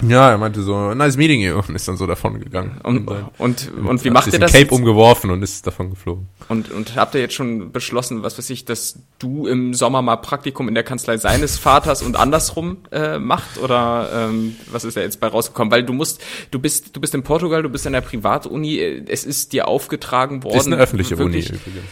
Ja, 0.07 0.31
er 0.31 0.39
meinte 0.39 0.63
so, 0.63 0.95
nice 0.95 1.17
meeting 1.17 1.41
you 1.41 1.55
und 1.55 1.75
ist 1.75 1.87
dann 1.87 1.97
so 1.97 2.07
davon 2.07 2.41
gegangen. 2.41 2.81
Und, 2.83 3.07
und, 3.07 3.27
und, 3.39 3.73
und 3.87 4.05
wie 4.05 4.11
macht 4.11 4.33
ihr 4.33 4.39
das? 4.39 4.53
Cape 4.53 4.65
jetzt? 4.65 4.73
umgeworfen 4.73 5.31
und 5.31 5.43
ist 5.43 5.67
davon 5.67 5.91
geflogen. 5.91 6.29
Und, 6.49 6.73
und 6.73 6.97
habt 6.97 7.15
ihr 7.15 7.21
jetzt 7.21 7.35
schon 7.35 7.71
beschlossen, 7.71 8.23
was 8.23 8.37
weiß 8.37 8.51
ich, 8.51 8.65
dass 8.65 8.99
du 9.19 9.47
im 9.47 9.75
Sommer 9.75 10.03
mal 10.03 10.17
Praktikum 10.17 10.67
in 10.69 10.75
der 10.75 10.83
Kanzlei 10.83 11.19
seines 11.19 11.57
Vaters 11.59 12.03
und 12.03 12.17
andersrum 12.17 12.79
äh, 12.91 13.19
macht? 13.19 13.59
Oder 13.59 14.11
ähm, 14.13 14.57
was 14.71 14.85
ist 14.85 14.97
da 14.97 15.01
jetzt 15.03 15.21
bei 15.21 15.29
rausgekommen? 15.29 15.71
Weil 15.71 15.85
du 15.85 15.93
musst, 15.93 16.21
du 16.51 16.59
bist, 16.59 16.97
du 16.97 17.01
bist 17.01 17.15
in 17.15 17.23
Portugal, 17.23 17.63
du 17.63 17.69
bist 17.69 17.87
in 17.87 17.93
der 17.93 18.01
Privatuni, 18.01 18.79
es 19.07 19.25
ist 19.25 19.53
dir 19.53 19.69
aufgetragen 19.69 20.43
worden. 20.43 20.55
Das 20.55 20.67
ist 20.67 20.73
eine 20.73 20.83
öffentliche 20.83 21.19
wirklich, 21.19 21.51
Uni 21.51 21.59
übrigens 21.59 21.85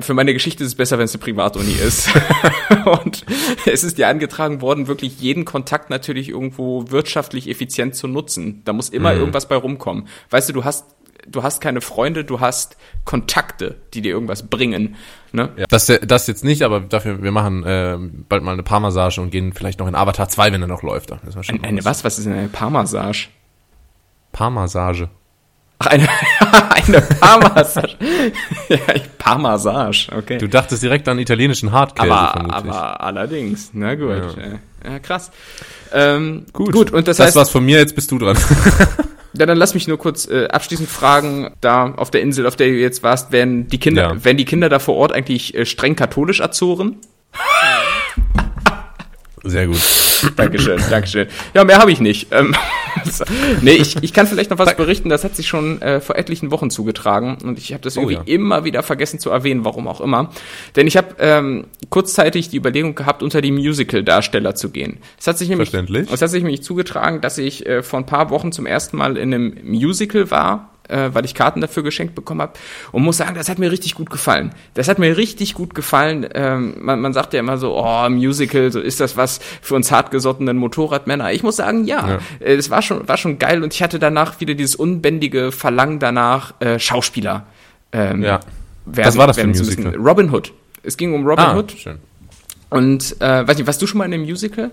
für 0.00 0.14
meine 0.14 0.32
Geschichte 0.32 0.62
ist 0.62 0.68
es 0.68 0.74
besser, 0.74 0.98
wenn 0.98 1.04
es 1.04 1.14
eine 1.14 1.22
Privatuni 1.22 1.72
ist. 1.72 2.08
und 3.04 3.24
es 3.66 3.82
ist 3.82 3.98
dir 3.98 4.08
angetragen 4.08 4.60
worden, 4.60 4.86
wirklich 4.86 5.20
jeden 5.20 5.44
Kontakt 5.44 5.90
natürlich 5.90 6.28
irgendwo 6.28 6.90
wirtschaftlich 6.90 7.48
effizient 7.48 7.96
zu 7.96 8.06
nutzen. 8.06 8.62
Da 8.64 8.72
muss 8.72 8.88
immer 8.88 9.12
mhm. 9.12 9.20
irgendwas 9.20 9.48
bei 9.48 9.56
rumkommen. 9.56 10.06
Weißt 10.30 10.48
du, 10.48 10.52
du 10.52 10.64
hast 10.64 10.86
du 11.28 11.42
hast 11.42 11.60
keine 11.60 11.80
Freunde, 11.80 12.24
du 12.24 12.40
hast 12.40 12.76
Kontakte, 13.04 13.76
die 13.94 14.00
dir 14.00 14.12
irgendwas 14.12 14.48
bringen. 14.48 14.96
Ne? 15.32 15.50
Ja, 15.56 15.66
das, 15.68 15.86
das 15.86 16.26
jetzt 16.26 16.44
nicht, 16.44 16.62
aber 16.62 16.80
dafür, 16.80 17.22
wir 17.22 17.30
machen 17.30 17.64
äh, 17.64 17.96
bald 18.28 18.42
mal 18.42 18.52
eine 18.52 18.62
Paarmassage 18.62 19.20
und 19.20 19.30
gehen 19.30 19.52
vielleicht 19.52 19.78
noch 19.78 19.86
in 19.86 19.94
Avatar 19.94 20.28
2, 20.28 20.52
wenn 20.52 20.62
er 20.62 20.68
noch 20.68 20.82
läuft. 20.82 21.12
Eine, 21.12 21.64
eine 21.64 21.84
was? 21.84 22.04
Was 22.04 22.18
ist 22.18 22.24
denn 22.26 22.34
eine 22.34 22.48
Paarmassage? 22.48 23.28
Paarmassage. 24.32 25.08
Ach, 25.82 25.86
eine, 25.86 26.08
eine 26.70 27.00
Parmassage. 27.00 27.96
ja, 28.68 28.78
Parmassage, 29.18 30.08
okay. 30.16 30.38
Du 30.38 30.48
dachtest 30.48 30.82
direkt 30.82 31.08
an 31.08 31.18
italienischen 31.18 31.72
Hardkäse. 31.72 32.12
Aber, 32.12 32.54
aber 32.54 33.00
allerdings, 33.00 33.70
na 33.72 33.94
gut. 33.94 34.10
Ja, 34.10 34.90
ja 34.90 34.98
krass. 35.00 35.30
Ähm, 35.92 36.46
gut. 36.52 36.72
gut, 36.72 36.90
und 36.92 37.08
das, 37.08 37.16
das 37.16 37.26
heißt. 37.26 37.36
Das 37.36 37.40
war's 37.40 37.50
von 37.50 37.64
mir, 37.64 37.78
jetzt 37.78 37.94
bist 37.94 38.10
du 38.10 38.18
dran. 38.18 38.36
ja, 39.34 39.46
dann 39.46 39.58
lass 39.58 39.74
mich 39.74 39.88
nur 39.88 39.98
kurz 39.98 40.28
äh, 40.28 40.46
abschließend 40.46 40.88
fragen, 40.88 41.50
da 41.60 41.92
auf 41.92 42.10
der 42.10 42.22
Insel, 42.22 42.46
auf 42.46 42.54
der 42.56 42.68
du 42.68 42.74
jetzt 42.74 43.02
warst, 43.02 43.32
werden 43.32 43.66
die 43.66 43.78
Kinder, 43.78 44.02
ja. 44.02 44.24
werden 44.24 44.36
die 44.36 44.44
Kinder 44.44 44.68
da 44.68 44.78
vor 44.78 44.94
Ort 44.96 45.12
eigentlich 45.12 45.54
äh, 45.54 45.66
streng 45.66 45.96
katholisch 45.96 46.40
erzogen? 46.40 46.98
Sehr 49.44 49.66
gut. 49.66 49.80
Dankeschön, 50.36 50.80
Dankeschön. 50.88 51.26
Ja, 51.52 51.64
mehr 51.64 51.78
habe 51.78 51.90
ich 51.90 52.00
nicht. 52.00 52.28
Ähm, 52.30 52.54
nee, 53.60 53.72
ich, 53.72 54.00
ich 54.02 54.12
kann 54.12 54.26
vielleicht 54.26 54.50
noch 54.50 54.58
was 54.58 54.76
berichten, 54.76 55.08
das 55.08 55.24
hat 55.24 55.34
sich 55.34 55.48
schon 55.48 55.82
äh, 55.82 56.00
vor 56.00 56.16
etlichen 56.16 56.50
Wochen 56.50 56.70
zugetragen 56.70 57.38
und 57.42 57.58
ich 57.58 57.72
habe 57.72 57.82
das 57.82 57.96
oh 57.96 58.02
irgendwie 58.02 58.16
oh, 58.16 58.22
ja. 58.24 58.34
immer 58.34 58.64
wieder 58.64 58.82
vergessen 58.82 59.18
zu 59.18 59.30
erwähnen, 59.30 59.64
warum 59.64 59.88
auch 59.88 60.00
immer. 60.00 60.30
Denn 60.76 60.86
ich 60.86 60.96
habe 60.96 61.16
ähm, 61.18 61.64
kurzzeitig 61.88 62.50
die 62.50 62.56
Überlegung 62.56 62.94
gehabt, 62.94 63.22
unter 63.22 63.40
die 63.40 63.50
Musical-Darsteller 63.50 64.54
zu 64.54 64.70
gehen. 64.70 64.98
Es 65.18 65.26
hat 65.26 65.38
sich 65.38 65.48
nämlich, 65.48 65.70
Verständlich. 65.70 66.08
Es 66.12 66.22
hat 66.22 66.30
sich 66.30 66.42
nämlich 66.42 66.62
zugetragen, 66.62 67.20
dass 67.20 67.38
ich 67.38 67.66
äh, 67.66 67.82
vor 67.82 67.98
ein 67.98 68.06
paar 68.06 68.30
Wochen 68.30 68.52
zum 68.52 68.66
ersten 68.66 68.96
Mal 68.96 69.16
in 69.16 69.34
einem 69.34 69.56
Musical 69.64 70.30
war 70.30 70.71
äh, 70.88 71.10
weil 71.12 71.24
ich 71.24 71.34
Karten 71.34 71.60
dafür 71.60 71.82
geschenkt 71.82 72.14
bekommen 72.14 72.42
habe 72.42 72.52
und 72.92 73.02
muss 73.02 73.16
sagen, 73.16 73.34
das 73.34 73.48
hat 73.48 73.58
mir 73.58 73.70
richtig 73.70 73.94
gut 73.94 74.10
gefallen. 74.10 74.54
Das 74.74 74.88
hat 74.88 74.98
mir 74.98 75.16
richtig 75.16 75.54
gut 75.54 75.74
gefallen. 75.74 76.28
Ähm, 76.34 76.76
man, 76.80 77.00
man 77.00 77.12
sagt 77.12 77.32
ja 77.32 77.40
immer 77.40 77.58
so, 77.58 77.76
oh, 77.76 78.08
Musical, 78.08 78.70
so 78.72 78.80
ist 78.80 79.00
das 79.00 79.16
was 79.16 79.40
für 79.60 79.74
uns 79.74 79.90
hartgesottenen 79.90 80.56
Motorradmänner. 80.56 81.32
Ich 81.32 81.42
muss 81.42 81.56
sagen, 81.56 81.84
ja, 81.84 82.08
ja. 82.08 82.18
Äh, 82.40 82.54
es 82.54 82.70
war 82.70 82.82
schon, 82.82 83.06
war 83.08 83.16
schon 83.16 83.38
geil 83.38 83.62
und 83.62 83.74
ich 83.74 83.82
hatte 83.82 83.98
danach 83.98 84.40
wieder 84.40 84.54
dieses 84.54 84.76
unbändige 84.76 85.52
Verlangen 85.52 85.98
danach, 85.98 86.54
äh, 86.60 86.78
Schauspieler. 86.78 87.46
Ähm, 87.92 88.22
ja. 88.22 88.40
Werden, 88.84 89.06
was 89.06 89.16
war 89.16 89.26
das 89.26 89.36
für 89.36 89.42
ein 89.42 89.50
Musical? 89.50 89.94
Robin 89.96 90.32
Hood. 90.32 90.52
Es 90.82 90.96
ging 90.96 91.14
um 91.14 91.26
Robin 91.26 91.44
ah, 91.44 91.56
Hood. 91.56 91.72
Schön. 91.72 91.98
Und 92.70 93.16
äh, 93.20 93.46
weiß 93.46 93.56
nicht, 93.56 93.66
warst 93.66 93.80
du 93.80 93.86
schon 93.86 93.98
mal 93.98 94.06
in 94.06 94.14
einem 94.14 94.24
Musical? 94.24 94.70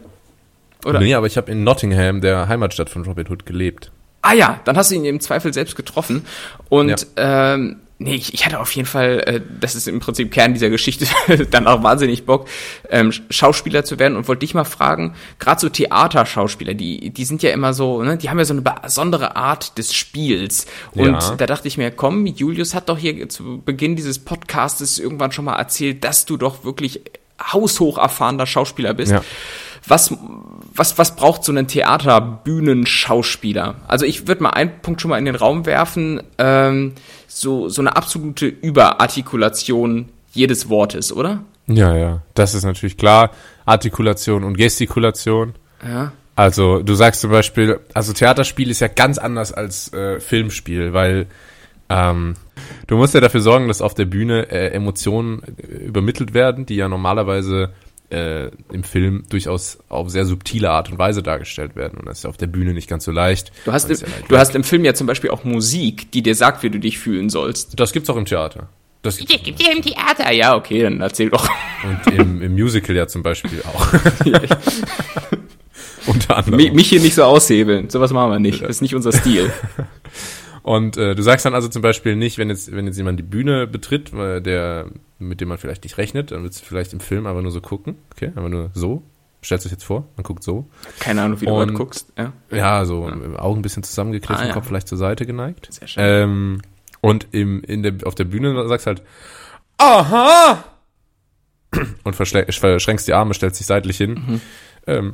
Oder? 0.85 0.99
Nee, 0.99 1.13
aber 1.13 1.27
ich 1.27 1.37
habe 1.37 1.51
in 1.51 1.63
Nottingham, 1.63 2.21
der 2.21 2.47
Heimatstadt 2.47 2.89
von 2.89 3.03
Robin 3.03 3.27
Hood, 3.29 3.45
gelebt. 3.45 3.91
Ah 4.21 4.33
ja, 4.33 4.59
dann 4.65 4.77
hast 4.77 4.91
du 4.91 4.95
ihn 4.95 5.05
im 5.05 5.19
Zweifel 5.19 5.53
selbst 5.53 5.75
getroffen. 5.75 6.25
Und 6.67 7.07
ja. 7.17 7.53
ähm, 7.53 7.77
nee, 7.99 8.15
ich, 8.15 8.33
ich 8.33 8.45
hatte 8.45 8.59
auf 8.59 8.71
jeden 8.71 8.88
Fall, 8.88 9.19
äh, 9.25 9.41
das 9.61 9.75
ist 9.75 9.88
im 9.88 9.99
Prinzip 9.99 10.31
Kern 10.31 10.53
dieser 10.53 10.69
Geschichte, 10.69 11.05
dann 11.51 11.67
auch 11.67 11.83
wahnsinnig 11.83 12.25
Bock, 12.25 12.47
ähm, 12.89 13.13
Schauspieler 13.29 13.85
zu 13.85 13.97
werden 13.97 14.17
und 14.17 14.27
wollte 14.27 14.41
dich 14.41 14.53
mal 14.53 14.65
fragen, 14.65 15.15
gerade 15.38 15.61
so 15.61 15.69
Theaterschauspieler, 15.69 16.73
die, 16.73 17.11
die 17.11 17.25
sind 17.25 17.43
ja 17.43 17.51
immer 17.51 17.73
so, 17.73 18.03
ne, 18.03 18.17
die 18.17 18.29
haben 18.29 18.39
ja 18.39 18.45
so 18.45 18.53
eine 18.53 18.61
besondere 18.61 19.35
Art 19.38 19.77
des 19.77 19.93
Spiels. 19.93 20.65
Und 20.91 21.21
ja. 21.21 21.35
da 21.35 21.45
dachte 21.45 21.67
ich 21.67 21.77
mir, 21.77 21.91
komm, 21.91 22.25
Julius 22.25 22.73
hat 22.73 22.89
doch 22.89 22.97
hier 22.97 23.29
zu 23.29 23.61
Beginn 23.63 23.95
dieses 23.95 24.19
Podcastes 24.19 24.99
irgendwann 24.99 25.31
schon 25.31 25.45
mal 25.45 25.55
erzählt, 25.55 26.03
dass 26.03 26.25
du 26.25 26.35
doch 26.35 26.63
wirklich 26.63 27.01
haushoch 27.41 27.97
erfahrener 27.97 28.45
Schauspieler 28.45 28.93
bist. 28.93 29.13
Ja 29.13 29.21
was, 29.88 30.13
was, 30.79 30.97
was 30.97 31.15
braucht 31.15 31.43
so 31.43 31.51
ein 31.51 31.67
Theaterbühnenschauspieler? 31.67 33.75
Also 33.87 34.05
ich 34.05 34.27
würde 34.27 34.41
mal 34.43 34.51
einen 34.51 34.79
Punkt 34.81 35.01
schon 35.01 35.09
mal 35.09 35.19
in 35.19 35.25
den 35.25 35.35
Raum 35.35 35.65
werfen, 35.65 36.23
ähm, 36.37 36.93
so, 37.27 37.67
so 37.69 37.81
eine 37.81 37.95
absolute 37.95 38.47
Überartikulation 38.47 40.09
jedes 40.31 40.69
Wortes, 40.69 41.11
oder? 41.13 41.43
Ja, 41.67 41.95
ja, 41.95 42.21
das 42.33 42.55
ist 42.55 42.63
natürlich 42.63 42.97
klar. 42.97 43.31
Artikulation 43.65 44.43
und 44.43 44.57
Gestikulation. 44.57 45.53
Ja. 45.85 46.11
Also 46.35 46.81
du 46.81 46.95
sagst 46.95 47.21
zum 47.21 47.31
Beispiel, 47.31 47.79
also 47.93 48.13
Theaterspiel 48.13 48.71
ist 48.71 48.79
ja 48.79 48.87
ganz 48.87 49.17
anders 49.17 49.51
als 49.51 49.91
äh, 49.93 50.19
Filmspiel, 50.19 50.93
weil 50.93 51.27
ähm, 51.89 52.35
du 52.87 52.95
musst 52.95 53.13
ja 53.13 53.19
dafür 53.19 53.41
sorgen, 53.41 53.67
dass 53.67 53.81
auf 53.81 53.93
der 53.93 54.05
Bühne 54.05 54.49
äh, 54.49 54.69
Emotionen 54.69 55.43
äh, 55.57 55.85
übermittelt 55.85 56.33
werden, 56.33 56.65
die 56.65 56.75
ja 56.75 56.87
normalerweise 56.87 57.73
äh, 58.12 58.50
im 58.72 58.84
Film 58.84 59.24
durchaus 59.30 59.80
auf 59.89 60.10
sehr 60.10 60.26
subtile 60.26 60.72
Art 60.72 60.91
und 60.91 60.98
Weise 60.98 61.24
dargestellt 61.24 61.76
werden. 61.76 62.00
Und 62.00 62.08
das 62.08 62.19
ist 62.19 62.24
ja 62.24 62.30
auf 62.30 62.38
der 62.38 62.48
Bühne 62.48 62.74
nicht 62.74 62.89
ganz 62.89 63.06
so 63.06 63.12
leicht. 63.12 63.52
Du 63.65 63.72
hast, 63.72 63.89
im, 63.89 63.98
ja 63.98 64.06
du 64.28 64.38
hast 64.38 64.56
im 64.56 64.63
Film 64.63 64.86
ja 64.86 64.93
zum 64.93 65.08
Beispiel 65.08 65.30
auch 65.30 65.43
Musik, 65.43 66.12
die 66.12 66.22
dir 66.22 66.36
sagt, 66.36 66.63
wie 66.63 66.69
du 66.69 66.80
dich 66.80 67.00
fühlen 67.00 67.30
sollst. 67.30 67.80
Das 67.80 67.93
gibt's 67.93 68.10
auch 68.10 68.17
im 68.17 68.26
Theater. 68.26 68.69
Das 69.02 69.17
gibt's, 69.17 69.34
das 69.34 69.43
gibt's 69.43 69.65
ja 69.65 69.72
im 69.72 69.82
Theater. 69.82 70.32
Ja, 70.32 70.56
okay, 70.56 70.84
dann 70.84 71.00
erzähl 71.02 71.30
doch. 71.30 71.48
Und 71.84 72.13
im, 72.13 72.41
im 72.41 72.54
Musical 72.54 72.95
ja 72.95 73.08
zum 73.08 73.24
Beispiel 73.24 73.62
auch. 73.63 73.88
Unter 76.06 76.38
anderem. 76.38 76.76
Mich 76.76 76.89
hier 76.89 77.02
nicht 77.02 77.15
so 77.15 77.24
aushebeln. 77.24 77.89
Sowas 77.89 78.12
machen 78.12 78.32
wir 78.32 78.39
nicht. 78.39 78.62
Das 78.62 78.69
ist 78.69 78.82
nicht 78.82 78.95
unser 78.95 79.12
Stil. 79.12 79.52
Und 80.69 80.97
äh, 80.97 81.15
du 81.15 81.23
sagst 81.23 81.47
dann 81.47 81.55
also 81.55 81.67
zum 81.67 81.82
Beispiel 81.82 82.15
nicht, 82.15 82.38
wenn 82.38 82.47
jetzt, 82.51 82.71
wenn 82.71 82.86
jetzt 82.86 82.95
jemand 82.95 83.17
die 83.17 83.23
Bühne 83.23 83.65
betritt, 83.65 84.12
der, 84.13 84.86
mit 85.17 85.41
dem 85.41 85.47
man 85.47 85.58
vielleicht 85.58 85.84
nicht 85.84 85.97
rechnet, 85.97 86.29
dann 86.29 86.43
würdest 86.43 86.62
du 86.62 86.65
vielleicht 86.67 86.93
im 86.93 86.99
Film 86.99 87.25
aber 87.25 87.41
nur 87.41 87.49
so 87.51 87.60
gucken. 87.60 87.95
Okay, 88.12 88.32
aber 88.36 88.49
nur 88.49 88.69
so. 88.75 89.01
Stellst 89.43 89.65
du 89.65 89.69
es 89.69 89.71
jetzt 89.71 89.84
vor, 89.84 90.05
man 90.15 90.23
guckt 90.23 90.43
so. 90.43 90.69
Keine 90.99 91.23
Ahnung, 91.23 91.41
wie 91.41 91.47
du 91.47 91.53
heute 91.53 91.73
guckst. 91.73 92.13
Ja, 92.15 92.34
ja 92.51 92.86
so 92.86 93.10
ja. 93.10 93.39
Augen 93.39 93.62
ein 93.62 93.62
bisschen 93.63 93.82
zusammengekniffen, 93.82 94.45
ah, 94.45 94.47
ja. 94.47 94.53
Kopf 94.53 94.67
vielleicht 94.67 94.88
zur 94.88 94.99
Seite 94.99 95.25
geneigt. 95.25 95.69
Sehr 95.71 95.88
schön. 95.88 96.03
Ähm, 96.05 96.62
und 97.01 97.25
im, 97.32 97.63
in 97.63 97.82
der, 97.82 97.93
auf 98.03 98.13
der 98.13 98.25
Bühne 98.25 98.67
sagst 98.67 98.86
halt, 98.86 99.01
aha! 99.79 100.65
Und 102.03 102.15
verschränkst 102.15 103.08
die 103.08 103.13
Arme, 103.13 103.34
stellst 103.34 103.60
dich 103.60 103.65
seitlich 103.65 103.97
hin. 103.97 104.12
Mhm. 104.12 104.41
Ähm, 104.86 105.13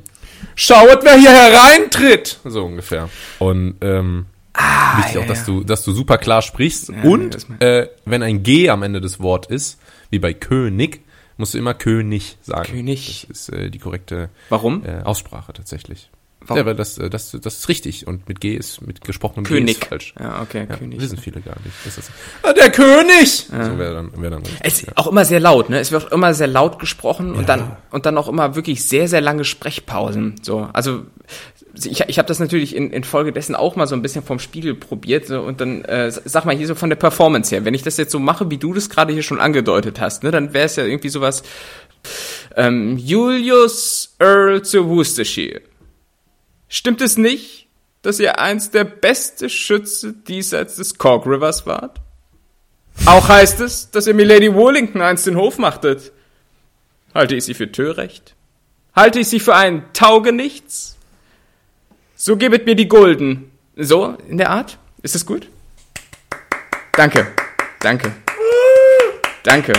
Schauet, 0.55 0.99
wer 1.03 1.15
hier 1.15 1.31
hereintritt! 1.31 2.39
So 2.43 2.65
ungefähr. 2.65 3.09
Und 3.39 3.75
ähm, 3.79 4.25
Ah, 4.55 4.97
Wichtig 4.97 5.15
ja, 5.15 5.21
auch, 5.21 5.27
dass 5.27 5.39
ja. 5.39 5.45
du, 5.45 5.63
dass 5.63 5.83
du 5.83 5.91
super 5.91 6.17
klar 6.17 6.41
sprichst. 6.41 6.89
Ja, 6.89 7.03
und 7.03 7.45
äh, 7.59 7.87
wenn 8.05 8.23
ein 8.23 8.43
G 8.43 8.69
am 8.69 8.83
Ende 8.83 9.01
des 9.01 9.19
Wortes 9.19 9.49
ist, 9.51 9.79
wie 10.09 10.19
bei 10.19 10.33
König, 10.33 11.01
musst 11.37 11.53
du 11.53 11.57
immer 11.57 11.73
König 11.73 12.37
sagen. 12.41 12.71
König. 12.71 13.25
Das 13.27 13.37
ist 13.37 13.49
äh, 13.49 13.69
die 13.69 13.79
korrekte 13.79 14.29
Warum? 14.49 14.85
Äh, 14.85 15.01
Aussprache 15.03 15.53
tatsächlich. 15.53 16.09
Warum? 16.47 16.57
Ja, 16.59 16.65
weil 16.65 16.75
das, 16.75 16.97
äh, 16.97 17.09
das, 17.09 17.31
das 17.31 17.57
ist 17.57 17.69
richtig. 17.69 18.05
Und 18.07 18.27
mit 18.27 18.39
G 18.39 18.53
ist, 18.53 18.81
mit 18.81 19.01
gesprochenem 19.01 19.45
König. 19.45 19.79
G 19.79 19.81
ist 19.81 19.85
falsch. 19.85 20.13
Ja, 20.19 20.41
okay, 20.41 20.67
ja, 20.69 20.75
König. 20.75 21.01
Wissen 21.01 21.17
viele 21.17 21.41
gar 21.41 21.55
nicht. 21.63 21.75
Das 21.83 21.97
ist, 21.97 22.11
ah, 22.43 22.53
der 22.53 22.71
König! 22.71 23.49
Ja. 23.51 23.65
So 23.65 23.77
wäre 23.79 23.95
dann, 23.95 24.21
wär 24.21 24.29
dann 24.29 24.41
richtig. 24.43 24.59
Es 24.61 24.73
ist 24.81 24.87
ja. 24.87 24.93
auch 24.95 25.07
immer 25.07 25.25
sehr 25.25 25.39
laut, 25.39 25.69
ne? 25.69 25.79
Es 25.79 25.91
wird 25.91 26.11
immer 26.11 26.33
sehr 26.33 26.47
laut 26.47 26.77
gesprochen 26.77 27.33
und 27.33 27.49
dann, 27.49 27.75
und 27.89 28.05
dann 28.05 28.17
auch 28.17 28.27
immer 28.27 28.55
wirklich 28.55 28.85
sehr, 28.85 29.07
sehr 29.07 29.21
lange 29.21 29.43
Sprechpausen. 29.43 30.35
So, 30.43 30.69
also, 30.71 31.05
ich, 31.83 32.01
ich 32.01 32.17
habe 32.17 32.27
das 32.27 32.39
natürlich 32.39 32.75
in, 32.75 32.91
in 32.91 33.03
Folge 33.03 33.31
dessen 33.31 33.55
auch 33.55 33.75
mal 33.75 33.87
so 33.87 33.95
ein 33.95 34.01
bisschen 34.01 34.23
vom 34.23 34.39
Spiegel 34.39 34.75
probiert 34.75 35.27
so, 35.27 35.41
und 35.41 35.61
dann 35.61 35.83
äh, 35.85 36.11
sag 36.11 36.45
mal 36.45 36.55
hier 36.55 36.67
so 36.67 36.75
von 36.75 36.89
der 36.89 36.95
Performance 36.95 37.53
her, 37.53 37.65
wenn 37.65 37.73
ich 37.73 37.83
das 37.83 37.97
jetzt 37.97 38.11
so 38.11 38.19
mache, 38.19 38.49
wie 38.49 38.57
du 38.57 38.73
das 38.73 38.89
gerade 38.89 39.13
hier 39.13 39.23
schon 39.23 39.39
angedeutet 39.39 39.99
hast, 39.99 40.23
ne, 40.23 40.31
dann 40.31 40.53
wäre 40.53 40.65
es 40.65 40.75
ja 40.75 40.85
irgendwie 40.85 41.09
sowas 41.09 41.43
ähm, 42.55 42.97
Julius 42.97 44.15
Earl 44.19 44.61
zu 44.61 44.87
Worcestershire. 44.87 45.61
Stimmt 46.67 47.01
es 47.01 47.17
nicht, 47.17 47.67
dass 48.01 48.19
ihr 48.19 48.39
einst 48.39 48.73
der 48.73 48.83
beste 48.83 49.49
Schütze 49.49 50.13
diesseits 50.13 50.75
des 50.75 50.97
Cork 50.97 51.25
Rivers 51.25 51.65
wart? 51.65 52.01
Auch 53.05 53.27
heißt 53.27 53.59
es, 53.59 53.91
dass 53.91 54.07
ihr 54.07 54.13
Milady 54.13 54.53
Wallington 54.53 55.01
einst 55.01 55.27
den 55.27 55.35
Hof 55.35 55.57
machtet. 55.57 56.11
Halte 57.13 57.35
ich 57.35 57.45
sie 57.45 57.53
für 57.53 57.71
töricht? 57.71 58.35
Halte 58.95 59.19
ich 59.19 59.27
sie 59.27 59.39
für 59.39 59.55
ein 59.55 59.85
Taugenichts? 59.93 60.97
So 62.17 62.37
gebet 62.37 62.65
mir 62.65 62.75
die 62.75 62.87
Gulden. 62.87 63.51
So, 63.75 64.15
in 64.29 64.37
der 64.37 64.49
Art? 64.49 64.77
Ist 65.01 65.15
das 65.15 65.25
gut? 65.25 65.49
Danke. 66.93 67.27
Danke. 67.81 68.13
Danke. 69.43 69.73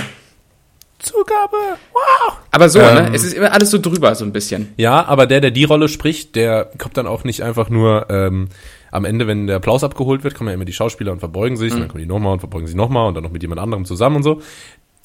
Zugabe, 0.99 1.79
wow. 1.93 2.37
Aber 2.51 2.69
so, 2.69 2.79
ne? 2.79 2.91
ähm, 2.91 2.95
ne? 2.97 3.11
Es 3.15 3.25
ist 3.25 3.33
immer 3.33 3.53
alles 3.53 3.71
so 3.71 3.79
drüber, 3.79 4.15
so 4.15 4.25
ein 4.25 4.33
bisschen. 4.33 4.75
Ja, 4.77 5.07
aber 5.07 5.27
der, 5.27 5.41
der 5.41 5.51
die 5.51 5.65
Rolle 5.65 5.89
spricht, 5.89 6.37
der 6.37 6.71
kommt 6.77 6.99
dann 6.99 7.07
auch 7.07 7.25
nicht 7.25 7.43
einfach 7.43 7.71
nur 7.71 8.07
ähm, 8.11 8.49
am 8.91 9.07
Ende, 9.07 9.27
wenn 9.27 9.47
der 9.47 9.57
Applaus 9.57 9.83
abgeholt 9.83 10.23
wird, 10.23 10.35
kommen 10.35 10.49
ja 10.49 10.55
immer 10.55 10.65
die 10.67 10.73
Schauspieler 10.73 11.13
und 11.13 11.21
verbeugen 11.21 11.57
sich, 11.57 11.71
mhm. 11.71 11.77
und 11.77 11.81
dann 11.83 11.89
kommen 11.89 12.03
die 12.03 12.09
nochmal 12.09 12.35
und 12.35 12.41
verbeugen 12.41 12.67
sich 12.67 12.77
nochmal 12.77 13.09
und 13.09 13.15
dann 13.15 13.25
noch 13.25 13.33
mit 13.33 13.43
jemand 13.43 13.61
anderem 13.61 13.87
zusammen 13.87 14.17
und 14.17 14.23
so 14.23 14.43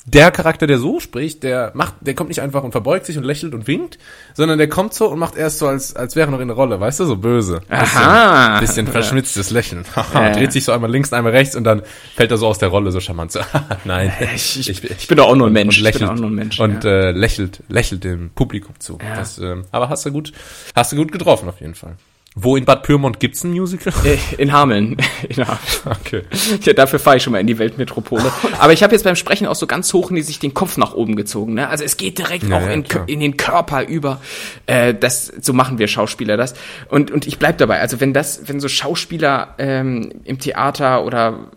der 0.05 0.31
Charakter, 0.31 0.65
der 0.65 0.79
so 0.79 0.99
spricht, 0.99 1.43
der 1.43 1.71
macht, 1.75 1.95
der 2.01 2.15
kommt 2.15 2.29
nicht 2.29 2.41
einfach 2.41 2.63
und 2.63 2.71
verbeugt 2.71 3.05
sich 3.05 3.17
und 3.17 3.23
lächelt 3.23 3.53
und 3.53 3.67
winkt, 3.67 3.99
sondern 4.33 4.57
der 4.57 4.67
kommt 4.67 4.95
so 4.95 5.07
und 5.07 5.19
macht 5.19 5.35
erst 5.35 5.59
so, 5.59 5.67
als, 5.67 5.95
als 5.95 6.15
wäre 6.15 6.31
noch 6.31 6.39
in 6.39 6.47
der 6.47 6.57
Rolle, 6.57 6.79
weißt 6.79 7.01
du, 7.01 7.05
so 7.05 7.17
böse. 7.17 7.61
Aha. 7.69 8.59
Bisschen, 8.59 8.85
bisschen 8.85 8.87
verschmitztes 8.91 9.51
Lächeln. 9.51 9.85
ja. 10.13 10.31
Dreht 10.31 10.51
sich 10.51 10.63
so 10.63 10.71
einmal 10.71 10.89
links, 10.89 11.13
einmal 11.13 11.33
rechts 11.33 11.55
und 11.55 11.65
dann 11.65 11.83
fällt 12.15 12.31
er 12.31 12.37
so 12.37 12.47
aus 12.47 12.57
der 12.57 12.69
Rolle 12.69 12.91
so 12.91 12.99
charmant. 12.99 13.31
So, 13.31 13.41
Nein. 13.85 14.11
Ich, 14.33 14.59
ich, 14.59 14.69
ich, 14.69 14.83
ich, 14.83 15.07
bin 15.07 15.17
doch 15.17 15.27
auch 15.27 15.35
nur 15.35 15.47
ein 15.47 15.53
Mensch. 15.53 15.77
Und 15.77 15.83
lächelt, 15.83 16.09
auch 16.09 16.15
nur 16.15 16.29
ein 16.29 16.35
Mensch, 16.35 16.59
und 16.59 16.83
ja. 16.83 16.89
äh, 16.89 17.11
lächelt, 17.11 17.61
lächelt 17.69 18.03
dem 18.03 18.31
Publikum 18.31 18.73
zu. 18.79 18.97
Ja. 19.01 19.15
Das, 19.15 19.37
äh, 19.37 19.57
aber 19.71 19.89
hast 19.89 20.05
du 20.05 20.11
gut, 20.11 20.31
hast 20.75 20.91
du 20.91 20.95
gut 20.95 21.11
getroffen 21.11 21.47
auf 21.47 21.59
jeden 21.61 21.75
Fall. 21.75 21.95
Wo 22.33 22.55
in 22.55 22.63
Bad 22.63 22.83
Pyrmont 22.83 23.19
gibt's 23.19 23.43
ein 23.43 23.51
Musical? 23.51 23.93
Äh, 24.05 24.17
in 24.37 24.53
Hameln. 24.53 24.95
In 25.27 25.45
Hameln. 25.45 25.59
Okay. 25.85 26.21
Ja, 26.63 26.71
dafür 26.71 26.97
fahre 26.97 27.17
ich 27.17 27.23
schon 27.23 27.33
mal 27.33 27.39
in 27.39 27.47
die 27.47 27.57
Weltmetropole. 27.57 28.31
Aber 28.57 28.71
ich 28.71 28.83
habe 28.83 28.93
jetzt 28.93 29.03
beim 29.03 29.17
Sprechen 29.17 29.47
auch 29.47 29.55
so 29.55 29.67
ganz 29.67 29.91
hoch 29.93 30.11
sich 30.11 30.39
den 30.39 30.53
Kopf 30.53 30.77
nach 30.77 30.93
oben 30.93 31.17
gezogen. 31.17 31.55
Ne? 31.55 31.67
Also 31.67 31.83
es 31.83 31.97
geht 31.97 32.17
direkt 32.19 32.47
ja, 32.47 32.57
auch 32.57 32.69
in, 32.69 32.85
in, 33.07 33.19
den 33.19 33.35
Körper 33.35 33.85
über. 33.85 34.21
Äh, 34.65 34.93
das, 34.93 35.27
so 35.41 35.51
machen 35.51 35.77
wir 35.77 35.89
Schauspieler 35.89 36.37
das. 36.37 36.53
Und, 36.87 37.11
und 37.11 37.27
ich 37.27 37.37
bleib 37.37 37.57
dabei. 37.57 37.81
Also 37.81 37.99
wenn 37.99 38.13
das, 38.13 38.47
wenn 38.47 38.61
so 38.61 38.69
Schauspieler 38.69 39.55
ähm, 39.57 40.13
im 40.23 40.39
Theater 40.39 41.03
oder 41.03 41.51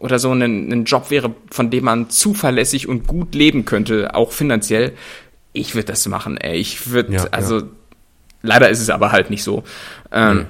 oder 0.00 0.18
so 0.18 0.32
ein, 0.32 0.70
ein 0.70 0.84
Job 0.84 1.10
wäre, 1.10 1.34
von 1.50 1.70
dem 1.70 1.84
man 1.84 2.10
zuverlässig 2.10 2.88
und 2.88 3.06
gut 3.06 3.34
leben 3.34 3.64
könnte, 3.64 4.14
auch 4.14 4.32
finanziell, 4.32 4.92
ich 5.54 5.74
würde 5.74 5.86
das 5.86 6.06
machen. 6.08 6.36
Ey. 6.36 6.58
Ich 6.58 6.90
würde, 6.90 7.14
ja, 7.14 7.26
also 7.30 7.62
Leider 8.44 8.68
ist 8.68 8.80
es 8.80 8.90
aber 8.90 9.10
halt 9.10 9.30
nicht 9.30 9.42
so. 9.42 9.64
Ähm, 10.12 10.36
mhm. 10.36 10.46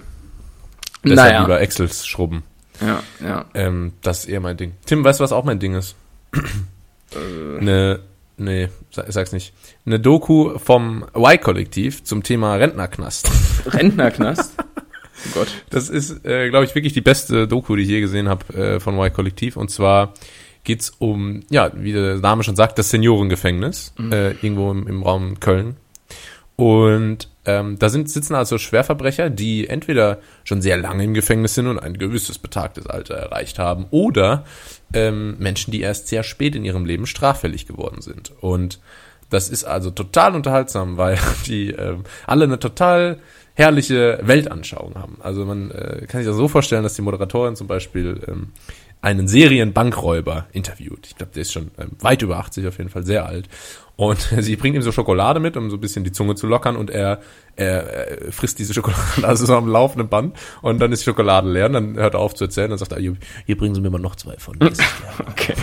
Deshalb 1.05 1.33
naja. 1.33 1.41
lieber 1.43 1.61
Excels 1.61 2.07
schrubben. 2.07 2.43
Ja, 2.81 3.03
ja. 3.25 3.45
Ähm, 3.55 3.93
das 4.03 4.21
ist 4.21 4.27
eher 4.27 4.41
mein 4.41 4.57
Ding. 4.57 4.73
Tim, 4.85 5.05
weißt 5.05 5.21
du, 5.21 5.25
was 5.25 5.33
auch 5.33 5.45
mein 5.45 5.61
Ding 5.61 5.75
ist? 5.75 5.95
äh. 6.35 7.59
Eine, 7.61 8.01
nee, 8.37 8.69
sag, 8.91 9.13
sag's 9.13 9.33
nicht. 9.33 9.53
Eine 9.87 10.01
Doku 10.01 10.59
vom 10.59 11.05
Y-Kollektiv 11.15 12.03
zum 12.03 12.25
Thema 12.25 12.57
Rentnerknast. 12.57 13.31
Rentnerknast? 13.67 14.55
oh 14.59 15.31
Gott. 15.35 15.49
Das 15.71 15.89
ist, 15.89 16.25
äh, 16.27 16.51
glaube 16.51 16.65
ich, 16.65 16.75
wirklich 16.75 16.95
die 16.95 17.01
beste 17.01 17.47
Doku, 17.47 17.77
die 17.77 17.83
ich 17.83 17.89
je 17.89 18.01
gesehen 18.01 18.29
habe 18.29 18.53
äh, 18.55 18.81
von 18.81 18.99
Y-Kollektiv. 18.99 19.57
Und 19.57 19.71
zwar 19.71 20.15
geht's 20.65 20.91
um, 20.99 21.45
ja, 21.49 21.71
wie 21.75 21.93
der 21.93 22.17
Name 22.17 22.43
schon 22.43 22.57
sagt, 22.57 22.79
das 22.79 22.91
Seniorengefängnis, 22.91 23.95
mhm. 23.99 24.13
äh, 24.13 24.31
irgendwo 24.31 24.73
im, 24.73 24.89
im 24.89 25.03
Raum 25.05 25.39
Köln. 25.39 25.77
Und 26.57 27.29
ähm, 27.47 27.79
da 27.79 27.89
sind, 27.89 28.11
sitzen 28.11 28.35
also 28.35 28.59
Schwerverbrecher, 28.59 29.31
die 29.31 29.69
entweder 29.69 30.19
schon 30.45 30.63
sehr 30.63 30.77
lange 30.77 31.05
im 31.05 31.15
Gefängnis 31.15 31.55
sind 31.55 31.67
und 31.67 31.79
ein 31.79 31.99
gewisses 31.99 32.39
betagtes 32.39 32.87
Alter 32.87 33.15
erreicht 33.15 33.59
haben, 33.59 33.87
oder 33.91 34.45
ähm, 34.93 35.37
Menschen, 35.39 35.71
die 35.71 35.81
erst 35.81 36.09
sehr 36.09 36.23
spät 36.23 36.55
in 36.55 36.65
ihrem 36.65 36.85
Leben 36.85 37.07
straffällig 37.07 37.67
geworden 37.67 38.01
sind. 38.01 38.33
Und 38.41 38.81
das 39.31 39.49
ist 39.49 39.65
also 39.65 39.91
total 39.91 40.35
unterhaltsam, 40.35 40.97
weil 40.97 41.19
die 41.47 41.71
ähm, 41.71 42.05
alle 42.27 42.45
eine 42.45 42.59
total 42.59 43.19
herrliche 43.55 44.19
Weltanschauung 44.23 44.97
haben. 44.97 45.19
Also 45.21 45.45
man 45.45 45.71
äh, 45.71 46.07
kann 46.09 46.21
sich 46.21 46.29
das 46.29 46.37
so 46.37 46.49
vorstellen, 46.49 46.83
dass 46.83 46.95
die 46.95 47.03
Moderatorin 47.03 47.57
zum 47.57 47.69
Beispiel 47.69 48.21
ähm, 48.27 48.49
einen 49.05 49.29
Serienbankräuber 49.29 50.47
interviewt. 50.53 51.07
Ich 51.07 51.17
glaube, 51.17 51.33
der 51.35 51.43
ist 51.43 51.53
schon 51.53 51.71
ähm, 51.79 51.91
weit 52.01 52.23
über 52.23 52.39
80, 52.39 52.67
auf 52.67 52.79
jeden 52.79 52.89
Fall 52.89 53.05
sehr 53.05 53.27
alt. 53.27 53.49
Und 53.97 54.19
sie 54.39 54.57
bringt 54.57 54.75
ihm 54.75 54.83
so 54.83 54.93
Schokolade 54.93 55.41
mit, 55.41 55.59
um 55.59 55.71
so 55.71 55.77
ein 55.77 55.81
bisschen 55.81 56.05
die 56.05 56.13
Zunge 56.13 56.35
zu 56.35 56.47
lockern 56.47 56.75
und 56.75 56.91
er, 56.91 57.21
er, 57.55 57.83
er 57.83 58.33
frisst 58.33 58.59
diese 58.59 58.73
Schokolade 58.75 59.03
also 59.23 59.45
so 59.45 59.55
am 59.55 59.69
laufenden 59.69 60.09
Band 60.09 60.37
und 60.63 60.81
dann 60.81 60.91
ist 60.91 61.03
die 61.03 61.11
Schokolade 61.11 61.51
leer 61.51 61.67
und 61.67 61.75
dann 61.75 61.97
hört 61.97 62.15
er 62.15 62.21
auf 62.21 62.35
zu 62.35 62.45
erzählen 62.45 62.73
und 62.73 62.79
sagt 62.79 62.93
er, 62.93 62.99
hier, 62.99 63.15
hier 63.45 63.59
bringen 63.59 63.75
Sie 63.75 63.83
mir 63.83 63.91
mal 63.91 63.99
noch 63.99 64.17
zwei 64.17 64.37
von. 64.39 64.59
okay. 65.31 65.55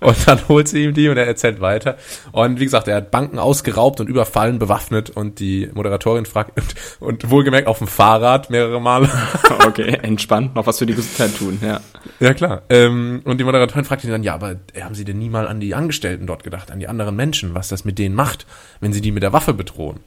Und 0.00 0.26
dann 0.26 0.40
holt 0.48 0.68
sie 0.68 0.84
ihm 0.84 0.94
die 0.94 1.08
und 1.08 1.16
er 1.16 1.26
erzählt 1.26 1.60
weiter. 1.60 1.96
Und 2.32 2.58
wie 2.60 2.64
gesagt, 2.64 2.88
er 2.88 2.96
hat 2.96 3.10
Banken 3.10 3.38
ausgeraubt 3.38 4.00
und 4.00 4.08
überfallen, 4.08 4.58
bewaffnet 4.58 5.10
und 5.10 5.40
die 5.40 5.70
Moderatorin 5.72 6.26
fragt, 6.26 6.58
und, 6.58 6.74
und 7.00 7.30
wohlgemerkt 7.30 7.68
auf 7.68 7.78
dem 7.78 7.86
Fahrrad 7.86 8.50
mehrere 8.50 8.80
Male. 8.80 9.08
okay, 9.66 9.98
entspannt, 10.02 10.54
noch 10.54 10.66
was 10.66 10.78
für 10.78 10.86
die 10.86 10.94
Gesundheit 10.94 11.36
tun, 11.36 11.58
ja. 11.62 11.80
Ja, 12.18 12.34
klar. 12.34 12.62
Ähm, 12.68 13.22
und 13.24 13.38
die 13.38 13.44
Moderatorin 13.44 13.84
fragt 13.84 14.04
ihn 14.04 14.10
dann, 14.10 14.22
ja, 14.22 14.34
aber 14.34 14.56
haben 14.80 14.94
Sie 14.94 15.04
denn 15.04 15.18
nie 15.18 15.28
mal 15.28 15.46
an 15.46 15.60
die 15.60 15.74
Angestellten 15.74 16.26
dort 16.26 16.44
gedacht, 16.44 16.70
an 16.70 16.80
die 16.80 16.88
anderen 16.88 17.16
Menschen, 17.16 17.54
was 17.54 17.68
das 17.68 17.84
mit 17.84 17.98
denen 17.98 18.14
macht, 18.14 18.46
wenn 18.80 18.92
sie 18.92 19.00
die 19.00 19.12
mit 19.12 19.22
der 19.22 19.32
Waffe 19.32 19.54
bedrohen? 19.54 20.00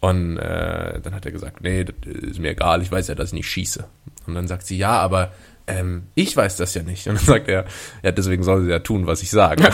Und 0.00 0.36
äh, 0.36 1.00
dann 1.00 1.14
hat 1.14 1.24
er 1.26 1.30
gesagt, 1.30 1.62
nee, 1.62 1.84
das 1.84 1.94
ist 2.04 2.40
mir 2.40 2.50
egal, 2.50 2.82
ich 2.82 2.90
weiß 2.90 3.06
ja, 3.06 3.14
dass 3.14 3.28
ich 3.28 3.34
nicht 3.34 3.48
schieße. 3.48 3.84
Und 4.26 4.34
dann 4.34 4.48
sagt 4.48 4.66
sie, 4.66 4.76
ja, 4.76 4.98
aber 4.98 5.30
ähm, 5.66 6.04
ich 6.14 6.36
weiß 6.36 6.56
das 6.56 6.74
ja 6.74 6.82
nicht. 6.82 7.06
Und 7.06 7.16
dann 7.16 7.24
sagt 7.24 7.48
er, 7.48 7.64
ja, 8.02 8.12
deswegen 8.12 8.42
soll 8.42 8.64
sie 8.64 8.70
ja 8.70 8.80
tun, 8.80 9.06
was 9.06 9.22
ich 9.22 9.30
sage. 9.30 9.64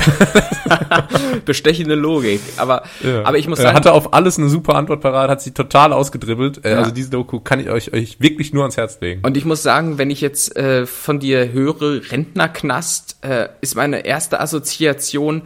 Bestechende 1.44 1.94
Logik. 1.94 2.40
Aber, 2.56 2.82
ja. 3.02 3.24
aber 3.24 3.38
ich 3.38 3.48
muss 3.48 3.58
sagen. 3.58 3.70
Er 3.70 3.74
hatte 3.74 3.92
auf 3.92 4.12
alles 4.12 4.38
eine 4.38 4.48
super 4.48 4.74
Antwort 4.74 5.00
parat, 5.00 5.30
hat 5.30 5.40
sie 5.40 5.52
total 5.52 5.92
ausgedribbelt. 5.92 6.64
Äh, 6.64 6.72
ja. 6.72 6.78
Also 6.78 6.90
diese 6.90 7.10
Doku 7.10 7.40
kann 7.40 7.60
ich 7.60 7.70
euch, 7.70 7.92
euch 7.92 8.20
wirklich 8.20 8.52
nur 8.52 8.64
ans 8.64 8.76
Herz 8.76 9.00
legen. 9.00 9.22
Und 9.24 9.36
ich 9.36 9.44
muss 9.44 9.62
sagen, 9.62 9.98
wenn 9.98 10.10
ich 10.10 10.20
jetzt 10.20 10.56
äh, 10.56 10.86
von 10.86 11.20
dir 11.20 11.52
höre, 11.52 12.10
Rentnerknast, 12.10 13.18
äh, 13.22 13.48
ist 13.60 13.74
meine 13.74 14.04
erste 14.04 14.40
Assoziation, 14.40 15.42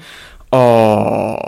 oh, 0.50 1.38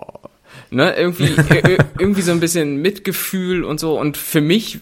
ne, 0.71 0.95
irgendwie, 0.97 1.31
irgendwie 1.99 2.23
so 2.23 2.33
ein 2.33 2.41
bisschen 2.41 2.81
Mitgefühl 2.81 3.65
und 3.65 3.81
so. 3.81 3.99
Und 3.99 4.17
für 4.17 4.41
mich 4.41 4.81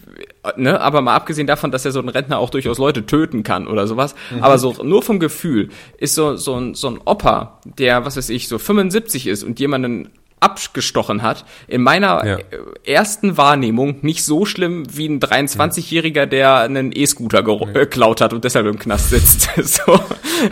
ne, 0.55 0.79
aber 0.79 1.01
mal 1.01 1.15
abgesehen 1.15 1.47
davon, 1.47 1.71
dass 1.71 1.85
er 1.85 1.91
so 1.91 1.99
ein 1.99 2.09
Rentner 2.09 2.39
auch 2.39 2.49
durchaus 2.49 2.77
Leute 2.77 3.05
töten 3.05 3.43
kann 3.43 3.67
oder 3.67 3.87
sowas, 3.87 4.15
mhm. 4.31 4.43
aber 4.43 4.57
so 4.57 4.75
nur 4.83 5.01
vom 5.01 5.19
Gefühl 5.19 5.69
ist 5.97 6.15
so 6.15 6.35
so 6.35 6.55
ein 6.55 6.75
so 6.75 6.89
ein 6.89 6.99
Opa, 7.05 7.59
der 7.65 8.05
was 8.05 8.17
weiß 8.17 8.29
ich 8.29 8.47
so 8.47 8.57
75 8.57 9.27
ist 9.27 9.43
und 9.43 9.59
jemanden 9.59 10.09
abgestochen 10.43 11.21
hat, 11.21 11.45
in 11.67 11.81
meiner 11.81 12.25
ja. 12.25 12.37
ersten 12.85 13.37
Wahrnehmung 13.37 13.99
nicht 14.01 14.25
so 14.25 14.45
schlimm 14.45 14.83
wie 14.91 15.07
ein 15.07 15.21
23-Jähriger, 15.21 16.25
der 16.25 16.57
einen 16.57 16.91
E-Scooter 16.93 17.43
geklaut 17.43 18.19
hat 18.19 18.33
und 18.33 18.43
deshalb 18.43 18.67
im 18.67 18.77
Knast 18.77 19.09
sitzt. 19.09 19.49
so. 19.63 19.99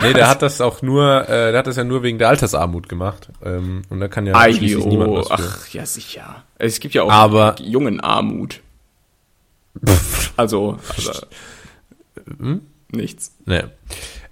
Nee, 0.02 0.14
der 0.14 0.28
hat 0.28 0.40
das 0.40 0.62
auch 0.62 0.80
nur, 0.80 1.28
äh, 1.28 1.52
der 1.52 1.58
hat 1.58 1.66
das 1.66 1.76
ja 1.76 1.84
nur 1.84 2.02
wegen 2.02 2.18
der 2.18 2.30
Altersarmut 2.30 2.88
gemacht. 2.88 3.28
Ähm, 3.44 3.82
und 3.90 4.00
da 4.00 4.08
kann 4.08 4.26
ja 4.26 4.42
schließlich 4.50 4.86
niemand 4.86 5.12
was 5.12 5.28
für. 5.28 5.34
Ach, 5.34 5.68
ja 5.68 5.84
sicher. 5.84 6.42
Es 6.56 6.80
gibt 6.80 6.94
ja 6.94 7.02
auch 7.02 7.10
Aber, 7.10 7.56
jungen 7.60 8.00
Armut. 8.00 8.60
Also, 10.36 10.78
also 10.96 11.12
hm? 12.38 12.60
nichts. 12.90 13.36
Nee. 13.46 13.62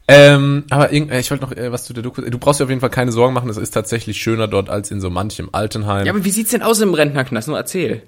Ähm, 0.09 0.65
aber 0.71 0.93
ich 0.93 1.31
wollte 1.31 1.45
noch 1.45 1.53
äh, 1.53 1.71
was 1.71 1.85
zu 1.85 1.93
der 1.93 2.03
Doku. 2.03 2.23
Du 2.23 2.39
brauchst 2.39 2.59
dir 2.59 2.65
auf 2.65 2.71
jeden 2.71 2.81
Fall 2.81 2.91
keine 2.91 3.13
Sorgen 3.13 3.33
machen, 3.33 3.49
es 3.49 3.57
ist 3.57 3.71
tatsächlich 3.71 4.21
schöner 4.21 4.49
dort 4.49 4.69
als 4.69 4.91
in 4.91 5.01
so 5.01 5.09
manchem 5.09 5.51
Altenheim. 5.53 6.05
Ja, 6.05 6.13
aber 6.13 6.25
wie 6.25 6.31
sieht's 6.31 6.51
denn 6.51 6.63
aus 6.63 6.81
im 6.81 6.95
Rentnerknast? 6.95 7.47
Nur 7.47 7.57
erzähl. 7.57 8.03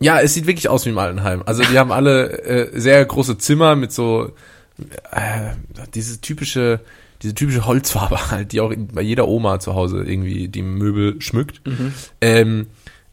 Ja, 0.00 0.20
es 0.20 0.34
sieht 0.34 0.46
wirklich 0.46 0.68
aus 0.68 0.84
wie 0.86 0.90
im 0.90 0.98
Altenheim. 0.98 1.42
Also 1.46 1.62
die 1.62 1.78
haben 1.78 1.92
alle 1.92 2.42
äh, 2.42 2.78
sehr 2.78 3.04
große 3.04 3.38
Zimmer 3.38 3.76
mit 3.76 3.92
so 3.92 4.32
äh, 5.12 5.54
diese 5.94 6.20
typische 6.20 6.80
diese 7.22 7.34
typische 7.34 7.66
Holzfarbe 7.66 8.30
halt, 8.30 8.52
die 8.52 8.60
auch 8.60 8.72
bei 8.92 9.02
jeder 9.02 9.28
Oma 9.28 9.60
zu 9.60 9.74
Hause 9.74 10.02
irgendwie 10.04 10.48
die 10.48 10.62
Möbel 10.62 11.20
schmückt. 11.22 11.66
Mhm. 11.66 11.94
Ähm, 12.20 12.66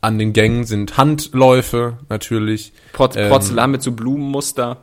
an 0.04 0.20
den 0.20 0.34
Gängen 0.34 0.66
sind 0.66 0.98
Handläufe 0.98 1.98
natürlich. 2.10 2.74
Porz 2.92 3.16
Porzellan 3.16 3.66
ähm, 3.66 3.72
mit 3.72 3.82
so 3.82 3.94
Blumenmuster. 3.94 4.78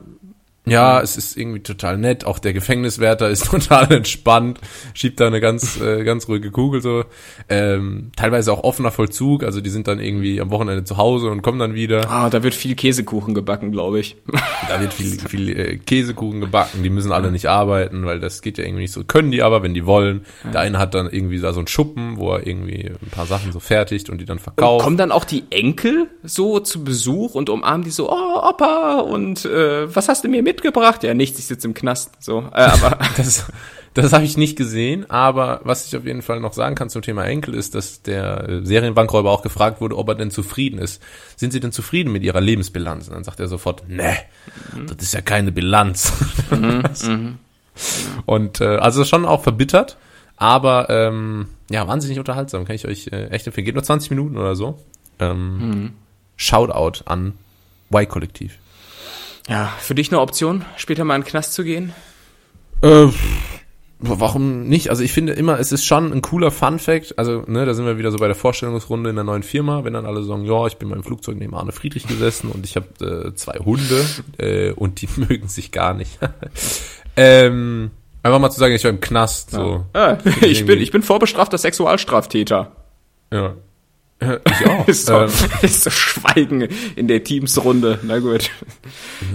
Ja, 0.71 1.01
es 1.01 1.17
ist 1.17 1.37
irgendwie 1.37 1.61
total 1.61 1.99
nett. 1.99 2.25
Auch 2.25 2.39
der 2.39 2.53
Gefängniswärter 2.53 3.29
ist 3.29 3.47
total 3.51 3.93
entspannt, 3.93 4.61
schiebt 4.95 5.19
da 5.19 5.27
eine 5.27 5.41
ganz, 5.41 5.81
äh, 5.81 6.05
ganz 6.05 6.29
ruhige 6.29 6.51
Kugel 6.51 6.81
so. 6.81 7.05
Ähm, 7.49 8.13
teilweise 8.17 8.53
auch 8.53 8.63
offener 8.63 8.93
Vollzug, 8.93 9.43
also 9.43 9.61
die 9.61 9.71
sind 9.71 9.89
dann 9.89 9.99
irgendwie 9.99 10.41
am 10.41 10.51
Wochenende 10.51 10.85
zu 10.85 10.97
Hause 10.97 11.31
und 11.31 11.43
kommen 11.43 11.59
dann 11.59 11.75
wieder. 11.75 12.09
Ah, 12.09 12.31
da 12.31 12.43
wird 12.45 12.55
viel 12.55 12.77
Käsekuchen 12.77 13.35
gebacken, 13.35 13.73
glaube 13.73 14.01
ich. 14.01 14.17
Da 14.69 14.81
wird 14.81 14.93
viel, 14.93 15.19
viel 15.19 15.49
äh, 15.49 15.77
Käsekuchen 15.79 16.41
gebacken. 16.41 16.85
Die 16.85 16.91
müssen 16.91 17.11
alle 17.11 17.33
nicht 17.33 17.47
arbeiten, 17.47 18.05
weil 18.05 18.21
das 18.21 18.41
geht 18.41 18.57
ja 18.57 18.65
irgendwie 18.65 18.83
nicht 18.83 18.93
so. 18.93 19.03
Können 19.03 19.33
die 19.33 19.43
aber, 19.43 19.65
wenn 19.65 19.75
die 19.75 19.85
wollen. 19.85 20.27
Der 20.53 20.61
eine 20.61 20.79
hat 20.79 20.95
dann 20.95 21.11
irgendwie 21.11 21.41
da 21.41 21.53
so 21.53 21.59
einen 21.59 21.67
Schuppen, 21.67 22.19
wo 22.19 22.31
er 22.33 22.47
irgendwie 22.47 22.89
ein 22.89 23.11
paar 23.11 23.27
Sachen 23.27 23.51
so 23.51 23.59
fertigt 23.59 24.11
und 24.11 24.21
die 24.21 24.27
dann 24.27 24.39
verkauft. 24.39 24.81
Und 24.81 24.85
kommen 24.85 24.97
dann 24.97 25.11
auch 25.11 25.25
die 25.25 25.45
Enkel 25.51 26.09
so 26.23 26.61
zu 26.61 26.85
Besuch 26.85 27.35
und 27.35 27.51
umarmen 27.51 27.83
die 27.83 27.91
so, 27.91 28.13
oh 28.13 28.49
Opa 28.49 29.01
und 29.01 29.45
äh, 29.45 29.93
was 29.93 30.09
hast 30.09 30.23
du 30.23 30.29
mir 30.29 30.43
mit 30.43 30.60
mitgebracht? 30.61 31.03
Ja, 31.03 31.15
nichts, 31.15 31.39
ich 31.39 31.47
sitze 31.47 31.67
im 31.67 31.75
Knast. 31.75 32.11
So, 32.21 32.41
äh, 32.53 32.63
aber 32.63 32.99
das, 33.17 33.47
das 33.95 34.13
habe 34.13 34.25
ich 34.25 34.37
nicht 34.37 34.57
gesehen, 34.57 35.11
aber 35.11 35.61
was 35.65 35.87
ich 35.87 35.97
auf 35.97 36.05
jeden 36.05 36.23
Fall 36.23 36.41
noch 36.41 36.53
sagen 36.53 36.75
kann 36.75 36.91
zum 36.91 37.03
Thema 37.03 37.25
Enkel 37.25 37.55
ist, 37.55 37.75
dass 37.75 38.03
der 38.03 38.49
äh, 38.49 38.65
Serienbankräuber 38.65 39.31
auch 39.31 39.43
gefragt 39.43 39.81
wurde, 39.81 39.97
ob 39.97 40.09
er 40.09 40.15
denn 40.15 40.31
zufrieden 40.31 40.79
ist. 40.79 41.03
Sind 41.37 41.53
Sie 41.53 41.61
denn 41.61 41.73
zufrieden 41.73 42.13
mit 42.13 42.23
Ihrer 42.23 42.41
Lebensbilanz? 42.41 43.09
Und 43.09 43.15
dann 43.15 43.25
sagt 43.25 43.41
er 43.41 43.49
sofort, 43.49 43.89
ne, 43.89 44.17
mhm. 44.75 44.87
das 44.87 44.99
ist 44.99 45.15
ja 45.15 45.21
keine 45.23 45.53
Bilanz. 45.53 46.13
Mhm, 46.51 46.83
mhm. 47.07 47.39
Und 48.27 48.61
äh, 48.61 48.77
also 48.77 49.05
schon 49.05 49.25
auch 49.25 49.43
verbittert, 49.43 49.97
Aber 50.37 50.89
ähm, 50.91 51.49
ja, 51.71 51.87
wahnsinnig 51.87 52.19
unterhaltsam, 52.19 52.65
kann 52.65 52.77
ich 52.77 52.87
euch 52.87 53.09
äh, 53.09 53.29
echt 53.29 53.47
empfehlen. 53.47 53.65
Geht 53.65 53.75
nur 53.75 53.85
20 53.85 54.11
Minuten 54.11 54.37
oder 54.37 54.57
so. 54.57 54.79
Ähm, 55.19 55.59
mhm. 55.59 55.93
Shoutout 56.37 57.05
an 57.05 57.35
Y-Kollektiv. 57.93 58.59
Ja, 59.51 59.73
für 59.81 59.97
dich 59.97 60.13
eine 60.13 60.21
Option, 60.21 60.65
später 60.77 61.03
mal 61.03 61.17
in 61.17 61.23
den 61.23 61.27
Knast 61.27 61.55
zu 61.55 61.65
gehen? 61.65 61.93
Äh, 62.83 63.09
warum 63.99 64.69
nicht? 64.69 64.91
Also 64.91 65.03
ich 65.03 65.13
finde 65.13 65.33
immer, 65.33 65.59
es 65.59 65.73
ist 65.73 65.85
schon 65.85 66.13
ein 66.13 66.23
cooler 66.23 66.53
Fun-Fact. 66.53 67.19
Also, 67.19 67.43
ne, 67.49 67.67
da 67.67 67.75
sind 67.75 67.85
wir 67.85 67.99
wieder 67.99 68.13
so 68.13 68.19
bei 68.19 68.29
der 68.29 68.37
Vorstellungsrunde 68.37 69.11
in 69.11 69.17
der 69.17 69.25
neuen 69.25 69.43
Firma, 69.43 69.83
wenn 69.83 69.93
dann 69.93 70.07
alle 70.07 70.23
sagen, 70.23 70.45
ja, 70.45 70.69
ich 70.69 70.77
bin 70.77 70.89
mal 70.89 70.95
im 70.95 71.03
Flugzeug 71.03 71.37
neben 71.37 71.57
Arne 71.57 71.73
Friedrich 71.73 72.07
gesessen 72.07 72.49
und 72.49 72.65
ich 72.65 72.77
habe 72.77 72.87
äh, 73.05 73.35
zwei 73.35 73.59
Hunde 73.59 74.05
äh, 74.39 74.71
und 74.71 75.03
die 75.03 75.09
mögen 75.17 75.49
sich 75.49 75.73
gar 75.73 75.95
nicht. 75.95 76.21
ähm, 77.17 77.91
einfach 78.23 78.39
mal 78.39 78.51
zu 78.51 78.61
sagen, 78.61 78.73
ich 78.73 78.85
war 78.85 78.91
im 78.93 79.01
Knast. 79.01 79.51
So. 79.51 79.85
Ja. 79.97 80.13
Ah, 80.13 80.19
ich, 80.43 80.65
bin, 80.65 80.81
ich 80.81 80.93
bin 80.93 81.03
vorbestrafter 81.03 81.59
Sexualstraftäter. 81.59 82.71
Ja. 83.33 83.55
Ich 84.61 84.67
auch. 84.67 84.87
ist, 84.87 85.07
so, 85.07 85.15
ähm. 85.15 85.31
ist 85.63 85.85
so 85.85 85.91
Schweigen 85.91 86.69
in 86.97 87.09
der 87.09 87.25
Teamsrunde. 87.25 87.99
Na 88.03 88.19
gut. 88.19 88.51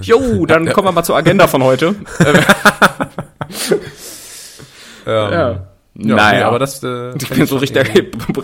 Jo, 0.02 0.46
dann 0.46 0.72
kommen 0.72 0.88
wir 0.88 0.92
mal 0.92 1.04
zur 1.04 1.16
Agenda 1.16 1.48
von 1.48 1.64
heute. 1.64 1.96
Ähm, 5.08 5.12
ja. 5.14 5.32
ja. 5.32 5.68
Naja, 5.94 6.40
nee, 6.40 6.44
aber 6.44 6.60
das. 6.60 6.84
Äh, 6.84 7.16
ich 7.16 7.30
bin 7.30 7.46
so 7.46 7.58
richtiger, 7.58 7.86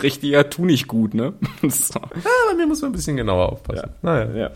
richtiger 0.04 0.49
tu 0.49 0.63
nicht 0.63 0.88
gut, 0.88 1.15
ne? 1.15 1.34
so. 1.63 1.99
Ja, 1.99 2.30
bei 2.49 2.56
mir 2.56 2.67
muss 2.67 2.82
man 2.82 2.91
ein 2.91 2.93
bisschen 2.93 3.17
genauer 3.17 3.51
aufpassen. 3.51 3.89
Ja. 3.89 3.95
Naja. 4.04 4.36
Ja. 4.36 4.51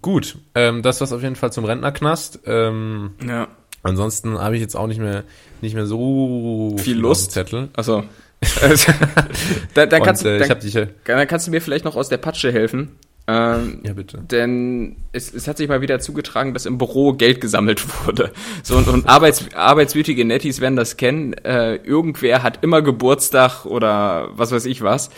Gut, 0.00 0.36
ähm, 0.54 0.82
das 0.82 1.00
war's 1.00 1.12
auf 1.12 1.22
jeden 1.22 1.34
Fall 1.34 1.52
zum 1.52 1.64
Rentnerknast. 1.64 2.40
Ähm, 2.44 3.12
ja. 3.26 3.48
Ansonsten 3.82 4.38
habe 4.38 4.54
ich 4.54 4.60
jetzt 4.60 4.76
auch 4.76 4.86
nicht 4.86 5.00
mehr 5.00 5.24
nicht 5.60 5.74
mehr 5.74 5.86
so 5.86 6.76
viel, 6.78 6.98
Lust. 6.98 7.32
Zettel. 7.32 7.68
Also 7.74 8.04
da, 9.74 9.86
da, 9.86 10.00
kannst, 10.00 10.24
Und, 10.24 10.32
äh, 10.32 10.46
dann, 10.46 10.60
dich, 10.60 10.78
dann 11.04 11.26
kannst 11.26 11.46
du 11.46 11.50
mir 11.50 11.60
vielleicht 11.60 11.84
noch 11.84 11.96
aus 11.96 12.08
der 12.08 12.18
Patsche 12.18 12.52
helfen. 12.52 12.98
Ähm, 13.28 13.80
ja, 13.84 13.92
bitte. 13.92 14.18
Denn 14.18 14.96
es, 15.12 15.32
es 15.32 15.46
hat 15.46 15.56
sich 15.56 15.68
mal 15.68 15.80
wieder 15.80 16.00
zugetragen, 16.00 16.54
dass 16.54 16.66
im 16.66 16.76
Büro 16.76 17.12
Geld 17.12 17.40
gesammelt 17.40 17.84
wurde. 18.06 18.32
So, 18.64 18.76
und, 18.76 18.88
und 18.88 19.08
Arbeits, 19.08 19.54
arbeitswütige 19.54 20.24
Netties 20.24 20.60
werden 20.60 20.74
das 20.74 20.96
kennen. 20.96 21.32
Äh, 21.34 21.76
irgendwer 21.76 22.42
hat 22.42 22.58
immer 22.62 22.82
Geburtstag 22.82 23.64
oder 23.64 24.28
was 24.32 24.50
weiß 24.50 24.64
ich 24.66 24.82
was. 24.82 25.10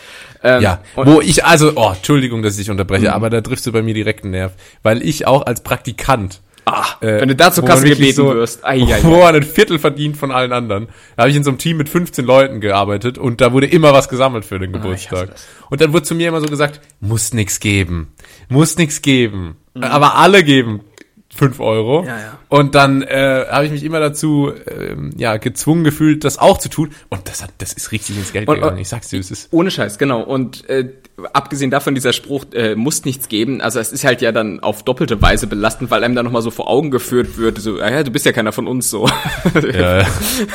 Ähm, 0.42 0.60
ja, 0.62 0.82
wo 0.94 1.22
ich, 1.22 1.46
also, 1.46 1.72
oh, 1.76 1.92
Entschuldigung, 1.94 2.42
dass 2.42 2.58
ich 2.58 2.70
unterbreche, 2.70 3.06
mhm. 3.06 3.14
aber 3.14 3.30
da 3.30 3.40
triffst 3.40 3.66
du 3.66 3.72
bei 3.72 3.80
mir 3.80 3.94
direkt 3.94 4.24
einen 4.24 4.32
Nerv. 4.32 4.52
Weil 4.82 5.02
ich 5.02 5.26
auch 5.26 5.46
als 5.46 5.62
Praktikant 5.62 6.42
Ah, 6.66 6.86
äh, 7.00 7.20
wenn 7.20 7.28
du 7.28 7.36
da 7.36 7.52
zur 7.52 7.64
Kasse 7.64 7.86
gebeten 7.88 8.16
so, 8.16 8.34
wirst. 8.34 8.64
Ai, 8.64 8.82
ai, 8.82 9.02
wo 9.02 9.18
man 9.18 9.34
ein 9.34 9.42
Viertel 9.42 9.78
verdient 9.78 10.16
von 10.16 10.30
allen 10.30 10.52
anderen. 10.52 10.88
Da 11.16 11.22
habe 11.22 11.30
ich 11.30 11.36
in 11.36 11.44
so 11.44 11.50
einem 11.50 11.58
Team 11.58 11.76
mit 11.76 11.88
15 11.88 12.24
Leuten 12.24 12.60
gearbeitet 12.60 13.18
und 13.18 13.40
da 13.40 13.52
wurde 13.52 13.66
immer 13.66 13.92
was 13.92 14.08
gesammelt 14.08 14.44
für 14.44 14.58
den 14.58 14.74
ah, 14.74 14.78
Geburtstag. 14.78 15.30
Ah, 15.30 15.66
und 15.70 15.80
dann 15.80 15.92
wurde 15.92 16.04
zu 16.04 16.14
mir 16.14 16.28
immer 16.28 16.40
so 16.40 16.46
gesagt, 16.46 16.80
muss 17.00 17.34
nix 17.34 17.60
geben. 17.60 18.12
Muss 18.48 18.78
nix 18.78 19.02
geben. 19.02 19.56
Mhm. 19.74 19.84
Aber 19.84 20.16
alle 20.16 20.42
geben 20.42 20.80
fünf 21.34 21.60
Euro. 21.60 22.04
Ja, 22.04 22.18
ja. 22.18 22.38
Und 22.48 22.74
dann 22.74 23.02
äh, 23.02 23.46
habe 23.50 23.66
ich 23.66 23.72
mich 23.72 23.84
immer 23.84 24.00
dazu 24.00 24.52
ähm, 24.66 25.10
ja, 25.16 25.36
gezwungen 25.36 25.84
gefühlt, 25.84 26.24
das 26.24 26.38
auch 26.38 26.58
zu 26.58 26.68
tun. 26.68 26.90
Und 27.10 27.28
das 27.28 27.42
hat, 27.42 27.50
das 27.58 27.72
ist 27.72 27.92
richtig 27.92 28.16
ins 28.16 28.32
Geld 28.32 28.48
und, 28.48 28.56
gegangen. 28.56 28.78
Ich 28.78 28.88
sag's 28.88 29.08
dir, 29.08 29.20
es 29.20 29.30
ist. 29.30 29.48
Ohne 29.52 29.70
Scheiß, 29.70 29.98
genau. 29.98 30.22
Und 30.22 30.68
äh, 30.68 30.90
abgesehen 31.32 31.70
davon, 31.70 31.94
dieser 31.94 32.12
Spruch 32.12 32.44
äh, 32.52 32.74
muss 32.74 33.04
nichts 33.04 33.28
geben, 33.28 33.60
also 33.60 33.78
es 33.78 33.92
ist 33.92 34.04
halt 34.04 34.20
ja 34.20 34.32
dann 34.32 34.60
auf 34.60 34.82
doppelte 34.82 35.20
Weise 35.22 35.46
belastend, 35.46 35.90
weil 35.90 36.02
einem 36.02 36.14
dann 36.14 36.24
nochmal 36.24 36.42
so 36.42 36.50
vor 36.50 36.68
Augen 36.68 36.90
geführt 36.90 37.38
wird, 37.38 37.58
so, 37.58 37.78
ah 37.78 37.90
ja, 37.90 38.02
du 38.02 38.10
bist 38.10 38.26
ja 38.26 38.32
keiner 38.32 38.52
von 38.52 38.66
uns 38.66 38.90
so. 38.90 39.06
Ja, 39.54 40.00
ja. 40.00 40.06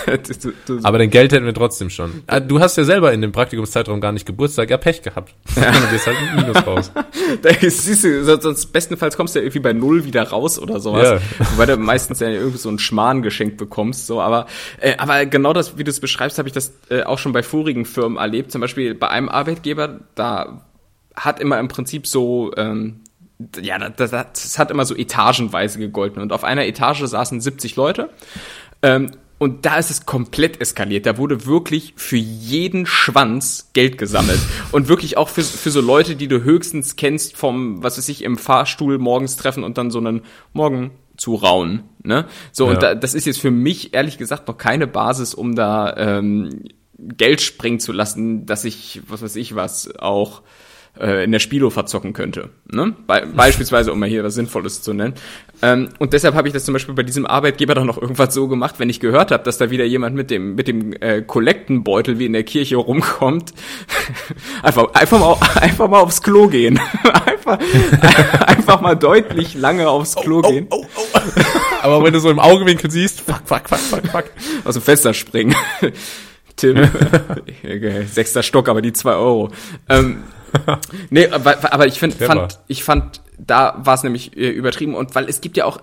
du, 0.42 0.54
du, 0.65 0.80
Aber 0.84 0.98
dein 0.98 1.10
Geld 1.10 1.32
hätten 1.32 1.46
wir 1.46 1.54
trotzdem 1.54 1.89
schon. 1.89 2.24
Ah, 2.28 2.39
du 2.39 2.60
hast 2.60 2.78
ja 2.78 2.84
selber 2.84 3.13
in 3.13 3.22
dem 3.22 3.32
Praktikumszeitraum 3.32 4.02
gar 4.02 4.12
nicht 4.12 4.26
Geburtstag, 4.26 4.70
ja 4.70 4.78
Pech 4.78 5.02
gehabt. 5.02 5.34
Ja. 5.60 5.72
Du 5.72 5.88
bist 5.92 6.08
halt 6.08 6.15
ein 6.18 6.36
Minus 6.38 6.65
raus. 6.65 6.92
da 7.42 7.50
siehst 7.60 8.04
du, 8.04 8.39
sonst 8.39 8.68
bestenfalls 8.68 9.18
kommst 9.18 9.36
du 9.36 9.39
ja 9.39 9.44
irgendwie 9.44 9.60
bei 9.60 9.74
Null 9.74 10.06
wieder 10.06 10.24
raus 10.24 10.58
oder 10.58 10.69
sowas. 10.78 11.22
Ja. 11.40 11.46
Wobei 11.52 11.66
du 11.66 11.78
meistens 11.78 12.20
ja 12.20 12.30
irgendwie 12.30 12.58
so 12.58 12.70
ein 12.70 12.80
Schmarrn 12.80 13.22
geschenkt 13.22 13.58
bekommst, 13.58 14.08
so, 14.08 14.22
aber, 14.22 14.46
äh, 14.80 14.96
aber 14.98 15.26
genau 15.26 15.54
das, 15.54 15.78
wie 15.78 15.84
du 15.84 15.90
es 15.90 16.00
beschreibst, 16.00 16.38
habe 16.38 16.48
ich 16.48 16.54
das 16.54 16.74
äh, 16.90 17.04
auch 17.04 17.18
schon 17.18 17.34
bei 17.34 17.44
vorigen 17.44 17.86
Firmen 17.86 18.18
erlebt. 18.18 18.52
Zum 18.52 18.62
Beispiel 18.62 18.94
bei 18.94 19.10
einem 19.10 19.30
Arbeitgeber, 19.30 20.00
da 20.16 20.62
hat 21.16 21.40
immer 21.40 21.60
im 21.60 21.68
Prinzip 21.68 22.08
so, 22.08 22.52
ähm, 22.58 23.02
ja, 23.62 23.78
das, 23.90 24.12
das 24.12 24.60
hat 24.60 24.72
immer 24.72 24.86
so 24.86 24.96
etagenweise 24.96 25.80
gegolten. 25.80 26.22
Und 26.22 26.34
auf 26.34 26.44
einer 26.44 26.66
Etage 26.66 27.04
saßen 27.06 27.40
70 27.40 27.76
Leute. 27.76 28.10
Ähm, 28.82 29.12
und 29.39 29.65
da 29.65 29.78
ist 29.78 29.89
es 29.89 30.06
komplett 30.06 30.62
eskaliert. 30.62 31.06
Da 31.06 31.17
wurde 31.17 31.45
wirklich 31.45 31.93
für 31.95 32.17
jeden 32.17 32.86
Schwanz 32.86 33.69
Geld 33.73 33.97
gesammelt. 33.97 34.39
Und 34.73 34.89
wirklich 34.89 35.17
auch 35.17 35.30
für, 35.30 35.41
für 35.41 35.71
so 35.71 35.80
Leute, 35.82 36.15
die 36.15 36.28
du 36.28 36.43
höchstens 36.43 36.97
kennst 36.97 37.38
vom, 37.38 37.82
was 37.82 37.97
weiß 37.97 38.10
ich, 38.10 38.23
im 38.23 38.38
Fahrstuhl 38.38 38.97
morgens 38.97 39.38
treffen 39.38 39.63
und 39.63 39.78
dann 39.78 39.91
so 39.91 39.99
einen 39.99 40.21
Morgen 40.54 40.91
zu 41.15 41.36
rauen. 41.36 41.84
Ne? 42.04 42.25
So, 42.52 42.65
ja. 42.65 42.71
und 42.71 42.84
da, 42.84 42.95
das 42.95 43.13
ist 43.13 43.25
jetzt 43.25 43.39
für 43.39 43.52
mich 43.52 43.93
ehrlich 43.93 44.17
gesagt 44.17 44.47
noch 44.47 44.58
keine 44.58 44.88
Basis, 44.88 45.34
um 45.34 45.56
da 45.56 45.95
ähm, 45.97 46.65
Geld 46.97 47.41
springen 47.41 47.80
zu 47.80 47.93
lassen, 47.93 48.45
dass 48.45 48.65
ich, 48.65 49.02
was 49.08 49.21
weiß 49.21 49.38
ich 49.38 49.56
was, 49.56 49.95
auch 49.97 50.41
äh, 50.99 51.23
in 51.23 51.32
der 51.32 51.39
Spilo 51.39 51.69
verzocken 51.69 52.13
könnte. 52.13 52.49
Ne? 52.71 52.93
Be 53.08 53.28
beispielsweise, 53.36 53.91
um 53.91 53.99
mal 53.99 54.10
hier 54.10 54.23
was 54.23 54.36
Sinnvolles 54.36 54.82
zu 54.82 54.93
nennen. 54.93 55.13
Ähm, 55.62 55.89
und 55.99 56.13
deshalb 56.13 56.36
habe 56.36 56.47
ich 56.47 56.54
das 56.54 56.65
zum 56.65 56.73
Beispiel 56.73 56.95
bei 56.95 57.04
diesem 57.04 57.25
Arbeitgeber 57.25 57.75
doch 57.75 57.84
noch 57.84 58.02
irgendwas 58.02 58.34
so 58.34 58.47
gemacht, 58.47 58.75
wenn 58.78 58.89
ich 58.89 58.99
gehört 58.99 59.32
habe, 59.32 59.43
dass 59.43 59.58
da 59.58 59.71
wieder 59.71 59.86
jemand 59.86 60.15
mit 60.15 60.32
dem 60.32 60.56
mit 60.56 60.67
dem 60.67 60.93
äh, 60.93 61.21
Kollektenbeutel 61.21 62.19
wie 62.19 62.25
in 62.25 62.34
der 62.34 62.43
Kirche 62.43 62.78
rumkommt, 62.78 63.54
einfach 64.63 64.93
einfach 64.93 65.19
mal 65.19 65.38
einfach 65.56 65.89
mal 65.89 65.99
aufs 65.99 66.21
Klo 66.21 66.47
gehen, 66.47 66.80
einfach 67.25 67.60
einfach 68.47 68.82
mal 68.82 68.95
deutlich 68.95 69.56
lange 69.56 69.89
aufs 69.89 70.15
Klo 70.15 70.41
oh, 70.43 70.49
gehen. 70.49 70.67
Oh, 70.69 70.86
oh, 70.95 71.02
oh. 71.13 71.19
Aber 71.82 72.04
wenn 72.04 72.13
du 72.13 72.19
so 72.19 72.30
im 72.30 72.39
Augewinkel 72.39 72.89
siehst, 72.91 73.21
fuck, 73.21 73.41
fuck, 73.45 73.67
fuck, 73.69 73.80
fuck, 73.80 74.08
fuck, 74.08 74.25
aus 74.65 74.75
dem 74.75 74.84
Fenster 74.84 75.13
springen. 75.13 75.56
Tim, 76.56 76.89
sechster 78.12 78.43
Stock, 78.43 78.67
aber 78.67 78.82
die 78.82 78.91
zwei 78.91 79.13
Euro. 79.13 79.49
Ähm, 79.88 80.23
nee, 81.10 81.28
aber, 81.28 81.74
aber 81.74 81.88
ich 81.88 82.00
find, 82.00 82.16
fand, 82.16 82.60
ich 82.68 82.84
fand, 82.84 83.22
da 83.38 83.80
war 83.84 83.96
es 83.96 84.04
nämlich 84.04 84.36
äh, 84.38 84.50
übertrieben 84.50 84.96
und 84.96 85.16
weil 85.16 85.30
es 85.30 85.42
gibt 85.42 85.58
ja 85.58 85.66
auch 85.66 85.80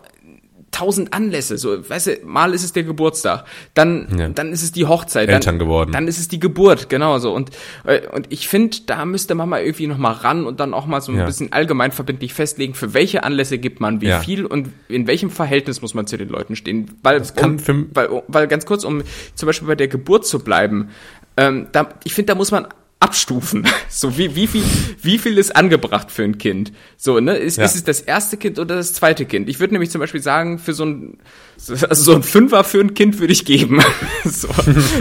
tausend 0.77 1.15
Anlässe, 1.15 1.57
so, 1.57 1.89
weißt 1.89 2.07
du, 2.07 2.17
mal 2.25 2.53
ist 2.53 2.63
es 2.63 2.73
der 2.73 2.83
Geburtstag, 2.83 3.45
dann, 3.73 4.09
ja. 4.19 4.29
dann 4.29 4.53
ist 4.53 4.63
es 4.63 4.73
die 4.73 4.85
Hochzeit, 4.85 5.29
Eltern 5.29 5.43
dann, 5.55 5.59
geworden. 5.59 5.93
dann 5.93 6.07
ist 6.07 6.19
es 6.19 6.29
die 6.29 6.39
Geburt, 6.39 6.91
genau 6.91 7.19
so 7.19 7.33
und, 7.33 7.51
äh, 7.85 8.07
und 8.09 8.27
ich 8.31 8.47
finde, 8.47 8.77
da 8.85 9.07
müsste 9.07 9.35
man 9.35 9.49
mal 9.49 9.63
irgendwie 9.63 9.87
noch 9.87 9.97
mal 9.97 10.13
ran 10.13 10.45
und 10.45 10.61
dann 10.61 10.75
auch 10.75 10.85
mal 10.85 11.01
so 11.01 11.13
ein 11.13 11.19
ja. 11.19 11.25
bisschen 11.25 11.51
allgemein 11.53 11.93
verbindlich 11.93 12.35
festlegen, 12.35 12.75
für 12.75 12.93
welche 12.93 13.25
Anlässe 13.25 13.57
gibt 13.57 13.81
man 13.81 14.03
wie 14.03 14.09
ja. 14.09 14.21
viel 14.21 14.45
und 14.45 14.69
in 14.89 15.07
welchem 15.07 15.31
Verhältnis 15.31 15.81
muss 15.81 15.95
man 15.95 16.07
zu 16.07 16.19
den 16.19 16.29
Leuten 16.29 16.57
stehen, 16.57 16.91
weil, 17.03 17.23
um, 17.43 17.59
weil, 17.95 18.23
weil 18.29 18.47
ganz 18.47 18.67
kurz, 18.67 18.85
um 18.85 19.03
zum 19.35 19.47
Beispiel 19.47 19.69
bei 19.69 19.77
der 19.77 19.89
Geburt 19.89 20.27
zu 20.27 20.41
bleiben, 20.41 20.91
ähm, 21.39 21.69
da, 21.73 21.89
ich 22.05 22.13
finde, 22.13 22.33
da 22.33 22.35
muss 22.35 22.51
man 22.51 22.67
abstufen. 23.01 23.67
So 23.89 24.19
wie, 24.19 24.37
wie 24.37 24.47
viel, 24.47 24.63
wie 25.01 25.17
viel 25.17 25.39
ist 25.39 25.57
angebracht 25.57 26.11
für 26.11 26.23
ein 26.23 26.37
Kind? 26.37 26.71
So, 26.99 27.19
ne? 27.19 27.35
Ist, 27.35 27.57
ja. 27.57 27.65
ist 27.65 27.77
es 27.77 27.85
das 27.85 28.03
erste 28.03 28.37
Kind 28.37 28.59
oder 28.59 28.77
das 28.77 28.93
zweite 28.93 29.25
Kind? 29.25 29.49
Ich 29.49 29.59
würde 29.59 29.73
nämlich 29.73 29.89
zum 29.91 30.03
Beispiel 30.03 30.21
sagen, 30.21 30.59
für 30.59 30.75
so 30.75 30.85
ein, 30.85 31.17
also 31.57 31.95
so 31.95 32.15
ein 32.15 32.23
Fünfer 32.23 32.63
für 32.63 32.81
ein 32.81 32.93
Kind 32.93 33.19
würde 33.19 33.33
ich 33.33 33.47
geben. 33.47 33.81
so, 34.27 34.49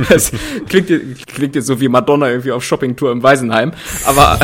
das 0.07 0.31
klingt, 0.69 0.87
klingt 1.27 1.55
jetzt 1.55 1.65
so 1.65 1.81
wie 1.81 1.89
Madonna 1.89 2.29
irgendwie 2.29 2.53
auf 2.53 2.63
Shoppingtour 2.63 3.11
im 3.11 3.21
Waisenheim. 3.21 3.73
Aber, 4.05 4.39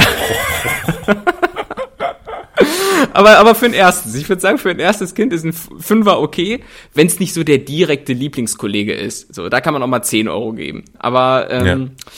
aber, 3.13 3.37
aber 3.37 3.55
für 3.55 3.65
ein 3.65 3.73
erstes. 3.73 4.15
Ich 4.15 4.27
würde 4.29 4.41
sagen, 4.41 4.57
für 4.57 4.69
ein 4.69 4.79
erstes 4.79 5.13
Kind 5.13 5.33
ist 5.33 5.43
ein 5.43 5.53
Fünfer 5.53 6.19
okay, 6.19 6.63
wenn 6.93 7.07
es 7.07 7.19
nicht 7.19 7.33
so 7.33 7.43
der 7.43 7.59
direkte 7.59 8.13
Lieblingskollege 8.13 8.93
ist. 8.93 9.33
So, 9.33 9.49
da 9.49 9.61
kann 9.61 9.73
man 9.73 9.83
auch 9.83 9.87
mal 9.87 10.03
10 10.03 10.27
Euro 10.27 10.53
geben. 10.53 10.85
Aber, 10.97 11.47
ähm, 11.49 11.65
ja 11.65 12.11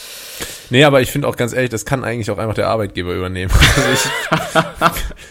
Nee, 0.70 0.84
aber 0.86 1.02
ich 1.02 1.12
finde 1.12 1.28
auch 1.28 1.36
ganz 1.36 1.54
ehrlich, 1.54 1.70
das 1.70 1.86
kann 1.86 2.04
eigentlich 2.04 2.32
auch 2.32 2.40
einfach 2.40 2.56
der 2.56 2.68
Arbeitgeber 2.68 3.14
übernehmen. 3.14 3.52
Also 3.76 4.10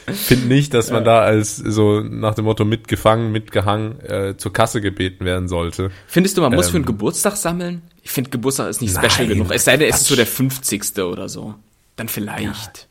ich 0.06 0.16
finde 0.16 0.46
nicht, 0.46 0.74
dass 0.74 0.90
man 0.90 1.04
da 1.04 1.20
als 1.20 1.56
so 1.56 2.00
nach 2.00 2.34
dem 2.34 2.44
Motto 2.44 2.64
mitgefangen, 2.64 3.32
mitgehangen 3.32 4.00
äh, 4.00 4.36
zur 4.36 4.52
Kasse 4.52 4.80
gebeten 4.80 5.24
werden 5.24 5.48
sollte. 5.48 5.90
Findest 6.06 6.36
du, 6.36 6.42
man 6.42 6.52
ähm, 6.52 6.56
muss 6.56 6.68
für 6.68 6.76
einen 6.76 6.84
ähm, 6.84 6.86
Geburtstag 6.86 7.36
sammeln? 7.36 7.82
Ich 8.02 8.10
finde, 8.10 8.30
Geburtstag 8.30 8.68
ist 8.68 8.82
nicht 8.82 8.96
special 8.96 9.26
genug. 9.26 9.50
Es 9.50 9.64
sei 9.64 9.76
denn, 9.76 9.88
es 9.88 10.02
ist 10.02 10.06
so 10.06 10.16
der 10.16 10.26
50. 10.26 10.98
oder 10.98 11.28
so. 11.28 11.54
Dann 11.96 12.08
vielleicht. 12.08 12.78
Ja. 12.78 12.84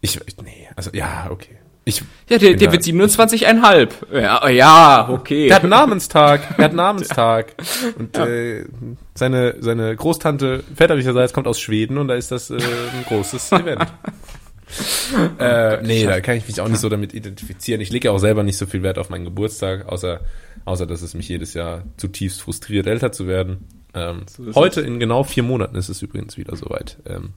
Ich, 0.00 0.18
nee, 0.42 0.68
also 0.76 0.90
ja, 0.92 1.28
okay. 1.30 1.57
Ich 1.88 2.02
ja, 2.28 2.36
der, 2.36 2.52
der 2.52 2.70
wird 2.70 2.82
27,5. 2.82 3.90
Ja, 4.12 4.46
ja, 4.50 5.08
okay. 5.08 5.46
Der 5.46 5.56
hat 5.56 5.64
Namenstag. 5.64 6.42
Er 6.58 6.64
hat 6.64 6.72
Namenstag. 6.74 7.54
Und 7.98 8.14
ja. 8.14 8.26
äh, 8.26 8.66
seine, 9.14 9.54
seine 9.60 9.96
Großtante 9.96 10.64
väterlicherseits 10.74 11.32
kommt 11.32 11.46
aus 11.46 11.58
Schweden 11.58 11.96
und 11.96 12.08
da 12.08 12.14
ist 12.14 12.30
das 12.30 12.50
äh, 12.50 12.56
ein 12.56 13.04
großes 13.06 13.52
Event. 13.52 13.86
äh, 15.38 15.82
nee, 15.82 16.04
da 16.04 16.20
kann 16.20 16.36
ich 16.36 16.46
mich 16.46 16.60
auch 16.60 16.68
nicht 16.68 16.80
so 16.80 16.90
damit 16.90 17.14
identifizieren. 17.14 17.80
Ich 17.80 17.90
lege 17.90 18.12
auch 18.12 18.18
selber 18.18 18.42
nicht 18.42 18.58
so 18.58 18.66
viel 18.66 18.82
Wert 18.82 18.98
auf 18.98 19.08
meinen 19.08 19.24
Geburtstag, 19.24 19.88
außer, 19.88 20.20
außer 20.66 20.84
dass 20.84 21.00
es 21.00 21.14
mich 21.14 21.26
jedes 21.30 21.54
Jahr 21.54 21.84
zutiefst 21.96 22.42
frustriert, 22.42 22.86
älter 22.86 23.12
zu 23.12 23.26
werden. 23.26 23.64
Ähm, 23.94 24.26
so 24.26 24.54
heute 24.54 24.82
in 24.82 25.00
genau 25.00 25.24
vier 25.24 25.42
Monaten 25.42 25.76
ist 25.76 25.88
es 25.88 26.02
übrigens 26.02 26.36
wieder 26.36 26.54
soweit. 26.54 26.98
Ähm, 27.06 27.30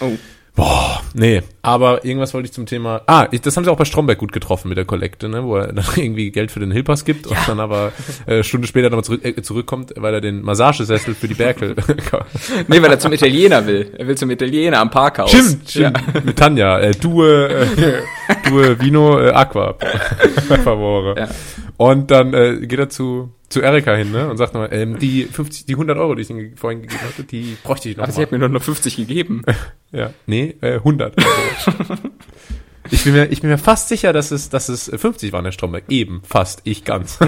oh. 0.00 0.12
Boah, 0.56 1.02
nee, 1.12 1.42
aber 1.60 2.06
irgendwas 2.06 2.32
wollte 2.32 2.46
ich 2.46 2.52
zum 2.52 2.64
Thema. 2.64 3.02
Ah, 3.06 3.28
ich, 3.30 3.42
das 3.42 3.54
haben 3.56 3.64
sie 3.64 3.70
auch 3.70 3.76
bei 3.76 3.84
Stromberg 3.84 4.16
gut 4.16 4.32
getroffen 4.32 4.70
mit 4.70 4.78
der 4.78 4.86
Kollekte, 4.86 5.28
ne, 5.28 5.44
wo 5.44 5.56
er 5.56 5.70
dann 5.70 5.84
irgendwie 5.96 6.30
Geld 6.30 6.50
für 6.50 6.60
den 6.60 6.70
Hilpass 6.70 7.04
gibt 7.04 7.26
ja. 7.26 7.38
und 7.38 7.48
dann 7.48 7.60
aber 7.60 7.92
äh, 8.24 8.42
Stunde 8.42 8.66
später 8.66 8.88
nochmal 8.88 9.04
zurück, 9.04 9.22
äh, 9.22 9.42
zurückkommt, 9.42 9.92
weil 9.96 10.14
er 10.14 10.22
den 10.22 10.40
Massagesessel 10.40 11.14
für 11.14 11.28
die 11.28 11.34
Berkel. 11.34 11.76
nee, 12.68 12.80
weil 12.80 12.90
er 12.90 12.98
zum 12.98 13.12
Italiener 13.12 13.66
will. 13.66 13.92
Er 13.98 14.08
will 14.08 14.16
zum 14.16 14.30
Italiener 14.30 14.80
am 14.80 14.90
Parkhaus. 14.90 15.30
Stimmt, 15.30 15.68
stimmt. 15.68 15.98
Ja. 16.14 16.20
Mit 16.24 16.38
Tanja, 16.38 16.78
äh, 16.78 16.92
Due, 16.92 17.48
äh, 17.48 18.48
Due 18.48 18.80
Vino 18.80 19.20
äh, 19.20 19.32
Aqua. 19.32 19.74
Favore. 20.64 21.16
Ja. 21.18 21.28
Und 21.76 22.10
dann 22.10 22.32
äh, 22.32 22.66
geht 22.66 22.78
er 22.78 22.88
zu 22.88 23.35
zu 23.48 23.60
Erika 23.60 23.94
hin, 23.94 24.10
ne? 24.10 24.28
Und 24.28 24.36
sagt 24.36 24.54
nochmal, 24.54 24.70
ähm, 24.72 24.98
die 24.98 25.24
50, 25.24 25.66
die 25.66 25.74
100 25.74 25.96
Euro, 25.98 26.14
die 26.14 26.22
ich 26.22 26.30
Ihnen 26.30 26.56
vorhin 26.56 26.82
gegeben 26.82 27.00
hatte, 27.02 27.24
die 27.24 27.56
bräuchte 27.62 27.88
ich 27.88 27.96
noch. 27.96 28.04
Aber 28.04 28.12
sie 28.12 28.22
hat 28.22 28.32
mir 28.32 28.38
nur 28.38 28.48
noch 28.48 28.62
50 28.62 28.96
gegeben. 28.96 29.42
ja. 29.92 30.12
Nee, 30.26 30.56
äh, 30.60 30.74
100. 30.74 31.14
ich 32.90 33.04
bin 33.04 33.12
mir, 33.12 33.26
ich 33.26 33.40
bin 33.40 33.50
mir 33.50 33.58
fast 33.58 33.88
sicher, 33.88 34.12
dass 34.12 34.30
es, 34.30 34.48
dass 34.48 34.68
es 34.68 34.90
50 34.94 35.32
waren, 35.32 35.44
der 35.44 35.52
Stromberg. 35.52 35.84
Eben, 35.88 36.22
fast. 36.24 36.60
Ich 36.64 36.84
ganz. 36.84 37.18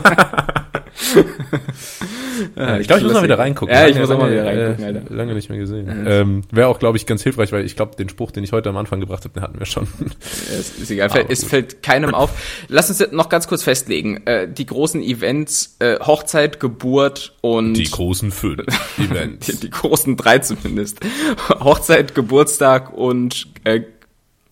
ja, 2.56 2.78
ich 2.78 2.86
glaube, 2.86 3.00
ich 3.00 3.04
muss 3.04 3.12
mal 3.14 3.22
wieder 3.22 3.38
reingucken. 3.38 3.74
Ja, 3.74 3.86
ich 3.86 3.98
muss 3.98 4.10
auch 4.10 4.18
mal 4.18 4.30
wieder 4.30 4.44
reingucken, 4.46 4.84
äh, 4.84 4.86
Alter. 4.86 5.14
Lange 5.14 5.34
nicht 5.34 5.48
mehr 5.48 5.58
gesehen. 5.58 5.86
Mhm. 5.86 6.06
Ähm, 6.06 6.42
Wäre 6.50 6.68
auch, 6.68 6.78
glaube 6.78 6.96
ich, 6.96 7.06
ganz 7.06 7.22
hilfreich, 7.22 7.52
weil 7.52 7.64
ich 7.64 7.76
glaube, 7.76 7.96
den 7.96 8.08
Spruch, 8.08 8.30
den 8.30 8.44
ich 8.44 8.52
heute 8.52 8.68
am 8.68 8.76
Anfang 8.76 9.00
gebracht 9.00 9.24
habe, 9.24 9.34
den 9.34 9.42
hatten 9.42 9.58
wir 9.58 9.66
schon. 9.66 9.88
es 10.50 10.78
ist 10.78 10.90
egal, 10.90 11.10
fällt, 11.10 11.30
es 11.30 11.44
fällt 11.44 11.82
keinem 11.82 12.14
auf. 12.14 12.30
Lass 12.68 12.88
uns 12.90 13.12
noch 13.12 13.28
ganz 13.28 13.48
kurz 13.48 13.62
festlegen. 13.62 14.26
Äh, 14.26 14.48
die 14.48 14.66
großen 14.66 15.02
Events, 15.02 15.76
äh, 15.78 15.98
Hochzeit, 16.00 16.60
Geburt 16.60 17.36
und... 17.40 17.74
Die 17.74 17.84
großen 17.84 18.30
fünf 18.30 18.48
Events. 18.98 19.46
die, 19.46 19.56
die, 19.56 19.70
großen 19.70 20.16
drei 20.16 20.38
zumindest. 20.38 21.00
Hochzeit, 21.60 22.14
Geburtstag 22.14 22.92
und 22.92 23.48
äh, 23.64 23.82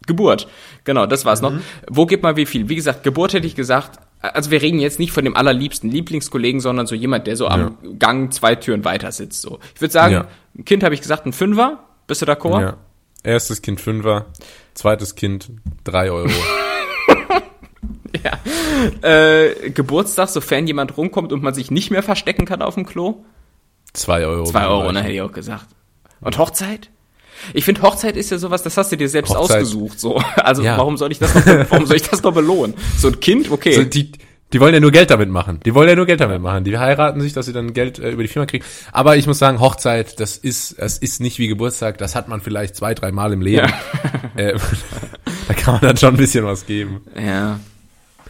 Geburt. 0.07 0.49
Genau, 0.85 1.07
das 1.07 1.25
war's 1.25 1.42
mhm. 1.42 1.49
noch. 1.49 1.62
Wo 1.88 2.07
gibt 2.07 2.23
man 2.23 2.37
wie 2.37 2.47
viel? 2.47 2.69
Wie 2.69 2.77
gesagt, 2.77 3.03
Geburt 3.03 3.33
hätte 3.33 3.47
ich 3.47 3.55
gesagt, 3.55 3.99
also 4.21 4.51
wir 4.51 4.62
reden 4.62 4.79
jetzt 4.79 4.99
nicht 4.99 5.12
von 5.12 5.25
dem 5.25 5.37
allerliebsten 5.37 5.90
Lieblingskollegen, 5.90 6.61
sondern 6.61 6.87
so 6.87 6.95
jemand, 6.95 7.27
der 7.27 7.37
so 7.37 7.49
am 7.49 7.77
ja. 7.83 7.90
Gang 7.99 8.33
zwei 8.33 8.55
Türen 8.55 8.85
weiter 8.85 9.12
sitzt. 9.12 9.42
So. 9.42 9.59
Ich 9.75 9.81
würde 9.81 9.92
sagen, 9.92 10.14
ja. 10.14 10.27
ein 10.57 10.64
Kind 10.64 10.83
habe 10.83 10.95
ich 10.95 11.01
gesagt, 11.01 11.27
ein 11.27 11.33
Fünfer. 11.33 11.81
Bist 12.07 12.23
du 12.23 12.27
d'accord? 12.27 12.61
Ja. 12.61 12.77
Erstes 13.23 13.61
Kind 13.61 13.81
Fünfer, 13.81 14.27
zweites 14.75 15.16
Kind 15.16 15.51
drei 15.83 16.12
Euro. 16.12 16.31
ja. 18.25 19.09
Äh, 19.09 19.71
Geburtstag, 19.71 20.29
sofern 20.29 20.69
jemand 20.69 20.97
rumkommt 20.97 21.33
und 21.33 21.42
man 21.42 21.53
sich 21.53 21.73
nicht 21.73 21.90
mehr 21.90 22.05
verstecken 22.05 22.45
kann 22.45 22.62
auf 22.62 22.75
dem 22.75 22.87
Klo. 22.87 23.25
Zwei 23.92 24.25
Euro. 24.27 24.45
Zwei 24.45 24.66
Euro, 24.66 24.92
ne, 24.92 25.03
hätte 25.03 25.12
ich 25.12 25.23
auch 25.23 25.33
gesagt. 25.33 25.66
Und 26.21 26.38
Hochzeit? 26.38 26.90
Ich 27.55 27.64
finde, 27.64 27.83
Hochzeit 27.83 28.16
ist 28.16 28.31
ja 28.31 28.38
sowas, 28.38 28.62
das 28.62 28.77
hast 28.77 28.92
du 28.92 28.96
dir 28.96 29.09
selbst 29.09 29.31
Hochzeit. 29.31 29.62
ausgesucht. 29.62 30.01
So. 30.01 30.22
Also 30.37 30.62
ja. 30.62 30.79
warum 30.79 30.96
soll 30.96 31.11
ich 31.11 31.18
das 31.18 31.35
noch, 31.35 31.44
warum 31.70 31.87
soll 31.87 31.96
ich 31.96 32.09
das 32.09 32.22
noch 32.22 32.33
belohnen? 32.33 32.75
So 32.99 33.09
ein 33.09 33.18
Kind, 33.18 33.51
okay. 33.51 33.72
So, 33.72 33.83
die, 33.83 34.12
die 34.53 34.61
wollen 34.61 34.75
ja 34.75 34.81
nur 34.81 34.92
Geld 34.92 35.11
damit 35.11 35.29
machen. 35.29 35.61
Die 35.64 35.75
wollen 35.75 35.88
ja 35.88 35.96
nur 35.96 36.07
Geld 36.07 36.20
damit 36.20 36.40
machen. 36.40 36.62
Die 36.62 36.79
heiraten 36.79 37.20
sich, 37.20 37.33
dass 37.33 37.46
sie 37.46 37.53
dann 37.53 37.72
Geld 37.72 37.99
äh, 37.99 38.11
über 38.11 38.22
die 38.22 38.29
Firma 38.29 38.46
kriegen. 38.46 38.64
Aber 38.92 39.16
ich 39.16 39.27
muss 39.27 39.38
sagen, 39.38 39.61
Hochzeit, 39.61 40.20
das 40.20 40.37
ist, 40.37 40.79
das 40.79 40.99
ist 40.99 41.20
nicht 41.20 41.38
wie 41.38 41.49
Geburtstag. 41.49 41.99
Das 41.99 42.14
hat 42.14 42.29
man 42.29 42.40
vielleicht 42.40 42.77
zwei, 42.77 42.94
drei 42.94 43.11
Mal 43.11 43.33
im 43.33 43.40
Leben. 43.40 43.66
Ja. 43.66 44.40
Äh, 44.40 44.59
da 45.49 45.55
kann 45.55 45.75
man 45.75 45.83
dann 45.83 45.96
schon 45.96 46.14
ein 46.14 46.16
bisschen 46.16 46.44
was 46.44 46.64
geben. 46.64 47.01
Ja. 47.20 47.59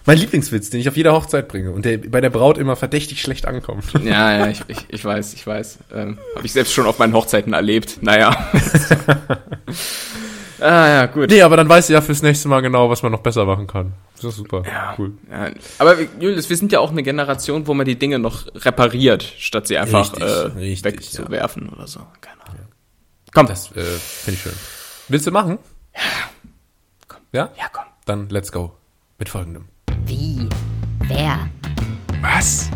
Mein 0.07 0.19
Lieblingswitz, 0.19 0.71
den 0.71 0.81
ich 0.81 0.89
auf 0.89 0.97
jeder 0.97 1.13
Hochzeit 1.13 1.49
bringe 1.49 1.73
und 1.73 1.85
der 1.85 1.99
bei 1.99 2.21
der 2.21 2.31
Braut 2.31 2.59
immer 2.59 2.77
verdächtig 2.77 3.21
schlecht 3.21 3.47
ankommt. 3.47 3.85
Ja, 4.07 4.39
ja, 4.39 4.47
ich, 4.49 4.61
ich, 4.69 4.87
ich 4.89 5.05
weiß, 5.05 5.35
ich 5.35 5.45
weiß. 5.45 5.79
Ähm, 5.93 6.19
Habe 6.37 6.47
ich 6.47 6.53
selbst 6.53 6.73
schon 6.73 6.87
auf 6.87 7.01
meinen 7.01 7.13
Hochzeiten 7.13 7.55
erlebt. 7.55 7.99
Naja. 8.03 8.31
ah 10.61 10.87
ja, 10.87 11.07
gut. 11.07 11.31
Nee, 11.31 11.43
aber 11.43 11.57
dann 11.57 11.69
weiß 11.69 11.89
ich 11.89 11.95
ja 11.95 12.01
fürs 12.01 12.23
nächste 12.23 12.47
Mal 12.47 12.61
genau, 12.61 12.89
was 12.89 13.03
man 13.03 13.11
noch 13.11 13.21
besser 13.21 13.45
machen 13.47 13.67
kann. 13.67 13.95
Das 14.15 14.27
ist 14.27 14.37
super. 14.37 14.63
Ja, 14.65 14.95
cool. 14.97 15.15
Ja. 15.29 15.51
Aber 15.79 15.97
Julius, 16.21 16.49
wir 16.49 16.57
sind 16.57 16.71
ja 16.71 16.79
auch 16.79 16.93
eine 16.93 17.03
Generation, 17.03 17.67
wo 17.67 17.75
man 17.75 17.85
die 17.85 17.99
Dinge 17.99 18.21
noch 18.21 18.47
repariert, 18.55 19.25
statt 19.39 19.67
sie 19.67 19.77
einfach 19.77 20.13
richtig, 20.13 20.23
äh, 20.23 20.59
richtig, 20.59 20.85
wegzuwerfen 20.85 21.67
ja. 21.67 21.73
oder 21.73 21.89
so. 21.89 22.01
Keine 22.21 22.43
Ahnung. 22.43 22.61
Ja. 22.61 22.67
Komm. 23.35 23.47
Das 23.49 23.73
äh, 23.73 23.83
finde 23.83 24.35
ich 24.35 24.43
schön. 24.43 24.55
Willst 25.09 25.27
du 25.27 25.33
machen? 25.33 25.59
Ja. 25.95 26.01
Komm. 27.09 27.21
Ja? 27.33 27.51
Ja, 27.59 27.65
komm. 27.73 27.85
Dann 28.05 28.29
let's 28.29 28.53
go. 28.53 28.77
Mit 29.19 29.29
folgendem. 29.29 29.65
Wer? 31.09 31.49
Was? 32.21 32.69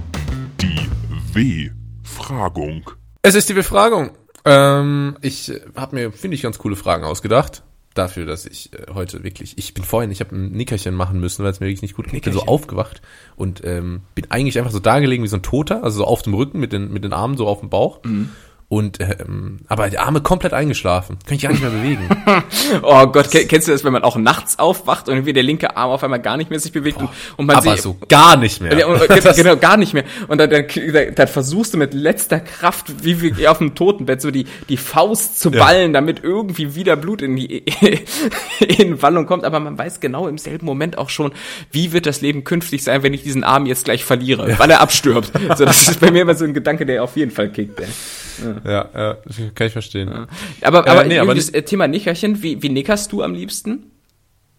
Die 0.61 0.88
W-Fragung. 1.35 2.88
Es 3.23 3.35
ist 3.35 3.49
die 3.49 3.55
Befragung. 3.55 4.11
Ähm, 4.45 5.16
ich 5.21 5.53
habe 5.75 5.97
mir, 5.97 6.12
finde 6.12 6.37
ich, 6.37 6.43
ganz 6.43 6.59
coole 6.59 6.77
Fragen 6.77 7.05
ausgedacht. 7.05 7.64
Dafür, 7.95 8.27
dass 8.27 8.47
ich 8.47 8.73
äh, 8.73 8.87
heute 8.95 9.25
wirklich, 9.25 9.59
ich 9.59 9.75
bin 9.75 9.83
vorhin, 9.83 10.12
ich 10.12 10.21
habe 10.21 10.37
ein 10.37 10.53
Nickerchen 10.53 10.95
machen 10.95 11.19
müssen, 11.19 11.43
weil 11.43 11.51
es 11.51 11.59
mir 11.59 11.66
wirklich 11.66 11.83
nicht 11.83 11.97
gut 11.97 12.07
ging. 12.07 12.16
Ich 12.16 12.23
bin 12.23 12.33
so 12.33 12.43
aufgewacht 12.43 13.03
und 13.35 13.64
ähm, 13.64 14.03
bin 14.14 14.31
eigentlich 14.31 14.59
einfach 14.59 14.71
so 14.71 14.79
da 14.79 15.01
gelegen 15.01 15.25
wie 15.25 15.29
so 15.29 15.37
ein 15.37 15.43
Toter, 15.43 15.83
also 15.83 15.99
so 15.99 16.05
auf 16.05 16.23
dem 16.23 16.35
Rücken 16.35 16.61
mit 16.61 16.73
den, 16.73 16.93
mit 16.93 17.03
den 17.03 17.12
Armen 17.12 17.37
so 17.37 17.49
auf 17.49 17.59
dem 17.59 17.69
Bauch. 17.69 17.99
Mhm. 18.05 18.31
Und 18.70 19.00
ähm, 19.00 19.59
aber 19.66 19.90
die 19.90 19.98
Arme 19.98 20.20
komplett 20.20 20.52
eingeschlafen. 20.52 21.18
Kann 21.26 21.35
ich 21.35 21.42
gar 21.42 21.50
nicht 21.50 21.61
mehr 21.61 21.72
bewegen. 21.72 22.09
oh 22.83 23.04
Gott, 23.09 23.28
kennst 23.33 23.66
du 23.66 23.72
das, 23.72 23.83
wenn 23.83 23.92
man 23.92 24.04
auch 24.04 24.14
nachts 24.14 24.61
aufwacht 24.61 25.09
und 25.09 25.16
irgendwie 25.16 25.33
der 25.33 25.42
linke 25.42 25.76
Arm 25.76 25.90
auf 25.90 26.04
einmal 26.04 26.20
gar 26.20 26.37
nicht 26.37 26.50
mehr 26.50 26.61
sich 26.61 26.70
bewegt 26.70 26.98
Boah, 26.98 27.06
und, 27.06 27.11
und 27.38 27.46
man 27.46 27.56
aber 27.56 27.76
so 27.78 27.96
gar 28.09 28.37
nicht 28.37 28.61
mehr. 28.61 28.88
Und, 28.88 29.00
und, 29.00 29.09
genau, 29.37 29.56
gar 29.56 29.76
nicht 29.76 29.92
mehr. 29.92 30.04
Und 30.28 30.38
dann, 30.38 30.50
dann, 30.50 30.66
dann 31.16 31.26
versuchst 31.26 31.74
du 31.74 31.78
mit 31.78 31.94
letzter 31.94 32.38
Kraft, 32.38 33.02
wie, 33.02 33.37
wie 33.37 33.48
auf 33.48 33.59
dem 33.59 33.74
Totenbett, 33.74 34.22
so 34.22 34.30
die, 34.30 34.46
die 34.68 34.76
Faust 34.76 35.40
zu 35.40 35.50
ballen, 35.50 35.92
ja. 35.92 36.00
damit 36.00 36.22
irgendwie 36.22 36.76
wieder 36.76 36.94
Blut 36.94 37.22
in 37.22 37.35
die 37.35 37.64
in 38.61 39.02
Wallung 39.02 39.26
kommt. 39.26 39.42
Aber 39.42 39.59
man 39.59 39.78
weiß 39.78 39.98
genau 39.98 40.28
im 40.28 40.38
selben 40.38 40.66
Moment 40.66 40.96
auch 40.96 41.11
schon, 41.11 41.33
wie 41.72 41.90
wird 41.90 42.06
das 42.06 42.20
Leben 42.20 42.44
künftig 42.44 42.85
sein, 42.85 43.02
wenn 43.02 43.14
ich 43.14 43.24
diesen 43.24 43.42
Arm 43.42 43.66
jetzt 43.66 43.85
gleich 43.85 44.04
verliere, 44.04 44.48
ja. 44.48 44.61
weil 44.61 44.70
er 44.70 44.80
abstirbt. 44.80 45.33
so, 45.56 45.64
das 45.64 45.88
ist 45.88 45.98
bei 45.98 46.12
mir 46.12 46.22
immer 46.22 46.37
so 46.37 46.44
ein 46.44 46.54
Gedanke, 46.54 46.87
der 46.87 47.02
auf 47.02 47.16
jeden 47.16 47.33
Fall 47.33 47.50
kickt. 47.50 47.80
Ey. 47.80 47.88
Ja, 48.44 48.60
ja, 48.64 49.16
kann 49.55 49.66
ich 49.66 49.73
verstehen. 49.73 50.09
Ja. 50.09 50.27
Aber, 50.62 50.87
aber, 50.88 51.05
äh, 51.05 51.09
nee, 51.09 51.18
aber 51.18 51.35
das 51.35 51.51
Thema 51.51 51.88
Nickerchen, 51.88 52.42
wie, 52.42 52.62
wie 52.62 52.68
nickerst 52.68 53.12
du 53.12 53.23
am 53.23 53.35
liebsten? 53.35 53.90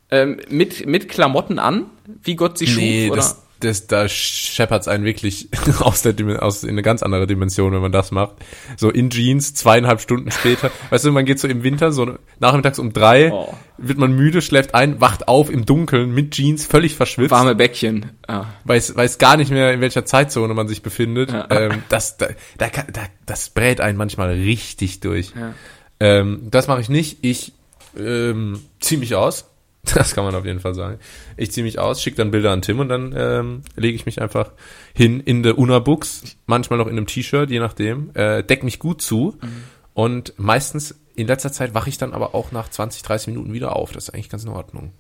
Ähm, 0.09 0.41
mit, 0.49 0.85
mit 0.85 1.07
Klamotten 1.07 1.57
an, 1.57 1.85
wie 2.23 2.35
Gott 2.35 2.57
sie 2.57 2.65
nee, 2.65 3.05
schuf? 3.05 3.11
Oder? 3.13 3.21
Das, 3.21 3.43
das, 3.63 3.87
da 3.87 4.07
scheppert's 4.07 4.87
einen 4.87 5.05
wirklich 5.05 5.49
aus 5.79 6.01
der 6.01 6.13
aus 6.41 6.63
in 6.63 6.71
eine 6.71 6.81
ganz 6.81 7.03
andere 7.03 7.27
Dimension, 7.27 7.73
wenn 7.73 7.81
man 7.81 7.91
das 7.91 8.11
macht. 8.11 8.35
So 8.77 8.89
in 8.89 9.09
Jeans, 9.09 9.53
zweieinhalb 9.53 10.01
Stunden 10.01 10.31
später. 10.31 10.71
weißt 10.89 11.05
du, 11.05 11.11
man 11.11 11.25
geht 11.25 11.39
so 11.39 11.47
im 11.47 11.63
Winter, 11.63 11.91
so 11.91 12.17
nachmittags 12.39 12.79
um 12.79 12.93
drei, 12.93 13.31
oh. 13.31 13.53
wird 13.77 13.97
man 13.97 14.13
müde, 14.13 14.41
schläft 14.41 14.75
ein, 14.75 15.01
wacht 15.01 15.27
auf 15.27 15.49
im 15.49 15.65
Dunkeln 15.65 16.13
mit 16.13 16.31
Jeans, 16.31 16.65
völlig 16.65 16.95
verschwitzt. 16.95 17.31
Warme 17.31 17.55
Bäckchen. 17.55 18.11
Ah. 18.27 18.45
Weiß, 18.65 18.95
weiß 18.95 19.17
gar 19.17 19.37
nicht 19.37 19.51
mehr, 19.51 19.73
in 19.73 19.81
welcher 19.81 20.05
Zeitzone 20.05 20.53
man 20.53 20.67
sich 20.67 20.81
befindet. 20.81 21.31
Ja. 21.31 21.47
Ähm, 21.49 21.83
das, 21.89 22.17
da, 22.17 22.27
da, 22.57 22.69
da, 22.69 23.01
das 23.25 23.49
brät 23.49 23.81
einen 23.81 23.97
manchmal 23.97 24.31
richtig 24.31 24.99
durch. 24.99 25.33
Ja. 25.35 25.53
Ähm, 25.99 26.47
das 26.49 26.67
mache 26.67 26.81
ich 26.81 26.89
nicht. 26.89 27.19
Ich 27.21 27.53
ähm, 27.97 28.59
ziehe 28.79 28.99
mich 28.99 29.15
aus 29.15 29.50
Das 29.95 30.13
kann 30.13 30.23
man 30.23 30.35
auf 30.35 30.45
jeden 30.45 30.59
Fall 30.59 30.75
sagen. 30.75 30.99
Ich 31.37 31.51
ziehe 31.51 31.63
mich 31.63 31.79
aus, 31.79 32.01
schicke 32.01 32.17
dann 32.17 32.31
Bilder 32.31 32.51
an 32.51 32.61
Tim 32.61 32.79
und 32.79 32.89
dann 32.89 33.13
ähm, 33.17 33.61
lege 33.75 33.95
ich 33.95 34.05
mich 34.05 34.21
einfach 34.21 34.51
hin 34.93 35.19
in 35.19 35.43
der 35.43 35.57
Unabux, 35.57 36.37
manchmal 36.45 36.77
noch 36.77 36.87
in 36.87 36.97
einem 36.97 37.07
T-Shirt, 37.07 37.49
je 37.49 37.59
nachdem, 37.59 38.11
äh, 38.13 38.43
deck 38.43 38.63
mich 38.63 38.79
gut 38.79 39.01
zu 39.01 39.37
mhm. 39.41 39.63
und 39.93 40.33
meistens 40.37 40.95
in 41.15 41.27
letzter 41.27 41.51
Zeit 41.51 41.73
wache 41.73 41.89
ich 41.89 41.97
dann 41.97 42.13
aber 42.13 42.35
auch 42.35 42.51
nach 42.51 42.69
20, 42.69 43.03
30 43.03 43.27
Minuten 43.27 43.53
wieder 43.53 43.75
auf. 43.75 43.91
Das 43.91 44.05
ist 44.05 44.13
eigentlich 44.13 44.29
ganz 44.29 44.43
in 44.43 44.49
Ordnung. 44.49 44.93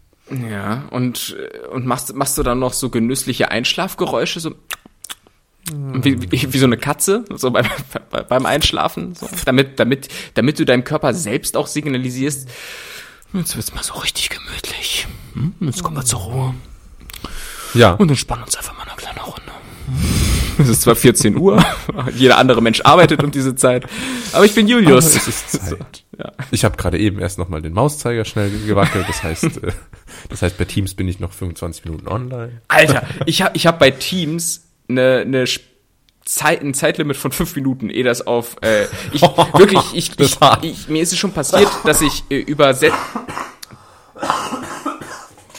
Ja, 0.49 0.83
und, 0.91 1.35
und 1.71 1.85
machst, 1.85 2.13
machst 2.15 2.37
du 2.37 2.43
dann 2.43 2.59
noch 2.59 2.73
so 2.73 2.89
genüssliche 2.89 3.49
Einschlafgeräusche, 3.49 4.39
so 4.39 4.55
wie, 5.71 6.31
wie, 6.31 6.53
wie 6.53 6.57
so 6.57 6.65
eine 6.65 6.77
Katze, 6.77 7.23
so 7.35 7.51
beim, 7.51 7.65
beim 8.29 8.45
Einschlafen, 8.45 9.13
so, 9.15 9.27
damit, 9.45 9.79
damit, 9.79 10.07
damit 10.33 10.59
du 10.59 10.65
deinem 10.65 10.83
Körper 10.83 11.13
selbst 11.13 11.55
auch 11.55 11.67
signalisierst, 11.67 12.49
Jetzt 13.33 13.55
wird's 13.55 13.73
mal 13.73 13.83
so 13.83 13.93
richtig 13.95 14.29
gemütlich. 14.29 15.07
Hm? 15.33 15.53
Jetzt 15.61 15.83
kommen 15.83 15.95
wir 15.95 16.03
zur 16.05 16.19
Ruhe. 16.19 16.53
Ja. 17.73 17.93
Und 17.93 18.09
entspannen 18.09 18.43
uns 18.43 18.55
einfach 18.57 18.77
mal 18.77 18.83
eine 18.83 18.95
kleine 18.95 19.21
Runde. 19.21 19.41
Es 20.57 20.67
ist 20.67 20.81
zwar 20.83 20.95
14 20.95 21.37
Uhr, 21.37 21.63
jeder 22.15 22.37
andere 22.37 22.61
Mensch 22.61 22.81
arbeitet 22.81 23.23
um 23.23 23.31
diese 23.31 23.55
Zeit, 23.55 23.85
aber 24.31 24.45
ich 24.45 24.53
bin 24.53 24.67
Julius. 24.67 25.15
es 25.15 25.27
ist 25.27 25.49
Zeit. 25.69 26.03
ja. 26.17 26.31
Ich 26.51 26.63
habe 26.63 26.77
gerade 26.77 26.99
eben 26.99 27.19
erst 27.19 27.37
nochmal 27.37 27.61
den 27.61 27.73
Mauszeiger 27.73 28.25
schnell 28.25 28.51
gewackelt, 28.67 29.05
das 29.07 29.23
heißt, 29.23 29.63
äh, 29.63 29.71
das 30.29 30.41
heißt 30.41 30.57
bei 30.57 30.65
Teams 30.65 30.93
bin 30.93 31.07
ich 31.07 31.19
noch 31.19 31.31
25 31.31 31.85
Minuten 31.85 32.07
online. 32.07 32.61
Alter, 32.67 33.03
ich 33.25 33.41
habe 33.41 33.57
ich 33.57 33.65
hab 33.65 33.79
bei 33.79 33.91
Teams 33.91 34.61
eine, 34.87 35.19
eine 35.25 35.47
Zeit, 36.25 36.61
ein 36.61 36.73
Zeitlimit 36.73 37.17
von 37.17 37.31
fünf 37.31 37.55
Minuten, 37.55 37.89
ehe 37.89 38.03
das 38.03 38.25
auf 38.25 38.57
äh, 38.61 38.85
ich 39.11 39.21
wirklich 39.53 39.81
ich, 39.93 40.11
ich, 40.19 40.37
ich, 40.61 40.87
mir 40.87 41.01
ist 41.01 41.11
es 41.11 41.19
schon 41.19 41.31
passiert, 41.31 41.69
dass 41.83 42.01
ich 42.01 42.23
äh, 42.29 42.39
übersetzt 42.39 42.95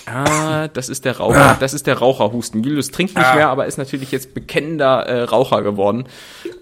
Ah, 0.07 0.69
das 0.69 0.91
ist 0.91 1.07
der 1.07 1.17
Raucher, 1.17 1.57
das 1.59 1.73
ist 1.73 1.87
der 1.87 1.97
Raucherhusten. 1.97 2.63
Julius 2.63 2.91
trinkt 2.91 3.17
nicht 3.17 3.35
mehr, 3.35 3.49
aber 3.49 3.67
ist 3.67 3.79
natürlich 3.79 4.13
jetzt 4.13 4.35
bekennender 4.35 5.07
äh, 5.07 5.23
Raucher 5.23 5.63
geworden. 5.63 6.05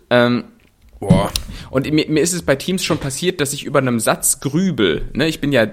Ähm, 0.08 0.44
Boah. 1.00 1.32
Und 1.70 1.90
mir, 1.90 2.06
mir 2.08 2.22
ist 2.22 2.34
es 2.34 2.42
bei 2.42 2.56
Teams 2.56 2.84
schon 2.84 2.98
passiert, 2.98 3.40
dass 3.40 3.52
ich 3.52 3.64
über 3.64 3.78
einem 3.78 4.00
Satz 4.00 4.40
grübel. 4.40 5.08
Ne? 5.14 5.26
Ich 5.26 5.40
bin 5.40 5.50
ja 5.50 5.66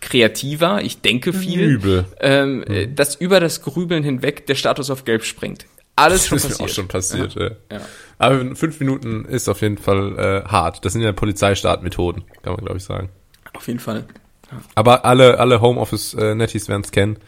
kreativer, 0.00 0.82
ich 0.82 1.00
denke 1.00 1.32
viel. 1.32 1.62
Übel. 1.62 2.04
Ähm, 2.20 2.64
mhm. 2.68 2.94
Dass 2.94 3.14
über 3.14 3.40
das 3.40 3.62
Grübeln 3.62 4.04
hinweg 4.04 4.46
der 4.46 4.54
Status 4.54 4.90
auf 4.90 5.04
Gelb 5.04 5.24
springt. 5.24 5.66
Alles 5.96 6.26
schon 6.26 6.36
das 6.36 6.48
passiert. 6.48 6.60
ist 6.60 6.72
auch 6.72 6.74
schon 6.74 6.88
passiert, 6.88 7.34
ja. 7.34 7.50
Ja. 7.72 7.80
Aber 8.18 8.54
fünf 8.54 8.78
Minuten 8.80 9.24
ist 9.24 9.48
auf 9.48 9.62
jeden 9.62 9.78
Fall 9.78 10.18
äh, 10.18 10.48
hart. 10.48 10.84
Das 10.84 10.92
sind 10.92 11.02
ja 11.02 11.12
Polizeistartmethoden, 11.12 12.24
kann 12.42 12.52
man 12.54 12.64
glaube 12.64 12.78
ich 12.78 12.84
sagen. 12.84 13.08
Auf 13.54 13.66
jeden 13.66 13.80
Fall. 13.80 14.04
Ja. 14.50 14.58
Aber 14.74 15.04
alle, 15.04 15.38
alle 15.40 15.60
Homeoffice-Netties 15.60 16.68
werden 16.68 16.82
es 16.82 16.92
kennen. 16.92 17.18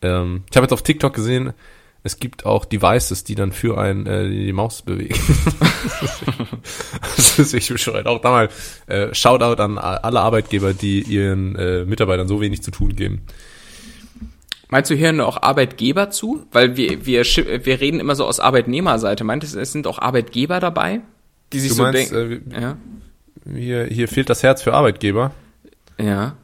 Ähm, 0.00 0.44
ich 0.50 0.56
habe 0.56 0.64
jetzt 0.64 0.72
auf 0.72 0.82
TikTok 0.82 1.12
gesehen, 1.12 1.52
es 2.06 2.18
gibt 2.18 2.44
auch 2.44 2.66
Devices, 2.66 3.24
die 3.24 3.34
dann 3.34 3.50
für 3.50 3.78
einen 3.78 4.06
äh, 4.06 4.28
die 4.28 4.52
Maus 4.52 4.82
bewegen. 4.82 5.18
das 7.16 7.38
ist 7.38 7.54
echt 7.54 7.70
bescheuert. 7.70 8.06
Auch 8.06 8.20
da 8.20 8.30
mal 8.30 8.48
äh, 8.86 9.14
Shoutout 9.14 9.60
an 9.60 9.78
alle 9.78 10.20
Arbeitgeber, 10.20 10.74
die 10.74 11.00
ihren 11.00 11.56
äh, 11.56 11.86
Mitarbeitern 11.86 12.28
so 12.28 12.42
wenig 12.42 12.62
zu 12.62 12.70
tun 12.70 12.94
geben. 12.94 13.22
Meinst 14.74 14.90
du 14.90 14.96
hier 14.96 15.24
auch 15.24 15.40
Arbeitgeber 15.40 16.10
zu? 16.10 16.48
Weil 16.50 16.76
wir, 16.76 17.06
wir, 17.06 17.22
wir 17.22 17.80
reden 17.80 18.00
immer 18.00 18.16
so 18.16 18.26
aus 18.26 18.40
Arbeitnehmerseite. 18.40 19.22
Meintest 19.22 19.54
du, 19.54 19.60
es 19.60 19.70
sind 19.70 19.86
auch 19.86 20.00
Arbeitgeber 20.00 20.58
dabei, 20.58 21.00
die 21.52 21.60
sich 21.60 21.68
du 21.68 21.76
so 21.76 21.82
meinst, 21.84 22.12
denken? 22.12 22.50
Äh, 22.50 22.60
ja? 22.60 22.76
hier, 23.54 23.84
hier 23.84 24.08
fehlt 24.08 24.28
das 24.28 24.42
Herz 24.42 24.62
für 24.62 24.74
Arbeitgeber. 24.74 25.30
Ja. 25.96 26.34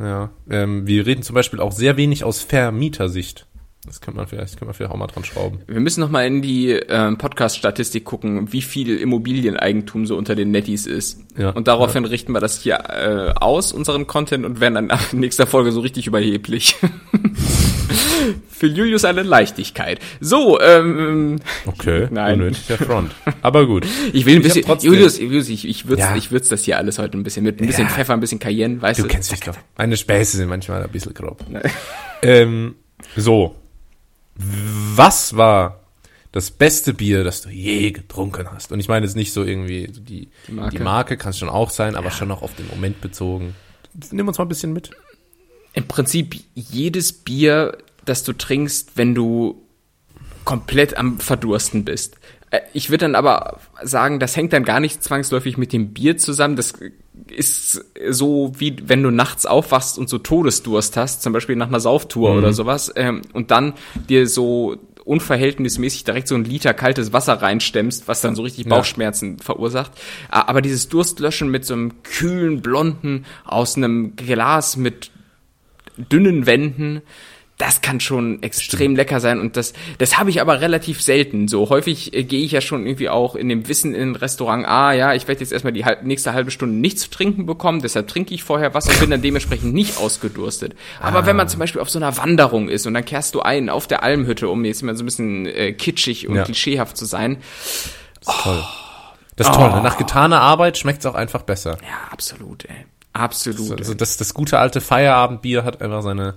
Ja. 0.00 0.30
Ähm, 0.50 0.88
wir 0.88 1.06
reden 1.06 1.22
zum 1.22 1.34
Beispiel 1.34 1.60
auch 1.60 1.70
sehr 1.70 1.96
wenig 1.96 2.24
aus 2.24 2.42
Vermietersicht. 2.42 3.46
Das 3.86 4.00
könnte 4.00 4.16
man 4.18 4.26
vielleicht, 4.26 4.52
könnte 4.52 4.64
man 4.64 4.74
vielleicht 4.74 4.92
auch 4.92 4.96
mal 4.96 5.06
dran 5.06 5.24
schrauben. 5.24 5.58
Wir 5.66 5.80
müssen 5.80 6.00
noch 6.00 6.08
mal 6.08 6.26
in 6.26 6.40
die 6.40 6.70
ähm, 6.70 7.18
Podcast-Statistik 7.18 8.04
gucken, 8.04 8.50
wie 8.50 8.62
viel 8.62 8.96
Immobilieneigentum 8.96 10.06
so 10.06 10.16
unter 10.16 10.34
den 10.34 10.50
Netties 10.50 10.86
ist. 10.86 11.20
Ja, 11.36 11.50
und 11.50 11.68
daraufhin 11.68 12.04
ja. 12.04 12.10
richten 12.10 12.32
wir 12.32 12.40
das 12.40 12.60
hier 12.60 12.76
äh, 12.88 13.32
aus, 13.38 13.72
unseren 13.72 14.06
Content, 14.06 14.46
und 14.46 14.60
werden 14.60 14.74
dann 14.74 14.86
nach 14.86 15.12
nächster 15.12 15.46
Folge 15.46 15.70
so 15.70 15.80
richtig 15.80 16.06
überheblich. 16.06 16.76
Für 18.48 18.68
Julius 18.68 19.04
eine 19.04 19.22
Leichtigkeit. 19.22 20.00
So, 20.20 20.58
ähm. 20.60 21.40
Okay, 21.66 22.08
nein. 22.10 22.40
unnötiger 22.40 22.78
Front. 22.78 23.12
Aber 23.42 23.66
gut. 23.66 23.86
Ich 24.14 24.24
will 24.24 24.36
ein 24.36 24.42
bisschen, 24.42 24.64
Julius, 24.80 25.18
Julius, 25.18 25.48
ich, 25.50 25.68
ich 25.68 25.88
würze 25.88 26.00
ja. 26.00 26.16
ich 26.16 26.30
würz 26.30 26.48
das 26.48 26.64
hier 26.64 26.78
alles 26.78 26.98
heute 26.98 27.18
ein 27.18 27.22
bisschen 27.22 27.44
mit. 27.44 27.60
Ein 27.60 27.66
bisschen 27.66 27.88
ja. 27.88 27.92
Pfeffer, 27.92 28.14
ein 28.14 28.20
bisschen 28.20 28.38
Cayenne, 28.38 28.80
weißt 28.80 29.00
du. 29.00 29.02
Du 29.02 29.08
kennst 29.08 29.30
mich 29.30 29.40
doch. 29.40 29.56
Meine 29.76 29.98
Späße 29.98 30.38
sind 30.38 30.48
manchmal 30.48 30.82
ein 30.82 30.90
bisschen 30.90 31.12
grob. 31.12 31.44
ähm, 32.22 32.76
so, 33.16 33.54
was 34.36 35.36
war 35.36 35.80
das 36.32 36.50
beste 36.50 36.94
Bier, 36.94 37.22
das 37.24 37.42
du 37.42 37.48
je 37.48 37.92
getrunken 37.92 38.50
hast? 38.50 38.72
Und 38.72 38.80
ich 38.80 38.88
meine 38.88 39.06
jetzt 39.06 39.14
nicht 39.14 39.32
so 39.32 39.44
irgendwie 39.44 39.86
die, 39.86 40.28
die 40.48 40.52
Marke, 40.52 40.76
die 40.76 40.82
Marke 40.82 41.16
kann 41.16 41.30
es 41.30 41.38
schon 41.38 41.48
auch 41.48 41.70
sein, 41.70 41.94
aber 41.94 42.08
ja. 42.08 42.12
schon 42.12 42.30
auch 42.30 42.42
auf 42.42 42.54
den 42.54 42.66
Moment 42.68 43.00
bezogen. 43.00 43.54
Nimm 44.10 44.26
uns 44.26 44.38
mal 44.38 44.44
ein 44.44 44.48
bisschen 44.48 44.72
mit. 44.72 44.90
Im 45.72 45.86
Prinzip 45.86 46.36
jedes 46.54 47.12
Bier, 47.12 47.78
das 48.04 48.24
du 48.24 48.32
trinkst, 48.32 48.96
wenn 48.96 49.14
du 49.14 49.62
komplett 50.44 50.96
am 50.96 51.20
Verdursten 51.20 51.84
bist. 51.84 52.16
Äh, 52.50 52.60
ich 52.72 52.90
würde 52.90 53.04
dann 53.04 53.14
aber 53.14 53.60
sagen, 53.82 54.20
das 54.20 54.36
hängt 54.36 54.52
dann 54.52 54.64
gar 54.64 54.80
nicht 54.80 55.02
zwangsläufig 55.02 55.56
mit 55.56 55.72
dem 55.72 55.92
Bier 55.92 56.16
zusammen. 56.16 56.56
Das 56.56 56.74
ist 57.28 57.84
so, 58.10 58.52
wie 58.58 58.76
wenn 58.86 59.02
du 59.02 59.10
nachts 59.10 59.46
aufwachst 59.46 59.98
und 59.98 60.08
so 60.08 60.18
Todesdurst 60.18 60.96
hast, 60.96 61.22
zum 61.22 61.32
Beispiel 61.32 61.56
nach 61.56 61.68
einer 61.68 61.80
Sauftour 61.80 62.32
mhm. 62.32 62.38
oder 62.38 62.52
sowas, 62.52 62.92
ähm, 62.96 63.22
und 63.32 63.50
dann 63.50 63.74
dir 64.08 64.26
so 64.26 64.76
unverhältnismäßig 65.04 66.04
direkt 66.04 66.28
so 66.28 66.34
ein 66.34 66.44
Liter 66.44 66.72
kaltes 66.74 67.12
Wasser 67.12 67.34
reinstemmst, 67.34 68.08
was 68.08 68.22
dann 68.22 68.34
so 68.34 68.42
richtig 68.42 68.66
Bauchschmerzen 68.66 69.36
ja. 69.36 69.44
verursacht. 69.44 69.92
Aber 70.30 70.62
dieses 70.62 70.88
Durstlöschen 70.88 71.50
mit 71.50 71.64
so 71.64 71.74
einem 71.74 72.02
kühlen, 72.02 72.62
blonden, 72.62 73.26
aus 73.44 73.76
einem 73.76 74.16
Glas 74.16 74.76
mit 74.76 75.10
dünnen 75.96 76.46
Wänden, 76.46 77.02
das 77.58 77.82
kann 77.82 78.00
schon 78.00 78.42
extrem 78.42 78.78
Stimmt. 78.78 78.96
lecker 78.96 79.20
sein 79.20 79.38
und 79.38 79.56
das, 79.56 79.74
das 79.98 80.18
habe 80.18 80.28
ich 80.28 80.40
aber 80.40 80.60
relativ 80.60 81.00
selten. 81.00 81.46
So 81.46 81.68
häufig 81.68 82.12
äh, 82.12 82.24
gehe 82.24 82.44
ich 82.44 82.52
ja 82.52 82.60
schon 82.60 82.84
irgendwie 82.84 83.08
auch 83.08 83.36
in 83.36 83.48
dem 83.48 83.68
Wissen 83.68 83.94
in 83.94 84.10
ein 84.10 84.16
Restaurant, 84.16 84.66
ah 84.66 84.92
ja, 84.92 85.14
ich 85.14 85.28
werde 85.28 85.40
jetzt 85.40 85.52
erstmal 85.52 85.72
die 85.72 85.84
halb, 85.84 86.02
nächste 86.02 86.32
halbe 86.32 86.50
Stunde 86.50 86.76
nichts 86.76 87.02
zu 87.02 87.10
trinken 87.10 87.46
bekommen, 87.46 87.80
deshalb 87.80 88.08
trinke 88.08 88.34
ich 88.34 88.42
vorher 88.42 88.74
was 88.74 88.88
und 88.88 88.98
bin 88.98 89.10
dann 89.10 89.22
dementsprechend 89.22 89.72
nicht 89.72 89.98
ausgedurstet. 89.98 90.74
Aber 91.00 91.20
ah. 91.20 91.26
wenn 91.26 91.36
man 91.36 91.48
zum 91.48 91.60
Beispiel 91.60 91.80
auf 91.80 91.90
so 91.90 91.98
einer 91.98 92.16
Wanderung 92.16 92.68
ist 92.68 92.86
und 92.86 92.94
dann 92.94 93.04
kehrst 93.04 93.34
du 93.36 93.40
ein 93.40 93.68
auf 93.68 93.86
der 93.86 94.02
Almhütte, 94.02 94.48
um 94.48 94.64
jetzt 94.64 94.82
mal 94.82 94.96
so 94.96 95.04
ein 95.04 95.06
bisschen 95.06 95.46
äh, 95.46 95.72
kitschig 95.72 96.28
und 96.28 96.36
ja. 96.36 96.44
klischeehaft 96.44 96.96
zu 96.96 97.04
sein. 97.04 97.38
Das 98.24 98.34
ist 98.34 98.42
toll. 98.42 98.64
Das 99.36 99.48
ist 99.48 99.54
oh. 99.54 99.58
toll. 99.58 99.70
Ne? 99.70 99.82
Nach 99.82 99.96
getaner 99.96 100.40
Arbeit 100.40 100.76
schmeckt 100.76 101.00
es 101.00 101.06
auch 101.06 101.14
einfach 101.14 101.42
besser. 101.42 101.78
Ja, 101.82 102.10
absolut, 102.10 102.64
ey. 102.64 102.86
Absolut. 103.12 103.78
Also 103.78 103.94
das, 103.94 104.16
das 104.16 104.34
gute 104.34 104.58
alte 104.58 104.80
Feierabendbier 104.80 105.64
hat 105.64 105.80
einfach 105.80 106.02
seine 106.02 106.34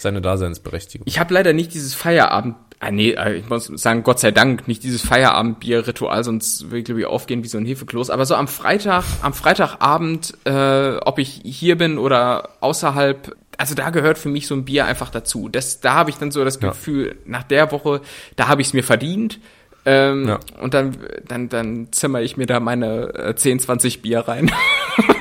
seine 0.00 0.20
Daseinsberechtigung. 0.20 1.06
Ich 1.06 1.18
habe 1.18 1.34
leider 1.34 1.52
nicht 1.52 1.74
dieses 1.74 1.94
Feierabend, 1.94 2.56
ah 2.80 2.90
nee, 2.90 3.12
äh, 3.12 3.34
ich 3.36 3.48
muss 3.48 3.66
sagen, 3.66 4.02
Gott 4.02 4.20
sei 4.20 4.30
Dank, 4.30 4.68
nicht 4.68 4.82
dieses 4.82 5.02
Feierabendbier-Ritual, 5.02 6.24
sonst 6.24 6.64
würde 6.64 6.78
ich 6.78 6.84
glaube 6.84 7.00
ich 7.00 7.06
aufgehen 7.06 7.42
wie 7.42 7.48
so 7.48 7.58
ein 7.58 7.66
Hefekloß. 7.66 8.10
Aber 8.10 8.24
so 8.26 8.34
am 8.34 8.48
Freitag, 8.48 9.04
am 9.22 9.32
Freitagabend, 9.32 10.34
äh, 10.44 10.96
ob 10.96 11.18
ich 11.18 11.40
hier 11.44 11.76
bin 11.76 11.98
oder 11.98 12.50
außerhalb, 12.60 13.36
also 13.56 13.74
da 13.74 13.90
gehört 13.90 14.18
für 14.18 14.28
mich 14.28 14.46
so 14.46 14.54
ein 14.54 14.64
Bier 14.64 14.86
einfach 14.86 15.10
dazu. 15.10 15.48
Das, 15.48 15.80
da 15.80 15.94
habe 15.94 16.10
ich 16.10 16.16
dann 16.16 16.30
so 16.30 16.44
das 16.44 16.60
Gefühl, 16.60 17.08
ja. 17.08 17.14
nach 17.26 17.42
der 17.42 17.72
Woche, 17.72 18.00
da 18.36 18.48
habe 18.48 18.62
ich 18.62 18.68
es 18.68 18.74
mir 18.74 18.84
verdient. 18.84 19.40
Ähm, 19.84 20.28
ja. 20.28 20.40
Und 20.60 20.74
dann, 20.74 20.96
dann, 21.26 21.48
dann 21.48 21.88
zimmer 21.92 22.20
ich 22.20 22.36
mir 22.36 22.46
da 22.46 22.60
meine 22.60 23.14
äh, 23.14 23.34
10, 23.34 23.60
20 23.60 24.02
Bier 24.02 24.20
rein. 24.20 24.50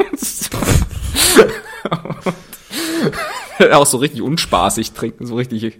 auch 3.71 3.85
so 3.85 3.97
richtig 3.97 4.21
unspaßig 4.21 4.91
trinken, 4.93 5.25
so 5.25 5.35
richtig. 5.35 5.79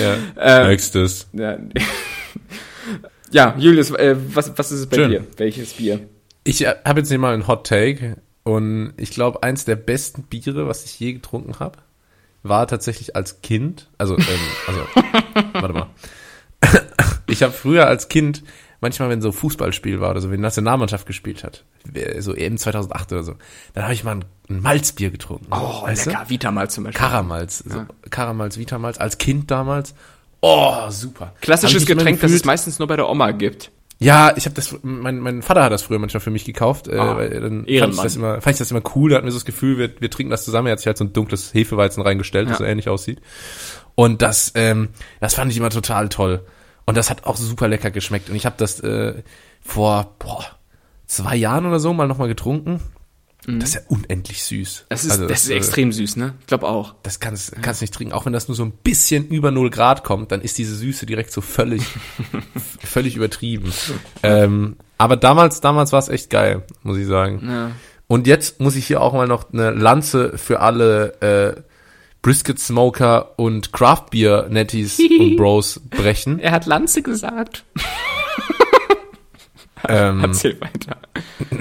Ja, 0.00 0.16
ähm, 0.62 0.68
nächstes. 0.68 1.28
Ja, 1.32 1.58
ja 3.30 3.54
Julius, 3.58 3.90
äh, 3.90 4.16
was, 4.34 4.56
was 4.56 4.72
ist 4.72 4.80
es 4.80 4.86
bei 4.86 4.96
Schön. 4.96 5.10
dir? 5.10 5.26
Welches 5.36 5.74
Bier? 5.74 6.08
Ich 6.44 6.64
äh, 6.64 6.74
habe 6.84 7.00
jetzt 7.00 7.08
hier 7.08 7.18
mal 7.18 7.34
einen 7.34 7.46
Hot 7.46 7.66
Take 7.66 8.16
und 8.42 8.94
ich 8.96 9.10
glaube, 9.10 9.42
eins 9.42 9.64
der 9.64 9.76
besten 9.76 10.22
Biere, 10.24 10.66
was 10.66 10.84
ich 10.84 10.98
je 10.98 11.12
getrunken 11.12 11.58
habe, 11.58 11.78
war 12.42 12.66
tatsächlich 12.66 13.16
als 13.16 13.42
Kind. 13.42 13.88
Also, 13.98 14.16
ähm, 14.16 14.24
also 14.66 14.80
warte 15.52 15.74
mal. 15.74 15.86
ich 17.26 17.42
habe 17.42 17.52
früher 17.52 17.86
als 17.86 18.08
Kind 18.08 18.42
manchmal, 18.80 19.08
wenn 19.08 19.20
so 19.20 19.32
Fußballspiel 19.32 20.00
war 20.00 20.10
oder 20.10 20.20
so, 20.20 20.30
wenn 20.30 20.38
die 20.38 20.42
Nationalmannschaft 20.42 21.06
gespielt 21.06 21.44
hat, 21.44 21.64
so 22.18 22.34
EM 22.34 22.58
2008 22.58 23.12
oder 23.12 23.22
so, 23.22 23.34
dann 23.74 23.84
habe 23.84 23.94
ich 23.94 24.04
mal 24.04 24.16
ein, 24.16 24.24
ein 24.48 24.60
Malzbier 24.60 25.10
getrunken. 25.10 25.46
Oh, 25.50 25.82
weißt 25.82 26.06
lecker, 26.06 26.24
du? 26.24 26.30
Vitamalz 26.30 26.74
zum 26.74 26.84
Beispiel. 26.84 27.00
Karamalz, 27.00 27.64
ja. 27.66 27.74
so, 27.74 27.84
Karamalz, 28.10 28.58
Vitamalz, 28.58 28.98
als 28.98 29.18
Kind 29.18 29.50
damals. 29.50 29.94
Oh, 30.40 30.90
super. 30.90 31.34
Klassisches 31.40 31.86
Getränk, 31.86 32.20
das 32.20 32.32
es 32.32 32.44
meistens 32.44 32.78
nur 32.78 32.88
bei 32.88 32.96
der 32.96 33.08
Oma 33.08 33.32
gibt. 33.32 33.70
Ja, 34.02 34.34
ich 34.34 34.46
habe 34.46 34.54
das, 34.54 34.74
mein, 34.82 35.18
mein 35.18 35.42
Vater 35.42 35.62
hat 35.62 35.72
das 35.72 35.82
früher 35.82 35.98
manchmal 35.98 36.22
für 36.22 36.30
mich 36.30 36.46
gekauft, 36.46 36.88
äh, 36.88 36.96
oh, 36.98 37.16
weil 37.16 37.28
dann 37.28 37.66
fand 37.66 37.68
ich, 37.68 38.00
das 38.00 38.16
immer, 38.16 38.40
fand 38.40 38.54
ich 38.54 38.58
das 38.58 38.70
immer 38.70 38.80
cool, 38.94 39.10
da 39.10 39.16
hatten 39.16 39.26
wir 39.26 39.32
so 39.32 39.36
das 39.36 39.44
Gefühl, 39.44 39.76
wir, 39.76 39.90
wir 40.00 40.10
trinken 40.10 40.30
das 40.30 40.42
zusammen, 40.42 40.68
er 40.68 40.72
hat 40.72 40.78
sich 40.78 40.86
halt 40.86 40.96
so 40.96 41.04
ein 41.04 41.12
dunkles 41.12 41.52
Hefeweizen 41.52 42.02
reingestellt, 42.02 42.46
ja. 42.46 42.52
das 42.52 42.58
so 42.58 42.64
ähnlich 42.64 42.88
aussieht. 42.88 43.20
Und 43.96 44.22
das, 44.22 44.52
ähm, 44.54 44.88
das 45.20 45.34
fand 45.34 45.52
ich 45.52 45.58
immer 45.58 45.68
total 45.68 46.08
toll. 46.08 46.40
Und 46.86 46.96
das 46.96 47.10
hat 47.10 47.24
auch 47.24 47.36
super 47.36 47.68
lecker 47.68 47.90
geschmeckt. 47.90 48.30
Und 48.30 48.36
ich 48.36 48.46
habe 48.46 48.56
das 48.58 48.80
äh, 48.80 49.22
vor 49.60 50.14
boah, 50.18 50.44
zwei 51.06 51.36
Jahren 51.36 51.66
oder 51.66 51.80
so 51.80 51.92
mal 51.92 52.08
nochmal 52.08 52.28
getrunken. 52.28 52.80
Mhm. 53.46 53.60
Das 53.60 53.70
ist 53.70 53.74
ja 53.76 53.80
unendlich 53.88 54.42
süß. 54.42 54.86
Das 54.88 55.04
ist, 55.04 55.12
also, 55.12 55.22
das, 55.24 55.32
das 55.32 55.44
ist 55.44 55.50
äh, 55.50 55.56
extrem 55.56 55.92
süß, 55.92 56.16
ne? 56.16 56.34
Ich 56.40 56.46
glaube 56.46 56.68
auch. 56.68 56.94
Das 57.02 57.20
kannst 57.20 57.56
du 57.56 57.60
kannst 57.60 57.80
nicht 57.80 57.94
trinken. 57.94 58.12
Auch 58.12 58.26
wenn 58.26 58.32
das 58.32 58.48
nur 58.48 58.54
so 58.54 58.64
ein 58.64 58.72
bisschen 58.72 59.26
über 59.28 59.50
0 59.50 59.70
Grad 59.70 60.04
kommt, 60.04 60.32
dann 60.32 60.40
ist 60.40 60.58
diese 60.58 60.74
Süße 60.74 61.06
direkt 61.06 61.32
so 61.32 61.40
völlig, 61.40 61.82
völlig 62.84 63.16
übertrieben. 63.16 63.72
Ähm, 64.22 64.76
aber 64.98 65.16
damals, 65.16 65.60
damals 65.60 65.92
war 65.92 65.98
es 65.98 66.08
echt 66.08 66.30
geil, 66.30 66.62
muss 66.82 66.98
ich 66.98 67.06
sagen. 67.06 67.40
Ja. 67.46 67.70
Und 68.06 68.26
jetzt 68.26 68.60
muss 68.60 68.76
ich 68.76 68.86
hier 68.86 69.00
auch 69.00 69.12
mal 69.12 69.28
noch 69.28 69.52
eine 69.52 69.70
Lanze 69.70 70.36
für 70.36 70.60
alle 70.60 71.20
äh, 71.20 71.62
Brisket 72.22 72.58
Smoker 72.58 73.38
und 73.38 73.72
Craft 73.72 74.06
Beer 74.10 74.48
Netties 74.50 75.00
und 75.18 75.36
Bros 75.36 75.80
brechen. 75.90 76.38
Er 76.38 76.52
hat 76.52 76.66
Lanze 76.66 77.02
gesagt. 77.02 77.64
ähm, 79.88 80.24
Erzähl 80.24 80.60
weiter. 80.60 80.98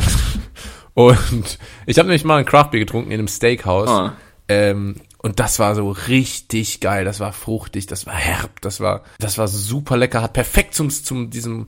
und 0.93 1.59
ich 1.85 1.97
habe 1.97 2.07
nämlich 2.07 2.25
mal 2.25 2.37
ein 2.37 2.45
Craft 2.45 2.71
Beer 2.71 2.81
getrunken 2.81 3.11
in 3.11 3.19
einem 3.19 3.27
Steakhouse. 3.27 3.89
Oh. 3.89 4.09
Ähm, 4.47 4.95
und 5.21 5.39
das 5.39 5.59
war 5.59 5.75
so 5.75 5.91
richtig 5.91 6.79
geil. 6.79 7.05
Das 7.05 7.19
war 7.19 7.33
fruchtig, 7.33 7.87
das 7.87 8.05
war 8.05 8.13
herb, 8.13 8.61
das 8.61 8.79
war, 8.79 9.03
das 9.19 9.37
war 9.37 9.47
super 9.47 9.97
lecker, 9.97 10.21
hat 10.21 10.33
perfekt 10.33 10.73
zum, 10.73 10.89
zum 10.89 11.29
diesem 11.29 11.67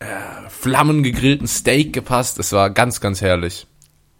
äh, 0.00 0.06
flammengegrillten 0.48 1.46
Steak 1.46 1.92
gepasst. 1.92 2.38
Es 2.38 2.52
war 2.52 2.70
ganz, 2.70 3.00
ganz 3.00 3.20
herrlich. 3.20 3.66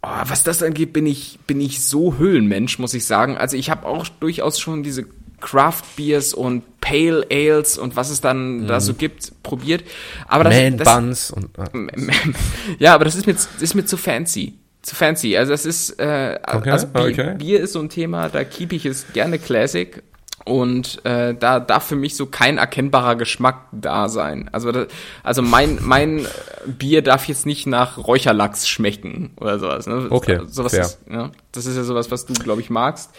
Oh, 0.02 0.08
was 0.24 0.44
das 0.44 0.62
angeht, 0.62 0.92
bin 0.92 1.04
ich, 1.06 1.38
bin 1.46 1.60
ich 1.60 1.82
so 1.84 2.16
Höhlenmensch, 2.16 2.78
muss 2.78 2.94
ich 2.94 3.04
sagen. 3.04 3.36
Also 3.36 3.56
ich 3.56 3.68
habe 3.70 3.86
auch 3.86 4.08
durchaus 4.08 4.58
schon 4.58 4.82
diese 4.82 5.04
Craft 5.40 5.82
Beers 5.96 6.34
und 6.34 6.80
Pale 6.80 7.26
Ales 7.30 7.78
und 7.78 7.96
was 7.96 8.10
es 8.10 8.20
dann 8.20 8.62
mhm. 8.62 8.66
da 8.66 8.80
so 8.80 8.94
gibt, 8.94 9.32
probiert. 9.42 9.84
Aber 10.26 10.44
das, 10.44 10.54
Man 10.54 10.76
das, 10.78 10.94
Buns 10.94 11.30
und 11.30 11.50
äh. 11.58 12.12
ja, 12.78 12.94
aber 12.94 13.04
das 13.04 13.14
ist 13.14 13.26
mir 13.26 13.34
das 13.34 13.48
ist 13.60 13.74
mir 13.74 13.84
zu 13.84 13.96
fancy. 13.96 14.54
Zu 14.82 14.94
fancy. 14.94 15.36
Also 15.36 15.52
das 15.52 15.66
ist 15.66 15.98
äh, 15.98 16.38
okay, 16.46 16.70
also 16.70 16.86
okay. 16.94 17.34
Bier 17.36 17.60
ist 17.60 17.72
so 17.72 17.80
ein 17.80 17.90
Thema, 17.90 18.28
da 18.28 18.44
keep 18.44 18.72
ich 18.72 18.86
es 18.86 19.12
gerne 19.12 19.38
classic 19.38 20.02
und 20.44 21.04
äh, 21.04 21.34
da 21.34 21.60
darf 21.60 21.84
für 21.84 21.96
mich 21.96 22.16
so 22.16 22.26
kein 22.26 22.58
erkennbarer 22.58 23.16
Geschmack 23.16 23.66
da 23.72 24.08
sein. 24.08 24.48
Also, 24.52 24.72
das, 24.72 24.88
also 25.22 25.42
mein, 25.42 25.78
mein 25.82 26.26
Bier 26.66 27.02
darf 27.02 27.28
jetzt 27.28 27.46
nicht 27.46 27.66
nach 27.66 27.98
Räucherlachs 27.98 28.68
schmecken 28.68 29.32
oder 29.38 29.58
sowas. 29.58 29.86
Ne? 29.86 30.06
Okay. 30.08 30.40
Sowas 30.46 30.72
fair. 30.72 30.82
Ist, 30.82 31.00
ja, 31.10 31.30
das 31.52 31.66
ist 31.66 31.76
ja 31.76 31.82
sowas, 31.82 32.10
was 32.10 32.26
du, 32.26 32.32
glaube 32.34 32.62
ich, 32.62 32.70
magst. 32.70 33.10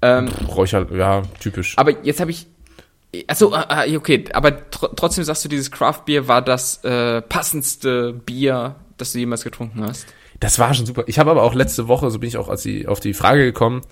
Ähm, 0.00 0.28
Räucher, 0.48 0.86
ja, 0.92 1.22
typisch. 1.40 1.76
Aber 1.76 1.92
jetzt 2.04 2.20
habe 2.20 2.30
ich. 2.30 2.46
Achso, 3.26 3.52
ah, 3.52 3.84
okay, 3.94 4.24
aber 4.32 4.70
tr 4.70 4.88
trotzdem 4.96 5.22
sagst 5.24 5.44
du, 5.44 5.48
dieses 5.50 5.70
Craft 5.70 6.04
Bier 6.06 6.28
war 6.28 6.40
das 6.40 6.82
äh, 6.82 7.20
passendste 7.20 8.14
Bier, 8.14 8.76
das 8.96 9.12
du 9.12 9.18
jemals 9.18 9.44
getrunken 9.44 9.82
hast. 9.86 10.06
Das 10.40 10.58
war 10.58 10.72
schon 10.72 10.86
super. 10.86 11.04
Ich 11.06 11.18
habe 11.18 11.30
aber 11.30 11.42
auch 11.42 11.54
letzte 11.54 11.88
Woche, 11.88 12.10
so 12.10 12.18
bin 12.18 12.28
ich 12.28 12.38
auch 12.38 12.48
als 12.48 12.62
die, 12.62 12.88
auf 12.88 13.00
die 13.00 13.12
Frage 13.12 13.44
gekommen, 13.44 13.82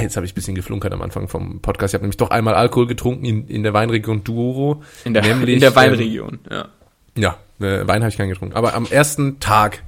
Jetzt 0.00 0.16
habe 0.16 0.24
ich 0.24 0.32
ein 0.32 0.34
bisschen 0.34 0.54
geflunkert 0.54 0.92
am 0.92 1.02
Anfang 1.02 1.28
vom 1.28 1.60
Podcast. 1.60 1.92
Ich 1.92 1.94
habe 1.94 2.04
nämlich 2.04 2.16
doch 2.16 2.30
einmal 2.30 2.54
Alkohol 2.54 2.86
getrunken 2.86 3.24
in, 3.24 3.46
in 3.48 3.62
der 3.62 3.74
Weinregion 3.74 4.24
Douro. 4.24 4.82
In 5.04 5.12
der, 5.12 5.22
nämlich, 5.22 5.54
in 5.56 5.60
der 5.60 5.76
Weinregion, 5.76 6.40
ähm, 6.50 6.56
ja. 6.56 6.68
Ja, 7.14 7.36
äh, 7.60 7.86
Wein 7.86 8.02
habe 8.02 8.08
ich 8.08 8.16
keinen 8.16 8.30
getrunken. 8.30 8.56
Aber 8.56 8.74
am 8.74 8.86
ersten 8.86 9.38
Tag 9.38 9.82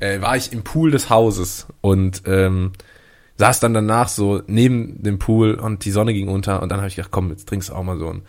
äh, 0.00 0.20
war 0.20 0.36
ich 0.36 0.52
im 0.52 0.64
Pool 0.64 0.90
des 0.90 1.08
Hauses 1.08 1.68
und 1.80 2.22
ähm, 2.26 2.72
saß 3.36 3.60
dann 3.60 3.74
danach 3.74 4.08
so 4.08 4.42
neben 4.46 5.02
dem 5.02 5.18
Pool 5.18 5.54
und 5.54 5.84
die 5.84 5.90
Sonne 5.92 6.14
ging 6.14 6.28
unter 6.28 6.62
und 6.62 6.70
dann 6.70 6.78
habe 6.78 6.88
ich 6.88 6.96
gedacht, 6.96 7.12
komm, 7.12 7.30
jetzt 7.30 7.48
trinkst 7.48 7.68
du 7.68 7.74
auch 7.74 7.82
mal 7.84 7.98
so 7.98 8.08
ein, 8.08 8.22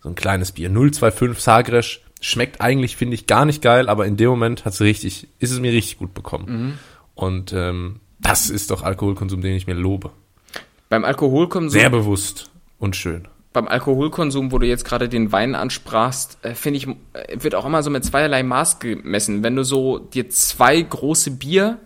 so 0.00 0.08
ein 0.10 0.14
kleines 0.14 0.52
Bier. 0.52 0.70
025 0.70 1.42
Sagres. 1.42 2.00
Schmeckt 2.20 2.60
eigentlich, 2.60 2.96
finde 2.96 3.14
ich, 3.14 3.26
gar 3.28 3.44
nicht 3.44 3.62
geil, 3.62 3.88
aber 3.88 4.04
in 4.04 4.16
dem 4.16 4.28
Moment 4.28 4.64
hat's 4.64 4.80
richtig, 4.80 5.28
ist 5.38 5.52
es 5.52 5.60
mir 5.60 5.72
richtig 5.72 5.98
gut 5.98 6.14
bekommen. 6.14 6.46
Mhm. 6.48 6.78
Und 7.14 7.52
ähm, 7.52 8.00
das 8.18 8.50
ist 8.50 8.70
doch 8.72 8.82
Alkoholkonsum, 8.82 9.40
den 9.40 9.54
ich 9.54 9.68
mir 9.68 9.74
lobe. 9.74 10.10
Beim 10.88 11.04
Alkoholkonsum. 11.04 11.70
Sehr 11.70 11.90
bewusst 11.90 12.50
und 12.78 12.96
schön. 12.96 13.28
Beim 13.52 13.68
Alkoholkonsum, 13.68 14.52
wo 14.52 14.58
du 14.58 14.66
jetzt 14.66 14.84
gerade 14.84 15.08
den 15.08 15.32
Wein 15.32 15.54
ansprachst, 15.54 16.38
äh, 16.42 16.54
finde 16.54 16.78
ich, 16.78 16.86
äh, 16.86 17.42
wird 17.42 17.54
auch 17.54 17.64
immer 17.64 17.82
so 17.82 17.90
mit 17.90 18.04
zweierlei 18.04 18.42
Maß 18.42 18.78
gemessen. 18.78 19.42
Wenn 19.42 19.56
du 19.56 19.64
so 19.64 19.98
dir 19.98 20.28
zwei 20.30 20.80
große 20.80 21.32
Bier 21.32 21.78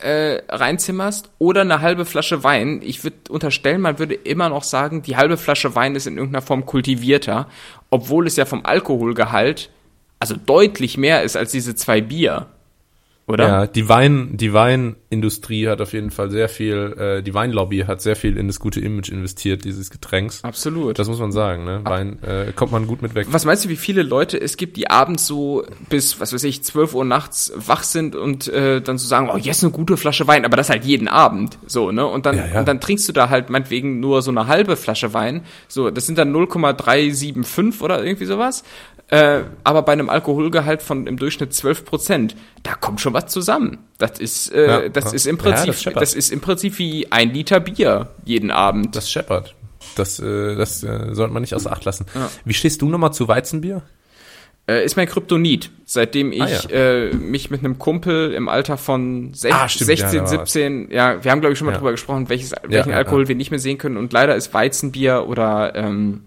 äh, 0.00 0.42
reinzimmerst 0.48 1.30
oder 1.38 1.60
eine 1.60 1.80
halbe 1.80 2.04
Flasche 2.04 2.42
Wein, 2.42 2.80
ich 2.82 3.04
würde 3.04 3.16
unterstellen, 3.28 3.80
man 3.80 3.98
würde 3.98 4.14
immer 4.14 4.48
noch 4.48 4.64
sagen, 4.64 5.02
die 5.02 5.16
halbe 5.16 5.36
Flasche 5.36 5.74
Wein 5.74 5.94
ist 5.94 6.06
in 6.06 6.16
irgendeiner 6.16 6.42
Form 6.42 6.66
kultivierter, 6.66 7.48
obwohl 7.90 8.26
es 8.26 8.36
ja 8.36 8.44
vom 8.44 8.64
Alkoholgehalt 8.64 9.70
also 10.18 10.36
deutlich 10.36 10.98
mehr 10.98 11.22
ist 11.22 11.36
als 11.36 11.50
diese 11.50 11.74
zwei 11.74 12.00
Bier 12.00 12.46
oder? 13.30 13.48
Ja, 13.48 13.66
die 13.66 13.88
Wein, 13.88 14.36
die 14.36 14.52
Weinindustrie 14.52 15.68
hat 15.68 15.80
auf 15.80 15.92
jeden 15.92 16.10
Fall 16.10 16.30
sehr 16.30 16.48
viel, 16.48 16.94
äh, 16.98 17.22
die 17.22 17.32
Weinlobby 17.32 17.84
hat 17.86 18.02
sehr 18.02 18.16
viel 18.16 18.36
in 18.36 18.48
das 18.48 18.60
gute 18.60 18.80
Image 18.80 19.10
investiert 19.10 19.64
dieses 19.64 19.90
Getränks. 19.90 20.44
Absolut. 20.44 20.98
Das 20.98 21.08
muss 21.08 21.18
man 21.18 21.32
sagen, 21.32 21.64
ne? 21.64 21.80
Wein 21.84 22.22
äh, 22.22 22.52
kommt 22.52 22.72
man 22.72 22.86
gut 22.86 23.02
mit 23.02 23.14
weg. 23.14 23.28
Was 23.30 23.44
meinst 23.44 23.64
du, 23.64 23.68
wie 23.68 23.76
viele 23.76 24.02
Leute 24.02 24.40
es 24.40 24.56
gibt, 24.56 24.76
die 24.76 24.90
abends 24.90 25.26
so 25.26 25.64
bis, 25.88 26.20
was 26.20 26.32
weiß 26.32 26.44
ich, 26.44 26.62
12 26.62 26.94
Uhr 26.94 27.04
nachts 27.04 27.52
wach 27.54 27.84
sind 27.84 28.16
und 28.16 28.48
äh, 28.48 28.80
dann 28.80 28.98
so 28.98 29.06
sagen, 29.06 29.30
oh, 29.32 29.36
jetzt 29.36 29.62
eine 29.62 29.72
gute 29.72 29.96
Flasche 29.96 30.26
Wein, 30.26 30.44
aber 30.44 30.56
das 30.56 30.68
halt 30.68 30.84
jeden 30.84 31.08
Abend, 31.08 31.58
so, 31.66 31.92
ne? 31.92 32.06
Und 32.06 32.26
dann, 32.26 32.36
ja, 32.36 32.46
ja. 32.46 32.58
und 32.60 32.68
dann 32.68 32.80
trinkst 32.80 33.08
du 33.08 33.12
da 33.12 33.28
halt 33.28 33.50
meinetwegen 33.50 34.00
nur 34.00 34.22
so 34.22 34.30
eine 34.30 34.46
halbe 34.46 34.76
Flasche 34.76 35.14
Wein, 35.14 35.42
so, 35.68 35.90
das 35.90 36.06
sind 36.06 36.18
dann 36.18 36.32
0,375 36.32 37.80
oder 37.82 38.04
irgendwie 38.04 38.26
sowas. 38.26 38.64
Äh, 39.10 39.42
aber 39.64 39.82
bei 39.82 39.92
einem 39.92 40.08
Alkoholgehalt 40.08 40.82
von 40.82 41.08
im 41.08 41.16
Durchschnitt 41.16 41.52
12 41.52 41.84
Prozent, 41.84 42.36
da 42.62 42.74
kommt 42.74 43.00
schon 43.00 43.12
was 43.12 43.26
zusammen. 43.26 43.78
Das 43.98 44.20
ist, 44.20 44.52
äh, 44.52 44.66
ja, 44.66 44.88
das 44.88 45.06
ja. 45.06 45.12
ist 45.12 45.26
im 45.26 45.36
Prinzip, 45.36 45.74
ja, 45.74 45.90
das, 45.92 46.00
das, 46.00 46.14
ist 46.14 46.30
im 46.30 46.40
Prinzip 46.40 46.78
wie 46.78 47.10
ein 47.10 47.32
Liter 47.32 47.58
Bier 47.58 48.10
jeden 48.24 48.52
Abend. 48.52 48.94
Das 48.94 49.10
scheppert. 49.10 49.56
Das, 49.96 50.20
äh, 50.20 50.54
das 50.54 50.84
äh, 50.84 51.12
sollte 51.12 51.32
man 51.34 51.42
nicht 51.42 51.54
außer 51.54 51.72
Acht 51.72 51.84
lassen. 51.84 52.06
Wie 52.44 52.54
stehst 52.54 52.82
du 52.82 52.88
nochmal 52.88 53.12
zu 53.12 53.26
Weizenbier? 53.26 53.82
Äh, 54.68 54.84
ist 54.84 54.96
mein 54.96 55.08
Kryptonit. 55.08 55.70
Seitdem 55.86 56.30
ich 56.30 56.42
ah, 56.42 56.70
äh, 56.70 57.12
mich 57.12 57.50
mit 57.50 57.64
einem 57.64 57.80
Kumpel 57.80 58.32
im 58.32 58.48
Alter 58.48 58.76
von 58.76 59.34
sech, 59.34 59.52
ah, 59.52 59.66
16, 59.68 60.28
17, 60.28 60.90
ja, 60.92 61.24
wir 61.24 61.32
haben 61.32 61.40
glaube 61.40 61.54
ich 61.54 61.58
schon 61.58 61.66
mal 61.66 61.74
drüber 61.74 61.90
gesprochen, 61.90 62.28
welches, 62.28 62.52
welchen 62.62 62.92
Alkohol 62.92 63.26
wir 63.26 63.34
nicht 63.34 63.50
mehr 63.50 63.58
sehen 63.58 63.78
können. 63.78 63.96
Und 63.96 64.12
leider 64.12 64.36
ist 64.36 64.54
Weizenbier 64.54 65.26
oder 65.26 65.74
ähm, 65.74 66.22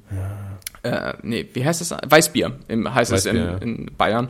äh, 0.84 1.14
nee, 1.24 1.50
wie 1.54 1.66
heißt 1.66 1.82
es? 1.82 1.92
Weißbier 1.92 2.60
im, 2.68 2.94
heißt 2.94 3.12
Weißbier, 3.12 3.56
es 3.56 3.62
in, 3.62 3.80
in 3.80 3.98
Bayern. 3.98 4.30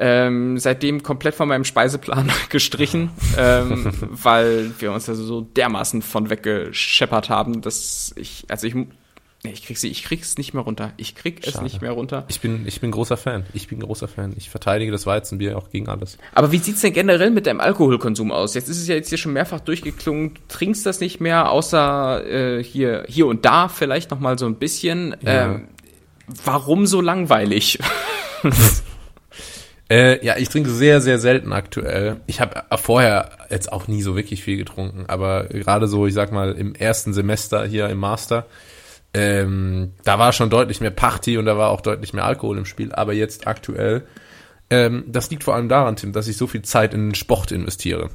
Ähm, 0.00 0.58
seitdem 0.58 1.02
komplett 1.02 1.34
von 1.34 1.48
meinem 1.48 1.64
Speiseplan 1.64 2.30
gestrichen, 2.50 3.10
ähm, 3.36 3.92
weil 4.10 4.70
wir 4.78 4.92
uns 4.92 5.06
da 5.06 5.14
so 5.14 5.40
dermaßen 5.40 6.02
von 6.02 6.30
weggescheppert 6.30 7.30
haben, 7.30 7.62
dass 7.62 8.12
ich, 8.16 8.44
also 8.48 8.66
ich 8.66 8.74
Nee, 9.44 9.52
ich 9.52 9.64
krieg 9.64 9.78
sie, 9.78 9.88
ich 9.88 10.02
krieg's 10.02 10.36
nicht 10.36 10.52
mehr 10.52 10.64
runter. 10.64 10.92
Ich 10.96 11.14
krieg 11.14 11.44
Schade. 11.44 11.58
es 11.58 11.62
nicht 11.62 11.80
mehr 11.80 11.92
runter. 11.92 12.24
Ich 12.26 12.40
bin, 12.40 12.66
ich 12.66 12.80
bin 12.80 12.90
großer 12.90 13.16
Fan. 13.16 13.46
Ich 13.52 13.68
bin 13.68 13.78
großer 13.78 14.08
Fan. 14.08 14.34
Ich 14.36 14.50
verteidige 14.50 14.90
das 14.90 15.06
Weizenbier 15.06 15.56
auch 15.56 15.70
gegen 15.70 15.88
alles. 15.88 16.18
Aber 16.34 16.50
wie 16.50 16.58
sieht's 16.58 16.80
denn 16.80 16.92
generell 16.92 17.30
mit 17.30 17.46
deinem 17.46 17.60
Alkoholkonsum 17.60 18.32
aus? 18.32 18.54
Jetzt 18.54 18.68
ist 18.68 18.78
es 18.78 18.88
ja 18.88 18.96
jetzt 18.96 19.10
hier 19.10 19.18
schon 19.18 19.32
mehrfach 19.32 19.60
durchgeklungen. 19.60 20.34
Du 20.34 20.40
trinkst 20.48 20.84
das 20.84 20.98
nicht 20.98 21.20
mehr, 21.20 21.52
außer 21.52 22.26
äh, 22.26 22.64
hier, 22.64 23.04
hier 23.08 23.28
und 23.28 23.44
da 23.44 23.68
vielleicht 23.68 24.10
noch 24.10 24.18
mal 24.18 24.36
so 24.38 24.46
ein 24.46 24.56
bisschen. 24.56 25.14
Ja. 25.22 25.52
Ähm, 25.52 25.68
warum 26.44 26.88
so 26.88 27.00
langweilig? 27.00 27.78
äh, 29.88 30.24
ja, 30.26 30.36
ich 30.36 30.48
trinke 30.48 30.70
sehr, 30.70 31.00
sehr 31.00 31.20
selten 31.20 31.52
aktuell. 31.52 32.20
Ich 32.26 32.40
habe 32.40 32.64
vorher 32.76 33.30
jetzt 33.50 33.70
auch 33.70 33.86
nie 33.86 34.02
so 34.02 34.16
wirklich 34.16 34.42
viel 34.42 34.56
getrunken, 34.56 35.04
aber 35.06 35.44
gerade 35.44 35.86
so, 35.86 36.08
ich 36.08 36.14
sag 36.14 36.32
mal, 36.32 36.54
im 36.54 36.74
ersten 36.74 37.12
Semester 37.14 37.64
hier 37.64 37.88
im 37.88 37.98
Master 37.98 38.46
ähm, 39.14 39.92
da 40.04 40.18
war 40.18 40.32
schon 40.32 40.50
deutlich 40.50 40.80
mehr 40.80 40.90
Party 40.90 41.38
und 41.38 41.46
da 41.46 41.56
war 41.56 41.70
auch 41.70 41.80
deutlich 41.80 42.12
mehr 42.12 42.24
Alkohol 42.24 42.58
im 42.58 42.66
Spiel, 42.66 42.92
aber 42.92 43.12
jetzt 43.14 43.46
aktuell, 43.46 44.06
ähm, 44.70 45.04
das 45.06 45.30
liegt 45.30 45.44
vor 45.44 45.54
allem 45.54 45.68
daran, 45.68 45.96
Tim, 45.96 46.12
dass 46.12 46.28
ich 46.28 46.36
so 46.36 46.46
viel 46.46 46.62
Zeit 46.62 46.92
in 46.92 47.08
den 47.08 47.14
Sport 47.14 47.52
investiere. 47.52 48.10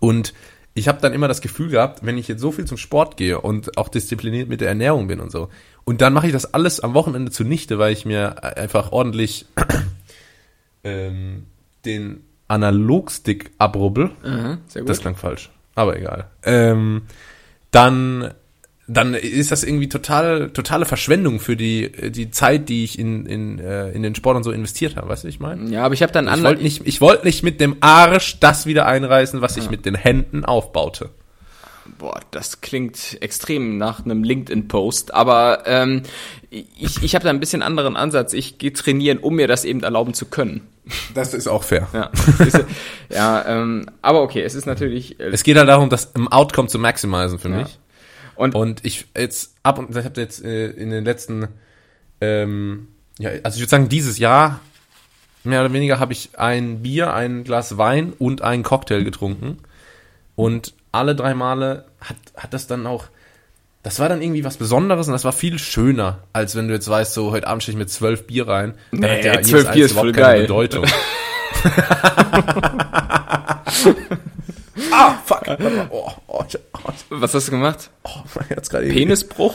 Und 0.00 0.34
ich 0.74 0.88
habe 0.88 1.00
dann 1.00 1.12
immer 1.12 1.28
das 1.28 1.40
Gefühl 1.40 1.70
gehabt, 1.70 2.04
wenn 2.04 2.18
ich 2.18 2.28
jetzt 2.28 2.40
so 2.40 2.52
viel 2.52 2.64
zum 2.64 2.76
Sport 2.76 3.16
gehe 3.16 3.40
und 3.40 3.78
auch 3.78 3.88
diszipliniert 3.88 4.48
mit 4.48 4.60
der 4.60 4.68
Ernährung 4.68 5.06
bin 5.06 5.20
und 5.20 5.30
so, 5.30 5.48
und 5.84 6.00
dann 6.00 6.12
mache 6.12 6.26
ich 6.26 6.32
das 6.32 6.52
alles 6.52 6.80
am 6.80 6.94
Wochenende 6.94 7.30
zunichte, 7.30 7.78
weil 7.78 7.92
ich 7.92 8.04
mir 8.04 8.42
einfach 8.42 8.92
ordentlich 8.92 9.46
ähm, 10.84 11.46
den 11.84 12.24
Analogstick 12.48 13.52
abrubbel. 13.58 14.10
Mhm, 14.22 14.58
das 14.86 15.00
klang 15.00 15.16
falsch, 15.16 15.50
aber 15.74 15.96
egal. 15.96 16.28
Ähm, 16.42 17.02
dann 17.70 18.34
dann 18.86 19.14
ist 19.14 19.50
das 19.50 19.64
irgendwie 19.64 19.88
total 19.88 20.50
totale 20.50 20.84
Verschwendung 20.84 21.40
für 21.40 21.56
die 21.56 21.90
die 22.10 22.30
Zeit, 22.30 22.68
die 22.68 22.84
ich 22.84 22.98
in 22.98 23.24
in 23.26 23.58
äh, 23.58 23.90
in 23.90 24.02
den 24.02 24.14
Sport 24.14 24.36
und 24.36 24.44
so 24.44 24.50
investiert 24.50 24.96
habe, 24.96 25.08
weißt 25.08 25.24
du, 25.24 25.28
ich 25.28 25.40
meine? 25.40 25.70
Ja, 25.70 25.84
aber 25.84 25.94
ich 25.94 26.02
habe 26.02 26.12
dann 26.12 26.28
ich 26.28 26.42
wollte 26.42 26.62
nicht 26.62 26.82
ich 26.84 27.00
wollte 27.00 27.24
nicht 27.24 27.42
mit 27.42 27.60
dem 27.60 27.76
Arsch 27.80 28.38
das 28.40 28.66
wieder 28.66 28.86
einreißen, 28.86 29.40
was 29.40 29.56
ja. 29.56 29.62
ich 29.62 29.70
mit 29.70 29.86
den 29.86 29.94
Händen 29.94 30.44
aufbaute. 30.44 31.10
Boah, 31.98 32.20
das 32.30 32.62
klingt 32.62 33.18
extrem 33.20 33.76
nach 33.76 34.04
einem 34.04 34.24
LinkedIn-Post, 34.24 35.12
aber 35.12 35.64
ähm, 35.66 36.02
ich, 36.50 37.02
ich 37.02 37.14
habe 37.14 37.24
da 37.24 37.30
ein 37.30 37.40
bisschen 37.40 37.62
anderen 37.62 37.94
Ansatz. 37.94 38.32
Ich 38.32 38.56
gehe 38.56 38.72
trainieren, 38.72 39.18
um 39.18 39.34
mir 39.34 39.48
das 39.48 39.66
eben 39.66 39.82
erlauben 39.82 40.14
zu 40.14 40.26
können. 40.26 40.62
Das 41.14 41.34
ist 41.34 41.46
auch 41.46 41.62
fair. 41.62 41.88
Ja, 41.92 42.10
ist, 42.38 42.64
ja 43.10 43.44
ähm, 43.46 43.86
aber 44.00 44.22
okay, 44.22 44.42
es 44.42 44.54
ist 44.54 44.66
natürlich. 44.66 45.20
Äh, 45.20 45.28
es 45.28 45.42
geht 45.42 45.56
halt 45.56 45.68
darum, 45.68 45.90
das 45.90 46.10
im 46.14 46.28
Outcome 46.28 46.68
zu 46.68 46.78
maximizen 46.78 47.38
für 47.38 47.50
ja. 47.50 47.58
mich. 47.58 47.78
Und, 48.36 48.54
und 48.54 48.84
ich 48.84 49.06
jetzt 49.16 49.54
ab 49.62 49.78
und 49.78 49.96
ich 49.96 50.04
habe 50.04 50.20
jetzt 50.20 50.44
äh, 50.44 50.68
in 50.70 50.90
den 50.90 51.04
letzten, 51.04 51.48
ähm, 52.20 52.88
ja, 53.18 53.30
also 53.42 53.56
ich 53.56 53.62
würde 53.62 53.70
sagen, 53.70 53.88
dieses 53.88 54.18
Jahr 54.18 54.60
mehr 55.44 55.60
oder 55.60 55.72
weniger 55.72 56.00
habe 56.00 56.12
ich 56.12 56.30
ein 56.38 56.82
Bier, 56.82 57.14
ein 57.14 57.44
Glas 57.44 57.78
Wein 57.78 58.12
und 58.18 58.42
einen 58.42 58.62
Cocktail 58.62 59.04
getrunken. 59.04 59.58
Und 60.36 60.74
alle 60.90 61.14
drei 61.14 61.34
Male 61.34 61.84
hat, 62.00 62.16
hat 62.36 62.54
das 62.54 62.66
dann 62.66 62.86
auch, 62.86 63.04
das 63.82 63.98
war 63.98 64.08
dann 64.08 64.22
irgendwie 64.22 64.44
was 64.44 64.56
Besonderes 64.56 65.06
und 65.06 65.12
das 65.12 65.24
war 65.24 65.32
viel 65.32 65.58
schöner, 65.58 66.24
als 66.32 66.56
wenn 66.56 66.68
du 66.68 66.74
jetzt 66.74 66.88
weißt, 66.88 67.12
so 67.14 67.30
heute 67.30 67.46
Abend 67.46 67.62
stehe 67.62 67.74
ich 67.74 67.78
mit 67.78 67.90
zwölf 67.90 68.26
Bier 68.26 68.48
rein. 68.48 68.74
Dann 68.90 69.00
nee, 69.00 69.18
hat 69.18 69.24
ja 69.24 69.42
zwölf 69.42 69.70
Bier 69.72 69.84
ist 69.86 69.92
voll 69.92 70.12
geil. 70.12 70.42
Bedeutung. 70.42 70.86
ah, 74.92 75.14
fuck. 75.24 75.42
Oh, 75.90 76.10
oh, 76.26 76.44
oh, 76.72 76.92
Was 77.10 77.34
hast 77.34 77.48
du 77.48 77.52
gemacht? 77.52 77.90
Oh, 78.04 78.20
mein 78.34 78.46
Herz 78.48 78.68
gerade 78.68 78.88
Penisbruch? 78.88 79.54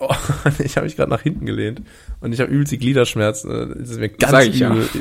Oh, 0.00 0.14
ich 0.58 0.76
habe 0.76 0.86
mich 0.86 0.96
gerade 0.96 1.10
nach 1.10 1.22
hinten 1.22 1.44
gelehnt 1.46 1.82
und 2.20 2.32
ich 2.32 2.40
habe 2.40 2.50
übelst 2.50 2.72
die 2.72 2.78
Gliederschmerzen. 2.78 3.74
Das 3.78 3.90
ist 3.90 3.98
mir 3.98 4.08
ganz 4.08 4.46
übel, 4.46 4.88
ja. 4.94 5.00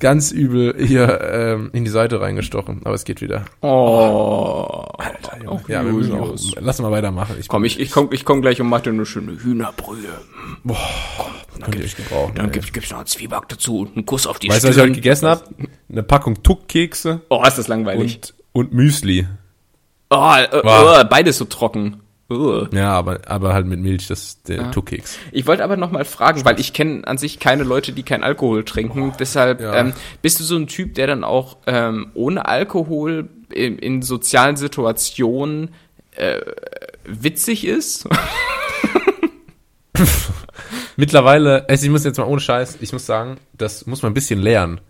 ganz 0.00 0.32
übel 0.32 0.74
hier 0.78 1.20
ähm, 1.22 1.70
in 1.72 1.84
die 1.84 1.90
Seite 1.90 2.20
reingestochen. 2.20 2.82
Aber 2.84 2.94
es 2.94 3.04
geht 3.04 3.22
wieder. 3.22 3.46
Oh. 3.62 4.84
Alter, 4.98 5.42
Junge. 5.42 5.62
ja, 5.68 5.84
wir 5.84 5.92
müssen 5.92 6.12
auch, 6.12 6.36
lass 6.60 6.80
mal 6.80 6.90
weitermachen. 6.90 7.36
Ich 7.40 7.48
komm, 7.48 7.64
ich, 7.64 7.80
ich 7.80 7.90
komm, 7.90 8.10
ich 8.12 8.24
komm 8.26 8.42
gleich 8.42 8.60
und 8.60 8.68
mach 8.68 8.82
dir 8.82 8.90
eine 8.90 9.06
schöne 9.06 9.42
Hühnerbrühe. 9.42 10.12
Boah, 10.62 10.76
dann 11.60 11.70
gibt's, 11.70 11.96
gebrauchen. 11.96 12.34
Dann 12.34 12.50
gibt's, 12.50 12.72
gibt's 12.72 12.90
noch 12.90 12.98
einen 12.98 13.06
Zwieback 13.06 13.48
dazu 13.48 13.80
und 13.80 13.96
einen 13.96 14.06
Kuss 14.06 14.26
auf 14.26 14.38
die 14.38 14.48
Weißt 14.48 14.64
du, 14.64 14.68
was 14.68 14.76
ich 14.76 14.82
heute 14.82 14.92
gegessen 14.92 15.28
habe? 15.28 15.44
Eine 15.90 16.02
Packung 16.02 16.42
Tuckkekse. 16.42 17.22
Oh, 17.28 17.42
ist 17.46 17.58
das 17.58 17.68
langweilig. 17.68 18.16
Und, 18.16 18.34
und 18.52 18.72
Müsli. 18.72 19.26
Oh, 20.10 20.34
äh, 20.36 20.48
oh, 20.64 21.04
beides 21.08 21.38
so 21.38 21.44
trocken. 21.44 22.00
Uh. 22.30 22.66
Ja, 22.72 22.92
aber, 22.92 23.20
aber 23.26 23.54
halt 23.54 23.66
mit 23.66 23.80
Milch, 23.80 24.06
das 24.06 24.42
der 24.44 24.56
ja. 24.56 24.70
Tuckkeks. 24.70 25.18
Ich 25.32 25.48
wollte 25.48 25.64
aber 25.64 25.76
noch 25.76 25.90
mal 25.90 26.04
fragen, 26.04 26.44
weil 26.44 26.60
ich 26.60 26.72
kenne 26.72 27.04
an 27.06 27.18
sich 27.18 27.40
keine 27.40 27.64
Leute, 27.64 27.92
die 27.92 28.04
kein 28.04 28.22
Alkohol 28.22 28.64
trinken. 28.64 29.10
Oh, 29.10 29.16
Deshalb 29.18 29.60
ja. 29.60 29.74
ähm, 29.74 29.92
bist 30.22 30.38
du 30.38 30.44
so 30.44 30.56
ein 30.56 30.68
Typ, 30.68 30.94
der 30.94 31.08
dann 31.08 31.24
auch 31.24 31.56
ähm, 31.66 32.12
ohne 32.14 32.46
Alkohol 32.46 33.28
in, 33.52 33.78
in 33.78 34.02
sozialen 34.02 34.56
Situationen 34.56 35.70
äh, 36.12 36.40
witzig 37.04 37.66
ist? 37.66 38.08
Mittlerweile, 40.96 41.68
also 41.68 41.84
ich 41.84 41.90
muss 41.90 42.04
jetzt 42.04 42.18
mal 42.18 42.24
ohne 42.24 42.40
Scheiß, 42.40 42.78
ich 42.80 42.92
muss 42.92 43.06
sagen, 43.06 43.38
das 43.56 43.86
muss 43.86 44.02
man 44.02 44.10
ein 44.10 44.14
bisschen 44.14 44.40
lernen. 44.40 44.80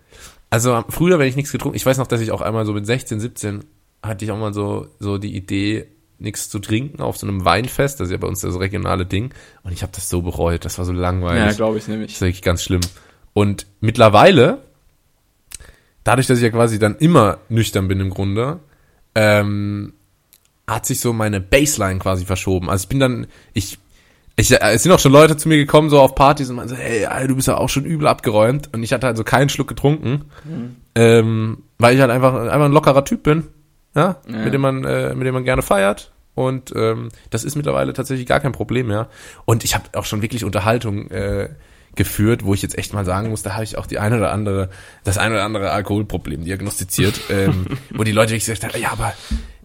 Also 0.49 0.83
früher, 0.89 1.17
wenn 1.19 1.27
ich 1.27 1.35
nichts 1.35 1.51
getrunken, 1.51 1.77
ich 1.77 1.85
weiß 1.85 1.97
noch, 1.97 2.07
dass 2.07 2.21
ich 2.21 2.31
auch 2.31 2.41
einmal 2.41 2.65
so 2.65 2.73
mit 2.73 2.85
16, 2.85 3.19
17 3.19 3.63
hatte 4.03 4.25
ich 4.25 4.31
auch 4.31 4.37
mal 4.37 4.53
so 4.53 4.87
so 4.99 5.17
die 5.17 5.35
Idee, 5.35 5.87
nichts 6.21 6.49
zu 6.49 6.59
trinken 6.59 7.01
auf 7.01 7.17
so 7.17 7.27
einem 7.27 7.43
Weinfest. 7.43 7.99
Das 7.99 8.07
ist 8.07 8.11
ja 8.11 8.17
bei 8.17 8.27
uns 8.27 8.41
das 8.41 8.59
regionale 8.59 9.05
Ding. 9.05 9.33
Und 9.63 9.73
ich 9.73 9.81
habe 9.81 9.91
das 9.93 10.09
so 10.09 10.21
bereut. 10.21 10.63
Das 10.65 10.77
war 10.77 10.85
so 10.85 10.93
langweilig. 10.93 11.43
Ja, 11.43 11.51
glaube 11.53 11.77
ich 11.77 11.87
nämlich. 11.87 12.11
Das 12.11 12.17
ist 12.17 12.21
wirklich 12.21 12.41
ganz 12.41 12.63
schlimm. 12.63 12.81
Und 13.33 13.65
mittlerweile, 13.79 14.61
dadurch, 16.03 16.27
dass 16.27 16.37
ich 16.37 16.43
ja 16.43 16.49
quasi 16.49 16.79
dann 16.79 16.95
immer 16.97 17.39
nüchtern 17.49 17.87
bin 17.87 17.99
im 17.99 18.11
Grunde, 18.11 18.59
ähm, 19.15 19.93
hat 20.67 20.85
sich 20.85 20.99
so 20.99 21.11
meine 21.11 21.41
Baseline 21.41 21.99
quasi 21.99 22.25
verschoben. 22.25 22.69
Also 22.69 22.83
ich 22.83 22.89
bin 22.89 22.99
dann, 22.99 23.27
ich, 23.53 23.79
ich, 24.41 24.51
es 24.51 24.83
sind 24.83 24.91
auch 24.91 24.99
schon 24.99 25.11
Leute 25.11 25.37
zu 25.37 25.47
mir 25.47 25.57
gekommen, 25.57 25.89
so 25.89 25.99
auf 25.99 26.15
Partys 26.15 26.49
und 26.49 26.55
man 26.57 26.67
so, 26.67 26.75
hey, 26.75 27.07
du 27.27 27.35
bist 27.35 27.47
ja 27.47 27.57
auch 27.57 27.69
schon 27.69 27.85
übel 27.85 28.07
abgeräumt. 28.07 28.69
Und 28.73 28.83
ich 28.83 28.93
hatte 28.93 29.07
halt 29.07 29.17
so 29.17 29.23
keinen 29.23 29.49
Schluck 29.49 29.67
getrunken, 29.67 30.25
mhm. 30.43 30.75
ähm, 30.95 31.63
weil 31.77 31.95
ich 31.95 32.01
halt 32.01 32.11
einfach, 32.11 32.33
einfach 32.33 32.65
ein 32.65 32.71
lockerer 32.71 33.05
Typ 33.05 33.23
bin 33.23 33.47
ja, 33.95 34.17
ja. 34.27 34.37
mit 34.37 34.53
dem 34.53 34.61
man, 34.61 34.83
äh, 34.83 35.13
mit 35.15 35.27
dem 35.27 35.33
man 35.33 35.43
gerne 35.43 35.61
feiert. 35.61 36.11
Und 36.33 36.73
ähm, 36.75 37.09
das 37.29 37.43
ist 37.43 37.55
mittlerweile 37.55 37.93
tatsächlich 37.93 38.25
gar 38.25 38.39
kein 38.39 38.53
Problem 38.53 38.87
mehr. 38.87 39.09
Und 39.45 39.63
ich 39.63 39.75
habe 39.75 39.85
auch 39.95 40.05
schon 40.05 40.21
wirklich 40.21 40.45
Unterhaltung 40.45 41.09
äh, 41.11 41.49
geführt, 41.95 42.45
wo 42.45 42.53
ich 42.53 42.61
jetzt 42.61 42.77
echt 42.77 42.93
mal 42.93 43.03
sagen 43.03 43.29
muss, 43.29 43.43
da 43.43 43.53
habe 43.53 43.65
ich 43.65 43.77
auch 43.77 43.85
die 43.85 43.99
eine 43.99 44.17
oder 44.17 44.31
andere, 44.31 44.69
das 45.03 45.17
eine 45.17 45.35
oder 45.35 45.43
andere 45.43 45.71
Alkoholproblem 45.71 46.45
diagnostiziert, 46.45 47.19
ähm, 47.29 47.65
wo 47.89 48.03
die 48.03 48.13
Leute 48.13 48.31
wirklich 48.31 48.45
gesagt 48.45 48.63
haben, 48.63 48.81
ja, 48.81 48.91
aber 48.91 49.13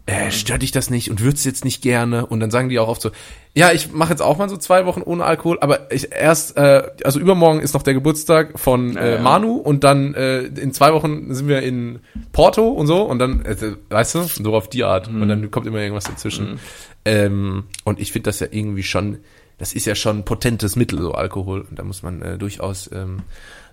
äh, 0.07 0.31
stört 0.31 0.63
dich 0.63 0.71
das 0.71 0.89
nicht 0.89 1.11
und 1.11 1.21
würdest 1.21 1.45
jetzt 1.45 1.65
nicht 1.65 1.83
gerne 1.83 2.27
und 2.27 2.39
dann 2.39 2.53
sagen 2.53 2.69
die 2.69 2.79
auch 2.79 2.87
oft 2.87 3.03
so, 3.03 3.11
ja, 3.55 3.73
ich 3.73 3.93
mache 3.93 4.11
jetzt 4.11 4.23
auch 4.23 4.39
mal 4.39 4.49
so 4.49 4.57
zwei 4.57 4.87
Wochen 4.87 5.03
ohne 5.03 5.25
Alkohol, 5.25 5.59
aber 5.61 5.91
ich 5.93 6.13
erst, 6.13 6.57
äh, 6.57 6.91
also 7.03 7.19
übermorgen 7.19 7.61
ist 7.61 7.75
noch 7.75 7.83
der 7.83 7.95
Geburtstag 7.95 8.59
von 8.59 8.97
äh, 8.97 9.19
Manu 9.19 9.57
und 9.57 9.83
dann 9.83 10.15
äh, 10.15 10.43
in 10.43 10.73
zwei 10.73 10.93
Wochen 10.93 11.35
sind 11.35 11.49
wir 11.49 11.61
in 11.63 11.99
Porto 12.31 12.69
und 12.69 12.87
so 12.87 13.03
und 13.03 13.19
dann, 13.19 13.45
äh, 13.45 13.57
weißt 13.91 14.15
du, 14.15 14.23
so 14.23 14.55
auf 14.55 14.69
die 14.69 14.85
Art 14.85 15.11
mhm. 15.11 15.23
und 15.23 15.29
dann 15.29 15.51
kommt 15.51 15.67
immer 15.67 15.81
irgendwas 15.81 16.05
dazwischen. 16.05 16.53
Mhm. 16.53 16.59
Ähm, 17.05 17.65
und 17.85 17.99
ich 17.99 18.13
finde 18.13 18.29
das 18.29 18.39
ja 18.39 18.47
irgendwie 18.49 18.85
schon, 18.85 19.19
das 19.59 19.73
ist 19.73 19.87
ja 19.87 19.97
schon 19.97 20.19
ein 20.19 20.25
potentes 20.25 20.77
Mittel, 20.77 21.01
so 21.01 21.13
Alkohol 21.13 21.63
und 21.63 21.79
da 21.79 21.83
muss 21.83 22.05
man 22.05 22.23
äh, 22.23 22.39
durchaus, 22.39 22.89
ähm, 22.93 23.23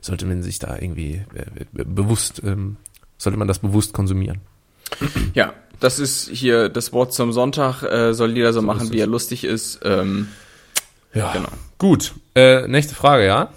sollte 0.01 0.25
man 0.25 0.41
sich 0.41 0.57
da 0.57 0.77
irgendwie 0.79 1.21
äh, 1.35 1.65
bewusst, 1.73 2.41
ähm, 2.43 2.77
sollte 3.19 3.37
man 3.37 3.47
das 3.47 3.59
bewusst 3.59 3.93
konsumieren. 3.93 4.41
Ja, 5.33 5.53
das 5.79 5.99
ist 5.99 6.29
hier 6.29 6.69
das 6.69 6.93
Wort 6.93 7.13
zum 7.13 7.31
Sonntag. 7.31 7.83
Äh, 7.83 8.13
soll 8.13 8.35
jeder 8.35 8.53
so, 8.53 8.61
so 8.61 8.65
machen, 8.65 8.91
wie 8.91 8.99
er 8.99 9.07
lustig 9.07 9.43
ist. 9.43 9.79
Ähm, 9.83 10.29
ja, 11.13 11.31
genau. 11.33 11.49
Gut. 11.77 12.13
Äh, 12.35 12.67
nächste 12.67 12.95
Frage, 12.95 13.25
ja. 13.25 13.49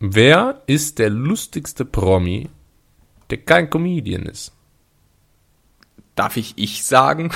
Wer 0.00 0.62
ist 0.66 0.98
der 0.98 1.10
lustigste 1.10 1.84
Promi, 1.84 2.48
der 3.30 3.38
kein 3.38 3.70
Comedian 3.70 4.26
ist? 4.26 4.52
Darf 6.14 6.36
ich 6.36 6.54
ich 6.56 6.84
sagen? 6.84 7.32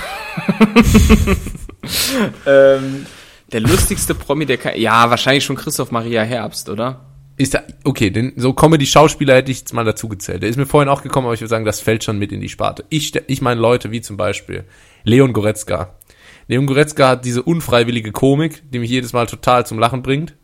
ähm, 2.46 3.06
der 3.52 3.60
lustigste 3.60 4.14
Promi, 4.14 4.46
der 4.46 4.58
kein. 4.58 4.80
Ja, 4.80 5.10
wahrscheinlich 5.10 5.44
schon 5.44 5.56
Christoph 5.56 5.90
Maria 5.90 6.22
Herbst, 6.22 6.68
oder? 6.68 7.07
Ist 7.38 7.54
da, 7.54 7.62
okay, 7.84 8.10
denn 8.10 8.32
so 8.36 8.52
Comedy-Schauspieler 8.52 9.36
hätte 9.36 9.52
ich 9.52 9.60
jetzt 9.60 9.72
mal 9.72 9.84
dazu 9.84 10.08
gezählt. 10.08 10.42
Der 10.42 10.50
ist 10.50 10.56
mir 10.56 10.66
vorhin 10.66 10.88
auch 10.88 11.02
gekommen, 11.02 11.26
aber 11.26 11.34
ich 11.34 11.40
würde 11.40 11.48
sagen, 11.48 11.64
das 11.64 11.80
fällt 11.80 12.04
schon 12.04 12.18
mit 12.18 12.32
in 12.32 12.40
die 12.40 12.48
Sparte. 12.48 12.84
Ich, 12.88 13.12
ich 13.28 13.40
meine 13.40 13.60
Leute 13.60 13.90
wie 13.92 14.00
zum 14.00 14.16
Beispiel 14.16 14.64
Leon 15.04 15.32
Goretzka. 15.32 15.94
Leon 16.48 16.66
Goretzka 16.66 17.10
hat 17.10 17.24
diese 17.24 17.42
unfreiwillige 17.42 18.10
Komik, 18.10 18.62
die 18.70 18.80
mich 18.80 18.90
jedes 18.90 19.12
Mal 19.12 19.26
total 19.26 19.64
zum 19.66 19.78
Lachen 19.78 20.02
bringt. 20.02 20.34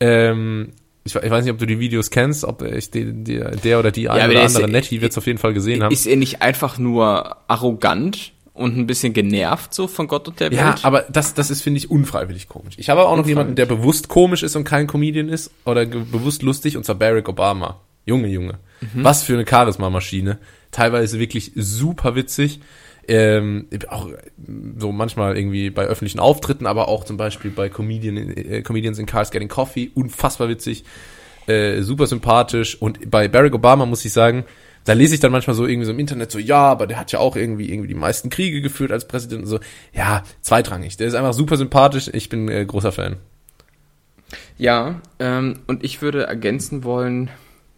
Ähm, 0.00 0.72
ich, 1.04 1.14
ich 1.14 1.30
weiß 1.30 1.44
nicht, 1.44 1.52
ob 1.52 1.58
du 1.58 1.66
die 1.66 1.80
Videos 1.80 2.10
kennst, 2.10 2.44
ob 2.44 2.62
ich 2.62 2.90
die, 2.90 3.12
die, 3.12 3.40
der 3.64 3.78
oder 3.78 3.90
die 3.90 4.08
eine 4.08 4.32
oder 4.32 4.42
andere 4.42 4.68
Nettie 4.68 5.00
wird 5.00 5.12
es 5.12 5.18
auf 5.18 5.26
jeden 5.26 5.38
Fall 5.38 5.54
gesehen 5.54 5.82
haben. 5.82 5.92
Ist 5.92 6.06
er 6.06 6.16
nicht 6.16 6.42
einfach 6.42 6.78
nur 6.78 7.36
arrogant? 7.48 8.32
Und 8.54 8.76
ein 8.76 8.86
bisschen 8.86 9.12
genervt 9.12 9.72
so 9.72 9.86
von 9.86 10.08
Gott 10.08 10.28
und 10.28 10.40
der 10.40 10.50
Welt. 10.50 10.60
Ja, 10.60 10.74
aber 10.82 11.02
das, 11.10 11.34
das 11.34 11.50
ist, 11.50 11.62
finde 11.62 11.78
ich, 11.78 11.90
unfreiwillig 11.90 12.48
komisch. 12.48 12.74
Ich 12.76 12.90
habe 12.90 13.06
auch 13.06 13.16
noch 13.16 13.26
jemanden, 13.26 13.54
der 13.54 13.66
bewusst 13.66 14.08
komisch 14.08 14.42
ist 14.42 14.56
und 14.56 14.64
kein 14.64 14.86
Comedian 14.86 15.28
ist 15.28 15.50
oder 15.64 15.86
bewusst 15.86 16.42
lustig, 16.42 16.76
und 16.76 16.84
zwar 16.84 16.96
Barack 16.96 17.28
Obama. 17.28 17.80
Junge, 18.04 18.28
Junge. 18.28 18.58
Mhm. 18.80 19.04
Was 19.04 19.22
für 19.22 19.34
eine 19.34 19.46
Charisma-Maschine. 19.46 20.38
Teilweise 20.70 21.18
wirklich 21.18 21.52
super 21.54 22.14
witzig. 22.14 22.60
Ähm, 23.08 23.68
auch 23.88 24.08
so 24.78 24.92
manchmal 24.92 25.36
irgendwie 25.36 25.70
bei 25.70 25.84
öffentlichen 25.84 26.20
Auftritten, 26.20 26.66
aber 26.66 26.88
auch 26.88 27.04
zum 27.04 27.16
Beispiel 27.16 27.50
bei 27.50 27.68
Comedian, 27.68 28.16
äh, 28.16 28.62
Comedians 28.62 28.98
in 28.98 29.06
Cars 29.06 29.30
Getting 29.30 29.48
Coffee. 29.48 29.90
Unfassbar 29.94 30.48
witzig. 30.48 30.84
Äh, 31.46 31.82
super 31.82 32.06
sympathisch. 32.06 32.80
Und 32.80 33.10
bei 33.10 33.28
Barack 33.28 33.54
Obama 33.54 33.86
muss 33.86 34.04
ich 34.04 34.12
sagen, 34.12 34.44
da 34.84 34.92
lese 34.92 35.14
ich 35.14 35.20
dann 35.20 35.32
manchmal 35.32 35.54
so 35.54 35.66
irgendwie 35.66 35.86
so 35.86 35.92
im 35.92 35.98
Internet 35.98 36.30
so, 36.30 36.38
ja, 36.38 36.58
aber 36.58 36.86
der 36.86 36.98
hat 36.98 37.12
ja 37.12 37.18
auch 37.18 37.36
irgendwie 37.36 37.70
irgendwie 37.70 37.88
die 37.88 37.94
meisten 37.94 38.30
Kriege 38.30 38.60
geführt 38.60 38.92
als 38.92 39.06
Präsident 39.06 39.42
und 39.42 39.48
so. 39.48 39.60
Ja, 39.92 40.22
zweitrangig. 40.40 40.96
Der 40.96 41.06
ist 41.06 41.14
einfach 41.14 41.34
super 41.34 41.56
sympathisch. 41.56 42.10
Ich 42.12 42.28
bin 42.28 42.48
äh, 42.48 42.64
großer 42.64 42.92
Fan. 42.92 43.16
Ja, 44.58 45.00
ähm, 45.18 45.60
und 45.66 45.84
ich 45.84 46.02
würde 46.02 46.24
ergänzen 46.24 46.84
wollen, 46.84 47.30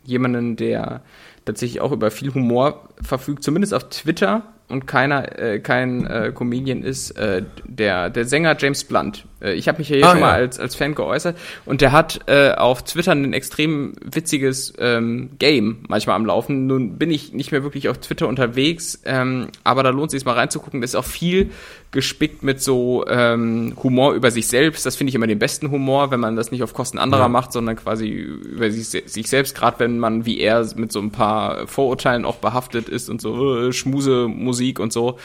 jemanden, 0.04 0.56
der 0.56 1.02
tatsächlich 1.44 1.80
auch 1.80 1.92
über 1.92 2.10
viel 2.10 2.32
Humor 2.32 2.88
verfügt, 3.00 3.42
zumindest 3.42 3.74
auf 3.74 3.88
Twitter 3.88 4.42
und 4.68 4.86
keiner, 4.86 5.38
äh, 5.38 5.60
kein 5.60 6.06
äh, 6.06 6.32
Comedian 6.34 6.82
ist, 6.82 7.12
äh, 7.12 7.42
der, 7.64 8.10
der 8.10 8.24
Sänger 8.24 8.56
James 8.58 8.84
Blunt. 8.84 9.26
Äh, 9.40 9.54
ich 9.54 9.68
habe 9.68 9.78
mich 9.78 9.88
ja 9.88 9.96
hier 9.96 10.06
ah, 10.06 10.10
schon 10.10 10.20
ja. 10.20 10.26
mal 10.26 10.32
als, 10.32 10.58
als 10.58 10.74
Fan 10.74 10.94
geäußert 10.94 11.36
und 11.64 11.80
der 11.80 11.92
hat 11.92 12.20
äh, 12.26 12.52
auf 12.52 12.82
Twitter 12.82 13.12
ein 13.12 13.32
extrem 13.32 13.94
witziges 14.02 14.72
ähm, 14.78 15.30
Game 15.38 15.84
manchmal 15.88 16.16
am 16.16 16.26
Laufen. 16.26 16.66
Nun 16.66 16.98
bin 16.98 17.10
ich 17.10 17.32
nicht 17.32 17.52
mehr 17.52 17.62
wirklich 17.62 17.88
auf 17.88 17.98
Twitter 17.98 18.28
unterwegs, 18.28 19.00
ähm, 19.04 19.48
aber 19.64 19.82
da 19.82 19.90
lohnt 19.90 20.08
es 20.08 20.12
sich 20.12 20.24
mal 20.24 20.32
reinzugucken. 20.32 20.80
Das 20.80 20.90
ist 20.90 20.96
auch 20.96 21.04
viel 21.04 21.50
gespickt 21.94 22.42
mit 22.42 22.60
so 22.60 23.04
ähm, 23.06 23.74
Humor 23.82 24.14
über 24.14 24.32
sich 24.32 24.48
selbst. 24.48 24.84
Das 24.84 24.96
finde 24.96 25.10
ich 25.10 25.14
immer 25.14 25.28
den 25.28 25.38
besten 25.38 25.70
Humor, 25.70 26.10
wenn 26.10 26.18
man 26.18 26.34
das 26.34 26.50
nicht 26.50 26.64
auf 26.64 26.74
Kosten 26.74 26.98
anderer 26.98 27.22
ja. 27.22 27.28
macht, 27.28 27.52
sondern 27.52 27.76
quasi 27.76 28.08
über 28.08 28.68
sich, 28.70 28.88
sich 28.88 29.28
selbst, 29.28 29.54
gerade 29.54 29.78
wenn 29.78 30.00
man 30.00 30.26
wie 30.26 30.40
er 30.40 30.66
mit 30.74 30.90
so 30.90 31.00
ein 31.00 31.12
paar 31.12 31.68
Vorurteilen 31.68 32.24
auch 32.24 32.36
behaftet 32.36 32.88
ist 32.88 33.08
und 33.08 33.20
so 33.20 33.68
äh, 33.68 33.72
Schmuse 33.72 34.26
Musik 34.28 34.80
und 34.80 34.92
so. 34.92 35.18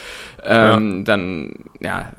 Ähm, 0.44 1.00
ja. 1.00 1.04
Dann, 1.06 1.56
ja, 1.80 2.12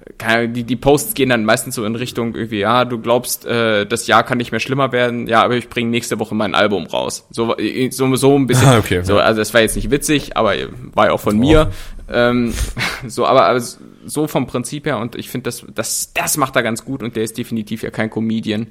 die, 0.49 0.65
die 0.65 0.77
Posts 0.77 1.15
gehen 1.15 1.29
dann 1.29 1.45
meistens 1.45 1.77
so 1.77 1.80
in 1.85 1.97
Richtung 1.97 2.35
irgendwie, 2.35 2.61
ja, 2.61 2.85
du 2.85 2.99
glaubst, 2.99 3.47
äh, 3.47 3.87
das 3.87 4.07
Jahr 4.07 4.23
kann 4.23 4.39
nicht 4.39 4.51
mehr 4.51 4.61
schlimmer 4.61 4.93
werden, 4.93 5.27
ja, 5.27 5.43
aber 5.43 5.57
ich 5.57 5.69
bringe 5.69 5.91
nächste 5.91 6.19
Woche 6.19 6.35
mein 6.35 6.55
Album 6.55 6.87
raus. 6.87 7.27
So, 7.31 7.57
so, 7.91 8.17
so 8.17 8.39
ein 8.39 8.47
bisschen. 8.47 8.69
Ah, 8.69 8.79
okay, 8.79 9.03
so, 9.03 9.19
also 9.19 9.41
es 9.41 9.53
war 9.55 9.61
jetzt 9.61 9.77
nicht 9.77 9.91
witzig, 9.91 10.37
aber 10.37 10.55
war 10.95 11.07
ja 11.07 11.13
auch 11.13 11.21
von 11.21 11.37
oh. 11.37 11.41
mir. 11.41 11.71
Ähm, 12.11 12.53
so, 13.07 13.27
aber, 13.27 13.45
aber 13.45 13.63
so 14.05 14.27
vom 14.27 14.47
Prinzip 14.47 14.87
her 14.87 14.99
und 14.99 15.17
ich 15.17 15.29
finde, 15.29 15.45
das, 15.45 15.65
das, 15.75 16.13
das 16.13 16.37
macht 16.37 16.57
er 16.57 16.63
ganz 16.63 16.85
gut 16.85 17.03
und 17.03 17.17
der 17.17 17.23
ist 17.23 17.39
definitiv 17.39 17.83
ja 17.83 17.91
kein 17.91 18.11
Comedian. 18.11 18.69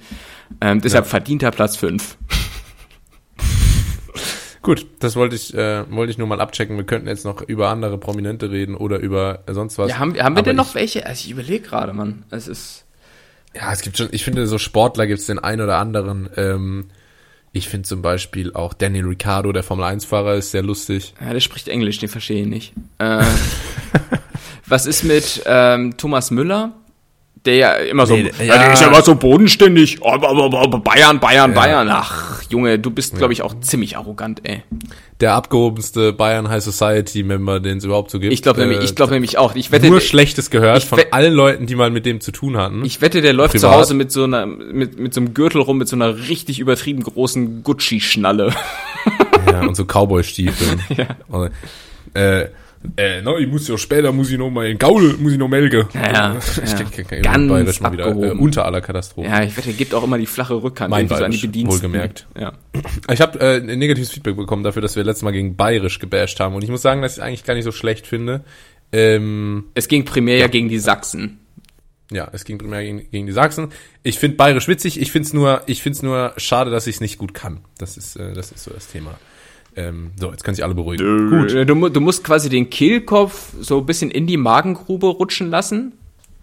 Ähm, 0.61 0.81
deshalb 0.81 1.05
ja. 1.05 1.09
verdient 1.09 1.43
er 1.43 1.51
Platz 1.51 1.77
5. 1.77 2.17
Gut, 4.61 4.85
das 4.99 5.15
wollte 5.15 5.35
ich, 5.35 5.53
äh, 5.53 5.89
wollte 5.89 6.11
ich 6.11 6.17
nur 6.17 6.27
mal 6.27 6.41
abchecken. 6.41 6.75
Wir 6.75 6.83
könnten 6.83 7.07
jetzt 7.07 7.23
noch 7.23 7.41
über 7.41 7.69
andere 7.69 7.97
Prominente 7.97 8.51
reden 8.51 8.75
oder 8.75 8.99
über 8.99 9.43
sonst 9.47 9.77
was. 9.77 9.89
Ja, 9.89 9.99
haben, 9.99 10.21
haben 10.21 10.35
wir 10.35 10.43
denn 10.43 10.57
noch 10.57 10.75
welche? 10.75 11.05
Also 11.05 11.25
ich 11.25 11.31
überlege 11.31 11.65
gerade, 11.65 11.93
Mann. 11.93 12.25
Es 12.29 12.47
ist. 12.47 12.85
Ja, 13.55 13.71
es 13.73 13.81
gibt 13.81 13.97
schon, 13.97 14.09
ich 14.11 14.23
finde, 14.23 14.47
so 14.47 14.57
Sportler 14.57 15.07
gibt 15.07 15.19
es 15.19 15.25
den 15.25 15.39
einen 15.39 15.61
oder 15.61 15.77
anderen. 15.77 16.29
Ähm, 16.37 16.85
ich 17.51 17.67
finde 17.67 17.87
zum 17.87 18.01
Beispiel 18.01 18.53
auch 18.53 18.73
Daniel 18.73 19.05
Ricciardo, 19.05 19.51
der 19.51 19.63
Formel 19.63 19.85
1-Fahrer, 19.85 20.35
ist 20.35 20.51
sehr 20.51 20.61
lustig. 20.61 21.15
Ja, 21.19 21.33
der 21.33 21.39
spricht 21.39 21.67
Englisch, 21.67 21.97
den 21.97 22.09
verstehe 22.09 22.41
ich 22.41 22.47
nicht. 22.47 22.73
Äh, 22.99 23.23
was 24.67 24.85
ist 24.85 25.03
mit 25.03 25.41
ähm, 25.45 25.97
Thomas 25.97 26.29
Müller? 26.29 26.78
Der 27.45 27.55
ja 27.55 27.73
immer 27.73 28.05
so, 28.05 28.15
nee, 28.15 28.31
ja, 28.39 28.57
der 28.57 28.73
ist 28.73 28.81
ja 28.81 28.87
immer 28.87 29.01
so 29.01 29.15
bodenständig. 29.15 29.99
Oh, 30.01 30.17
Bayern, 30.17 31.19
Bayern, 31.19 31.51
ja. 31.51 31.59
Bayern. 31.59 31.89
Ach, 31.89 32.43
Junge, 32.49 32.79
du 32.79 32.91
bist, 32.91 33.15
glaube 33.15 33.31
ich, 33.31 33.41
auch 33.43 33.57
ziemlich 33.61 33.95
arrogant, 33.95 34.41
ey. 34.43 34.63
Der 35.21 35.33
abgehobenste 35.33 36.11
Bayern 36.11 36.49
High 36.49 36.63
Society 36.63 37.23
Member, 37.23 37.59
den 37.59 37.77
es 37.77 37.85
überhaupt 37.85 38.11
so 38.11 38.19
gibt. 38.19 38.33
Ich 38.33 38.41
glaube 38.41 38.59
nämlich, 38.61 38.81
ich 38.83 38.95
glaube 38.95 39.13
nämlich 39.13 39.37
auch. 39.37 39.55
Ich 39.55 39.71
wette, 39.71 39.89
nur 39.89 40.01
Schlechtes 40.01 40.49
gehört 40.49 40.83
von 40.83 40.99
allen 41.11 41.33
Leuten, 41.33 41.65
die 41.65 41.75
mal 41.75 41.91
mit 41.91 42.05
dem 42.05 42.19
zu 42.19 42.31
tun 42.31 42.57
hatten. 42.57 42.83
ich 42.83 43.01
wette, 43.01 43.21
der 43.21 43.33
läuft 43.33 43.53
zu 43.53 43.67
Privat. 43.67 43.77
Hause 43.77 43.93
mit 43.93 44.11
so 44.11 44.25
einer, 44.25 44.45
mit, 44.45 44.99
mit 44.99 45.13
so 45.13 45.21
einem 45.21 45.33
Gürtel 45.33 45.61
rum, 45.61 45.77
mit 45.77 45.87
so 45.87 45.95
einer 45.95 46.27
richtig 46.27 46.59
übertrieben 46.59 47.03
großen 47.03 47.63
Gucci-Schnalle. 47.63 48.53
ja, 49.47 49.61
und 49.61 49.75
so 49.75 49.85
Cowboy-Stiefeln. 49.85 50.81
Und, 51.29 51.51
äh, 52.13 52.47
äh, 52.95 53.21
no, 53.21 53.37
ich 53.37 53.47
muss 53.47 53.67
ja 53.67 53.77
später, 53.77 54.13
muss 54.13 54.31
ich 54.31 54.37
noch 54.37 54.49
mal 54.49 54.65
in 54.67 54.77
Gaul, 54.77 55.15
muss 55.19 55.33
ich 55.33 55.37
noch 55.37 55.49
melken. 55.49 55.85
Ja, 55.93 56.37
ich 56.39 56.57
ja. 56.57 56.63
kenn- 56.77 56.85
kenn- 56.91 57.05
kenn- 57.07 57.21
Ganz 57.21 57.49
Bayerisch 57.49 57.81
mal 57.81 57.91
wieder, 57.91 58.07
äh, 58.07 58.31
unter 58.31 58.63
aller 58.63 58.79
Katastrophe. 58.79 59.27
Ja, 59.27 59.43
ich 59.43 59.55
wette, 59.57 59.73
gibt 59.73 59.93
auch 59.93 60.03
immer 60.03 60.17
die 60.17 60.25
flache 60.25 60.53
Rückhand 60.63 60.89
Mein 60.89 61.01
irgendwie 61.07 61.17
so 61.17 61.23
an 61.25 61.31
die 61.31 61.47
Bayerisch, 61.47 61.71
wohlgemerkt. 61.73 62.27
Ja. 62.39 62.53
Ich 63.11 63.19
habe 63.19 63.37
äh, 63.41 63.57
ein 63.57 63.79
negatives 63.79 64.11
Feedback 64.11 64.37
bekommen 64.37 64.63
dafür, 64.63 64.81
dass 64.81 64.95
wir 64.95 65.03
letztes 65.03 65.23
Mal 65.23 65.31
gegen 65.31 65.57
Bayerisch 65.57 65.99
gebasht 65.99 66.39
haben. 66.39 66.55
Und 66.55 66.63
ich 66.63 66.69
muss 66.69 66.81
sagen, 66.81 67.01
dass 67.01 67.13
ich 67.13 67.17
es 67.17 67.23
eigentlich 67.23 67.43
gar 67.43 67.53
nicht 67.55 67.65
so 67.65 67.73
schlecht 67.73 68.07
finde. 68.07 68.45
Ähm, 68.93 69.65
Es 69.73 69.89
ging 69.89 70.05
primär 70.05 70.37
ja 70.37 70.47
gegen 70.47 70.69
die 70.69 70.79
Sachsen. 70.79 71.39
ja, 72.11 72.29
es 72.31 72.45
ging 72.45 72.57
primär 72.57 72.81
gegen, 72.83 73.11
gegen 73.11 73.25
die 73.27 73.33
Sachsen. 73.33 73.73
Ich 74.03 74.17
finde 74.19 74.37
Bayerisch 74.37 74.69
witzig. 74.69 75.01
Ich 75.01 75.11
finde 75.11 75.27
es 75.27 75.33
nur, 75.33 75.63
ich 75.67 75.81
find's 75.83 76.01
nur 76.01 76.31
schade, 76.37 76.71
dass 76.71 76.87
ich 76.87 76.95
es 76.95 77.01
nicht 77.01 77.17
gut 77.17 77.33
kann. 77.33 77.59
Das 77.77 77.97
ist, 77.97 78.15
äh, 78.15 78.31
das 78.33 78.53
ist 78.53 78.63
so 78.63 78.71
das 78.71 78.87
Thema. 78.87 79.19
Ähm, 79.75 80.11
so, 80.19 80.31
jetzt 80.31 80.43
können 80.43 80.55
sich 80.55 80.63
alle 80.63 80.75
beruhigen. 80.75 81.29
Gut. 81.29 81.51
Du, 81.69 81.75
mu- 81.75 81.89
du 81.89 82.01
musst 82.01 82.23
quasi 82.23 82.49
den 82.49 82.69
Kehlkopf 82.69 83.53
so 83.59 83.79
ein 83.79 83.85
bisschen 83.85 84.11
in 84.11 84.27
die 84.27 84.37
Magengrube 84.37 85.07
rutschen 85.07 85.49
lassen. 85.49 85.93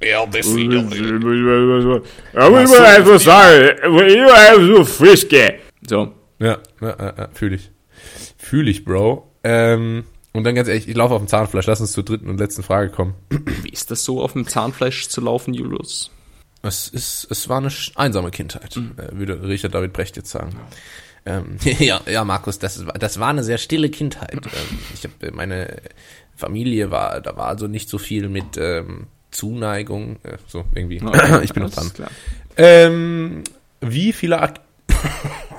Ja, 0.02 0.26
das 0.26 0.46
Da 0.52 2.50
muss 2.50 2.70
man 2.70 2.84
einfach 2.84 3.20
sagen, 3.20 3.78
immer 3.82 4.34
einfach 4.34 4.76
so 4.76 4.84
friske. 4.84 5.54
So. 5.88 6.12
Ja, 6.38 6.58
ja, 6.80 6.96
ja, 6.98 7.14
ja 7.18 7.28
fühle 7.32 7.56
ich. 7.56 7.70
Fühle 8.36 8.70
ich, 8.70 8.84
Bro. 8.84 9.30
Ähm, 9.42 10.04
und 10.32 10.44
dann 10.44 10.54
ganz 10.54 10.68
ehrlich, 10.68 10.86
ich 10.88 10.94
laufe 10.96 11.14
auf 11.14 11.22
dem 11.22 11.28
Zahnfleisch. 11.28 11.66
Lass 11.66 11.80
uns 11.80 11.92
zur 11.92 12.04
dritten 12.04 12.28
und 12.28 12.38
letzten 12.38 12.62
Frage 12.62 12.90
kommen. 12.90 13.14
Wie 13.62 13.70
ist 13.70 13.90
das 13.90 14.04
so, 14.04 14.20
auf 14.22 14.34
dem 14.34 14.46
Zahnfleisch 14.46 15.08
zu 15.08 15.20
laufen, 15.22 15.54
Julius? 15.54 16.10
Es 16.62 16.88
ist, 16.88 17.26
es 17.30 17.48
war 17.48 17.58
eine 17.58 17.70
einsame 17.94 18.30
Kindheit, 18.30 18.76
äh, 18.76 19.16
würde 19.18 19.42
Richard 19.48 19.74
David 19.74 19.92
Brecht 19.92 20.16
jetzt 20.16 20.30
sagen. 20.30 20.56
Ähm, 21.26 21.58
ja, 21.78 22.00
ja, 22.08 22.24
Markus, 22.24 22.58
das, 22.58 22.84
das 22.98 23.20
war 23.20 23.28
eine 23.28 23.44
sehr 23.44 23.58
stille 23.58 23.90
Kindheit. 23.90 24.32
ähm, 24.34 24.78
ich 24.94 25.04
habe 25.04 25.32
meine 25.32 25.82
Familie 26.34 26.90
war, 26.90 27.20
da 27.20 27.36
war 27.36 27.48
also 27.48 27.66
nicht 27.66 27.88
so 27.88 27.98
viel 27.98 28.28
mit 28.28 28.56
ähm, 28.56 29.08
Zuneigung, 29.30 30.16
äh, 30.22 30.38
so 30.46 30.64
irgendwie. 30.74 30.96
ich 31.42 31.52
bin 31.52 31.62
noch 31.64 31.70
dran. 31.70 31.90
Ähm, 32.56 33.44
wie 33.80 34.12
viele 34.12 34.40
Ak 34.40 34.60
Oh. 34.88 35.56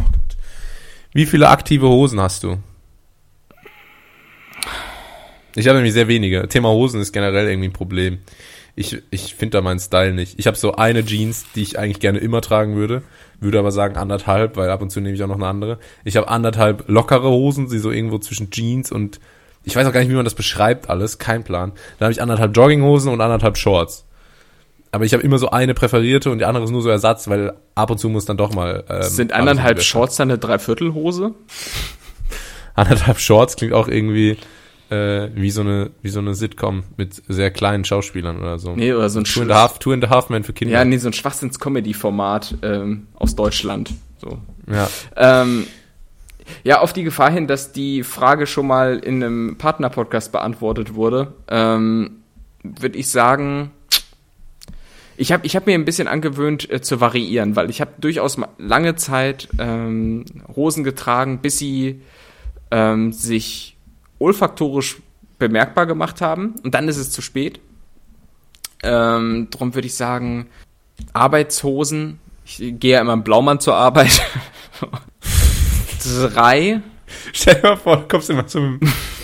Wie 1.13 1.25
viele 1.25 1.49
aktive 1.49 1.87
Hosen 1.87 2.19
hast 2.19 2.43
du? 2.43 2.57
Ich 5.55 5.67
habe 5.67 5.77
nämlich 5.77 5.93
sehr 5.93 6.07
wenige. 6.07 6.47
Thema 6.47 6.69
Hosen 6.69 7.01
ist 7.01 7.11
generell 7.11 7.49
irgendwie 7.49 7.69
ein 7.69 7.73
Problem. 7.73 8.19
Ich, 8.75 9.01
ich 9.09 9.33
finde 9.33 9.57
da 9.57 9.61
meinen 9.61 9.79
Style 9.79 10.13
nicht. 10.13 10.37
Ich 10.37 10.45
habe 10.45 10.55
so 10.55 10.73
eine 10.73 11.03
Jeans, 11.03 11.45
die 11.55 11.63
ich 11.63 11.79
eigentlich 11.79 11.99
gerne 11.99 12.19
immer 12.19 12.41
tragen 12.41 12.75
würde, 12.75 13.01
würde 13.39 13.59
aber 13.59 13.71
sagen 13.71 13.97
anderthalb, 13.97 14.57
weil 14.57 14.69
ab 14.69 14.81
und 14.81 14.89
zu 14.89 14.99
nehme 14.99 15.15
ich 15.15 15.23
auch 15.23 15.27
noch 15.27 15.35
eine 15.35 15.47
andere. 15.47 15.79
Ich 16.03 16.17
habe 16.17 16.27
anderthalb 16.27 16.85
lockere 16.87 17.29
Hosen, 17.29 17.69
die 17.69 17.77
so 17.77 17.91
irgendwo 17.91 18.17
zwischen 18.17 18.49
Jeans 18.51 18.91
und 18.91 19.19
ich 19.63 19.75
weiß 19.75 19.85
auch 19.85 19.91
gar 19.91 19.99
nicht, 19.99 20.09
wie 20.09 20.15
man 20.15 20.23
das 20.23 20.35
beschreibt 20.35 20.89
alles, 20.89 21.17
kein 21.17 21.43
Plan. 21.43 21.73
Dann 21.99 22.05
habe 22.05 22.13
ich 22.13 22.21
anderthalb 22.21 22.55
Jogginghosen 22.55 23.11
und 23.11 23.19
anderthalb 23.19 23.57
Shorts. 23.57 24.05
Aber 24.91 25.03
ich 25.03 25.13
habe 25.13 25.23
immer 25.23 25.37
so 25.37 25.49
eine 25.49 25.73
präferierte 25.73 26.31
und 26.31 26.39
die 26.39 26.45
andere 26.45 26.63
ist 26.63 26.71
nur 26.71 26.81
so 26.81 26.89
Ersatz, 26.89 27.27
weil 27.27 27.53
ab 27.75 27.91
und 27.91 27.97
zu 27.97 28.07
muss 28.07 28.25
dann 28.25 28.37
doch 28.37 28.53
mal. 28.53 28.85
Ähm, 28.89 29.03
Sind 29.03 29.33
anderthalb 29.33 29.81
Shorts 29.81 30.15
dann 30.15 30.29
eine 30.29 30.39
Dreiviertelhose? 30.39 31.33
Anderthalb 32.75 33.19
Shorts 33.19 33.57
klingt 33.57 33.73
auch 33.73 33.87
irgendwie 33.87 34.37
äh, 34.89 35.29
wie 35.35 35.51
so 35.51 35.61
eine 35.61 35.91
wie 36.01 36.09
so 36.09 36.19
eine 36.19 36.33
Sitcom 36.33 36.83
mit 36.97 37.21
sehr 37.27 37.51
kleinen 37.51 37.85
Schauspielern 37.85 38.39
oder 38.39 38.59
so. 38.59 38.75
Nee, 38.75 38.93
oder 38.93 39.09
so 39.09 39.19
ein 39.19 39.25
Two 39.25 39.41
and 39.41 39.51
a 39.51 39.55
Half, 39.55 39.79
Two 39.79 39.91
and 39.91 40.03
a 40.05 40.09
Half 40.09 40.29
Men 40.29 40.43
für 40.43 40.53
Kinder. 40.53 40.73
Ja, 40.75 40.85
nee, 40.85 40.97
so 40.97 41.09
ein 41.09 41.13
Schwachsinns-Comedy-Format 41.13 42.55
ähm, 42.61 43.07
aus 43.15 43.35
Deutschland. 43.35 43.93
So. 44.19 44.39
ja. 44.71 44.89
Ähm, 45.15 45.67
ja, 46.63 46.79
auf 46.79 46.93
die 46.93 47.03
Gefahr 47.03 47.31
hin, 47.31 47.47
dass 47.47 47.71
die 47.71 48.03
Frage 48.03 48.47
schon 48.47 48.67
mal 48.67 48.99
in 48.99 49.23
einem 49.23 49.57
Partner-Podcast 49.57 50.31
beantwortet 50.31 50.95
wurde, 50.95 51.33
ähm, 51.49 52.23
würde 52.63 52.97
ich 52.97 53.11
sagen, 53.11 53.71
ich 55.17 55.31
habe 55.31 55.45
ich 55.45 55.55
hab 55.55 55.65
mir 55.65 55.73
ein 55.73 55.85
bisschen 55.85 56.07
angewöhnt 56.07 56.69
äh, 56.69 56.81
zu 56.81 57.01
variieren, 57.01 57.55
weil 57.55 57.69
ich 57.69 57.81
habe 57.81 57.91
durchaus 57.99 58.37
lange 58.57 58.95
Zeit 58.95 59.49
ähm, 59.57 60.25
Hosen 60.55 60.83
getragen, 60.83 61.39
bis 61.39 61.57
sie 61.57 62.01
ähm, 62.71 63.11
sich 63.11 63.76
olfaktorisch 64.19 64.97
bemerkbar 65.39 65.85
gemacht 65.85 66.21
haben 66.21 66.55
und 66.63 66.73
dann 66.73 66.87
ist 66.87 66.97
es 66.97 67.11
zu 67.11 67.21
spät. 67.21 67.59
Ähm, 68.83 69.47
drum 69.49 69.75
würde 69.75 69.87
ich 69.87 69.95
sagen, 69.95 70.47
Arbeitshosen. 71.13 72.19
Ich 72.45 72.57
gehe 72.57 72.93
ja 72.93 73.01
immer 73.01 73.13
im 73.13 73.23
Blaumann 73.23 73.59
zur 73.59 73.75
Arbeit. 73.75 74.21
Drei. 76.03 76.81
Stell 77.33 77.55
dir 77.55 77.69
mal 77.69 77.75
vor, 77.77 77.97
du 77.97 78.07
kommst 78.07 78.29
immer 78.29 78.47
so 78.47 78.77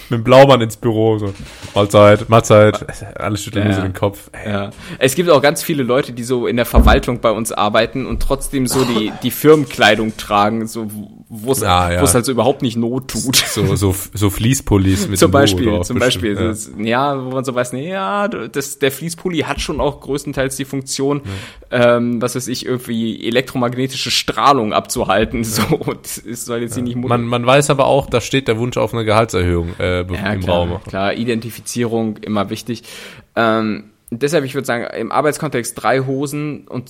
mit, 0.10 0.20
dem 0.20 0.24
Blaumann 0.24 0.62
ins 0.62 0.78
Büro, 0.78 1.18
so 1.18 1.34
Mahlzeit, 1.76 2.30
Mahlzeit, 2.30 2.86
alles 3.20 3.44
schütteln 3.44 3.66
nur 3.66 3.74
so 3.74 3.80
Ja. 3.82 3.88
den 3.88 3.94
Kopf. 3.94 4.30
Ja. 4.46 4.70
Es 5.00 5.16
gibt 5.16 5.30
auch 5.30 5.42
ganz 5.42 5.64
viele 5.64 5.84
Leute, 5.84 6.12
die 6.14 6.24
so 6.24 6.48
in 6.48 6.56
der 6.58 6.66
Verwaltung 6.66 7.20
bei 7.22 7.32
uns 7.32 7.52
arbeiten 7.52 8.06
und 8.06 8.22
trotzdem 8.22 8.68
so 8.68 8.84
die, 8.86 9.12
die 9.24 9.32
Firmenkleidung 9.32 10.18
tragen, 10.18 10.68
so 10.68 10.88
wo 11.30 11.52
es 11.52 11.64
Ah, 11.64 11.92
ja. 11.92 12.02
es 12.04 12.14
halt 12.14 12.26
so 12.26 12.32
überhaupt 12.32 12.62
nicht 12.62 12.78
Not 12.78 13.08
tut. 13.10 13.36
So, 13.36 13.76
so, 13.76 13.96
so 14.14 14.30
Fließpullis 14.30 15.08
mit 15.08 15.18
zum 15.20 15.32
Beispiel, 15.32 15.66
drauf, 15.68 15.88
zum 15.88 15.98
bestimmt, 15.98 16.36
Beispiel, 16.38 16.86
ja. 16.86 17.14
ja, 17.14 17.26
wo 17.26 17.32
man 17.32 17.44
so 17.44 17.56
weiß, 17.56 17.74
nee, 17.74 17.90
ja, 17.90 18.28
das, 18.28 18.80
der 18.80 18.92
Fließpulli 18.92 19.40
hat 19.40 19.60
schon 19.62 19.80
auch 19.82 20.00
größtenteils 20.02 20.56
die 20.58 20.66
Funktion, 20.66 21.22
ähm, 21.72 22.22
was 22.22 22.36
weiß 22.36 22.48
ich, 22.48 22.66
irgendwie 22.66 23.28
elektromagnetische 23.28 24.12
Strahlung 24.12 24.74
abzuhalten, 24.74 25.44
so, 25.44 25.64
und 25.76 26.06
es 26.06 26.46
soll 26.46 26.62
jetzt 26.62 26.76
hier 26.76 26.84
nicht 26.84 26.96
Man, 26.96 27.26
man 27.26 27.46
weiß 27.46 27.70
aber 27.70 27.86
auch, 27.86 28.08
da 28.08 28.22
steht 28.22 28.48
der 28.48 28.58
Wunsch 28.60 28.78
auf 28.78 28.94
eine 28.94 29.06
Gehaltserhöhung 29.06 29.70
äh, 29.80 29.93
be- 30.02 30.16
ja, 30.16 30.34
im 30.34 30.42
klar, 30.42 30.58
Raum. 30.58 30.84
Klar, 30.88 31.14
Identifizierung 31.14 32.18
immer 32.18 32.50
wichtig. 32.50 32.84
Ähm, 33.36 33.86
deshalb, 34.12 34.46
ich 34.46 34.54
würde 34.56 34.66
sagen, 34.66 34.86
im 34.98 35.12
Arbeitskontext 35.12 35.82
drei 35.82 36.00
Hosen 36.02 36.68
und 36.68 36.90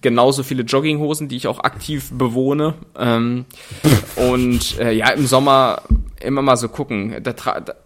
genauso 0.00 0.42
viele 0.42 0.62
Jogginghosen, 0.62 1.28
die 1.28 1.36
ich 1.36 1.46
auch 1.46 1.60
aktiv 1.60 2.10
bewohne. 2.12 2.74
Ähm, 2.98 3.44
und 4.16 4.78
äh, 4.78 4.92
ja, 4.92 5.10
im 5.10 5.26
Sommer 5.26 5.82
immer 6.22 6.42
mal 6.42 6.56
so 6.56 6.68
gucken. 6.68 7.16
Da 7.22 7.34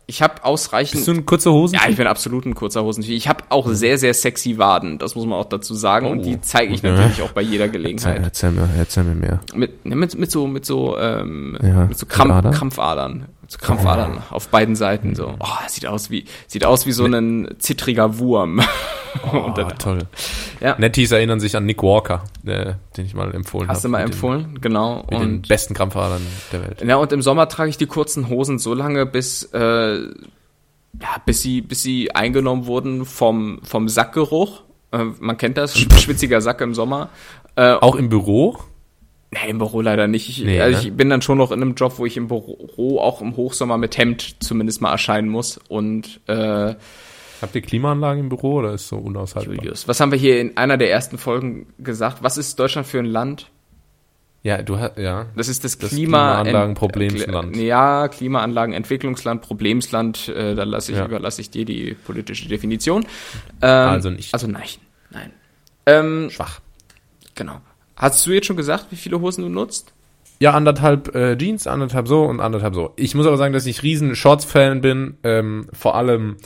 ich 0.06 0.22
habe 0.22 0.44
ausreichend. 0.44 0.96
Bist 0.96 1.08
du 1.08 1.12
ein 1.12 1.26
kurzer 1.26 1.52
Hosen? 1.52 1.74
ja, 1.74 1.88
ich 1.88 1.96
bin 1.96 2.06
absolut 2.06 2.46
ein 2.46 2.54
kurzer 2.54 2.84
Hosen. 2.84 3.02
Ich 3.02 3.28
habe 3.28 3.44
auch 3.48 3.66
sehr, 3.68 3.98
sehr 3.98 4.14
sexy 4.14 4.58
Waden, 4.58 4.98
das 4.98 5.14
muss 5.16 5.26
man 5.26 5.38
auch 5.38 5.46
dazu 5.48 5.74
sagen. 5.74 6.06
Und 6.06 6.22
die 6.24 6.40
zeige 6.40 6.74
ich 6.74 6.82
natürlich 6.82 7.22
auch 7.22 7.32
bei 7.32 7.40
jeder 7.42 7.68
Gelegenheit. 7.68 8.20
erzähl, 8.22 8.52
mir, 8.52 8.68
erzähl 8.78 9.04
mir 9.04 9.14
mehr. 9.14 9.40
Mit, 9.54 9.84
ne, 9.84 9.96
mit, 9.96 10.16
mit 10.18 10.30
so, 10.30 10.46
mit 10.46 10.64
so, 10.64 10.96
ähm, 10.98 11.58
Ja, 11.62 11.86
mit 11.86 11.98
so 11.98 12.06
Adern? 12.08 12.52
Krampfadern. 12.52 13.26
Mit 13.46 13.52
so 13.52 13.58
Krampfadern 13.58 14.22
auf 14.30 14.48
beiden 14.48 14.74
Seiten 14.76 15.14
so. 15.14 15.34
Oh, 15.38 15.46
sieht 15.68 15.86
aus 15.86 16.10
wie, 16.10 16.24
sieht 16.48 16.64
aus 16.64 16.84
wie 16.86 16.92
so 16.92 17.04
ein 17.04 17.54
zittriger 17.58 18.18
Wurm. 18.18 18.60
Oh, 19.32 19.38
Und 19.38 19.56
dann- 19.56 19.78
toll. 19.78 20.00
Ja. 20.60 20.76
Netties 20.78 21.10
erinnern 21.10 21.40
sich 21.40 21.56
an 21.56 21.64
Nick 21.64 21.82
Walker, 21.82 22.24
äh, 22.44 22.74
den 22.98 23.06
ich 23.06 23.14
mal 23.14 23.34
empfohlen 23.34 23.66
habe. 23.66 23.74
Hast 23.74 23.82
du 23.82 23.88
mal 23.88 24.04
mit 24.04 24.12
empfohlen? 24.12 24.58
genau. 24.60 25.04
Den, 25.04 25.04
mit 25.04 25.12
den 25.12 25.34
Und, 25.36 25.48
besten 25.48 25.72
Krampfadern 25.72 26.20
der 26.52 26.60
Welt. 26.62 26.84
ja, 26.86 26.96
und 26.96 27.12
im 27.12 27.22
Sommer 27.22 27.48
trage 27.48 27.70
ich 27.70 27.78
die 27.78 27.86
kurzen 27.86 28.28
Hosen 28.28 28.58
so 28.58 28.74
lange, 28.74 29.06
bis, 29.06 29.44
äh, 29.54 29.94
ja, 30.00 31.08
bis 31.24 31.40
sie, 31.40 31.62
bis 31.62 31.82
sie 31.82 32.14
eingenommen 32.14 32.66
wurden 32.66 33.06
vom, 33.06 33.60
vom 33.62 33.88
Sackgeruch. 33.88 34.64
Äh, 34.92 35.04
man 35.18 35.38
kennt 35.38 35.56
das, 35.56 35.74
sch- 35.74 35.98
schwitziger 35.98 36.42
Sack 36.42 36.60
im 36.60 36.74
Sommer. 36.74 37.08
Äh, 37.56 37.72
Auch 37.72 37.94
im 37.96 38.10
Büro? 38.10 38.58
Nee, 39.44 39.50
im 39.50 39.58
Büro 39.58 39.80
leider 39.80 40.06
nicht. 40.06 40.28
Ich, 40.28 40.44
Nee, 40.44 40.60
also 40.60 40.78
ne? 40.78 40.84
ich 40.88 40.92
bin 40.94 41.10
dann 41.10 41.22
schon 41.22 41.38
noch 41.38 41.50
in 41.52 41.60
einem 41.62 41.74
Job, 41.74 41.94
wo 41.98 42.06
ich 42.06 42.16
im 42.16 42.28
Büro 42.28 42.98
auch 43.00 43.20
im 43.20 43.36
Hochsommer 43.36 43.76
mit 43.78 43.96
Hemd 43.98 44.36
zumindest 44.42 44.80
mal 44.80 44.90
erscheinen 44.92 45.28
muss. 45.28 45.58
Und 45.68 46.20
äh, 46.26 46.74
Habt 47.42 47.54
ihr 47.54 47.60
Klimaanlagen 47.62 48.20
im 48.24 48.28
Büro 48.30 48.54
oder 48.54 48.72
ist 48.72 48.88
so 48.88 48.96
unaushaltbar? 48.96 49.54
Julius, 49.56 49.86
was 49.88 50.00
haben 50.00 50.10
wir 50.10 50.18
hier 50.18 50.40
in 50.40 50.56
einer 50.56 50.76
der 50.78 50.90
ersten 50.90 51.18
Folgen 51.18 51.66
gesagt? 51.78 52.22
Was 52.22 52.38
ist 52.38 52.58
Deutschland 52.58 52.86
für 52.86 52.98
ein 52.98 53.04
Land? 53.06 53.50
Ja, 54.42 54.62
du 54.62 54.78
hast, 54.78 54.96
ja. 54.96 55.26
Das 55.36 55.48
ist 55.48 55.64
das, 55.64 55.76
Das 55.76 55.90
Klima 55.90 56.42
Klimaanlagen-Problemsland. 56.42 57.56
Äh, 57.56 57.66
Ja, 57.66 58.06
Klimaanlagen, 58.08 58.74
Entwicklungsland, 58.74 59.42
Problemsland. 59.42 60.28
Äh, 60.28 60.54
da 60.54 60.62
lasse 60.62 60.92
ich, 60.92 60.98
Ja. 60.98 61.04
überlasse 61.06 61.40
ich 61.40 61.50
dir 61.50 61.64
die 61.64 61.94
politische 61.94 62.48
Definition. 62.48 63.02
Ähm, 63.60 63.68
Also 63.88 64.10
nicht. 64.10 64.32
Also 64.32 64.46
nein, 64.46 64.62
nein. 65.10 65.32
Ähm, 65.86 66.30
Schwach. 66.30 66.60
genau. 67.34 67.60
Hast 67.96 68.26
du 68.26 68.32
jetzt 68.32 68.46
schon 68.46 68.56
gesagt, 68.56 68.86
wie 68.90 68.96
viele 68.96 69.20
Hosen 69.20 69.42
du 69.42 69.48
nutzt? 69.48 69.92
Ja, 70.38 70.52
anderthalb 70.52 71.14
äh, 71.14 71.36
Jeans, 71.36 71.66
anderthalb 71.66 72.08
so 72.08 72.24
und 72.24 72.40
anderthalb 72.40 72.74
so. 72.74 72.92
Ich 72.96 73.14
muss 73.14 73.26
aber 73.26 73.38
sagen, 73.38 73.54
dass 73.54 73.64
ich 73.64 73.82
riesen 73.82 74.14
Shorts-Fan 74.14 74.82
bin. 74.82 75.16
Ähm, 75.24 75.68
vor 75.72 75.94
allem, 75.94 76.36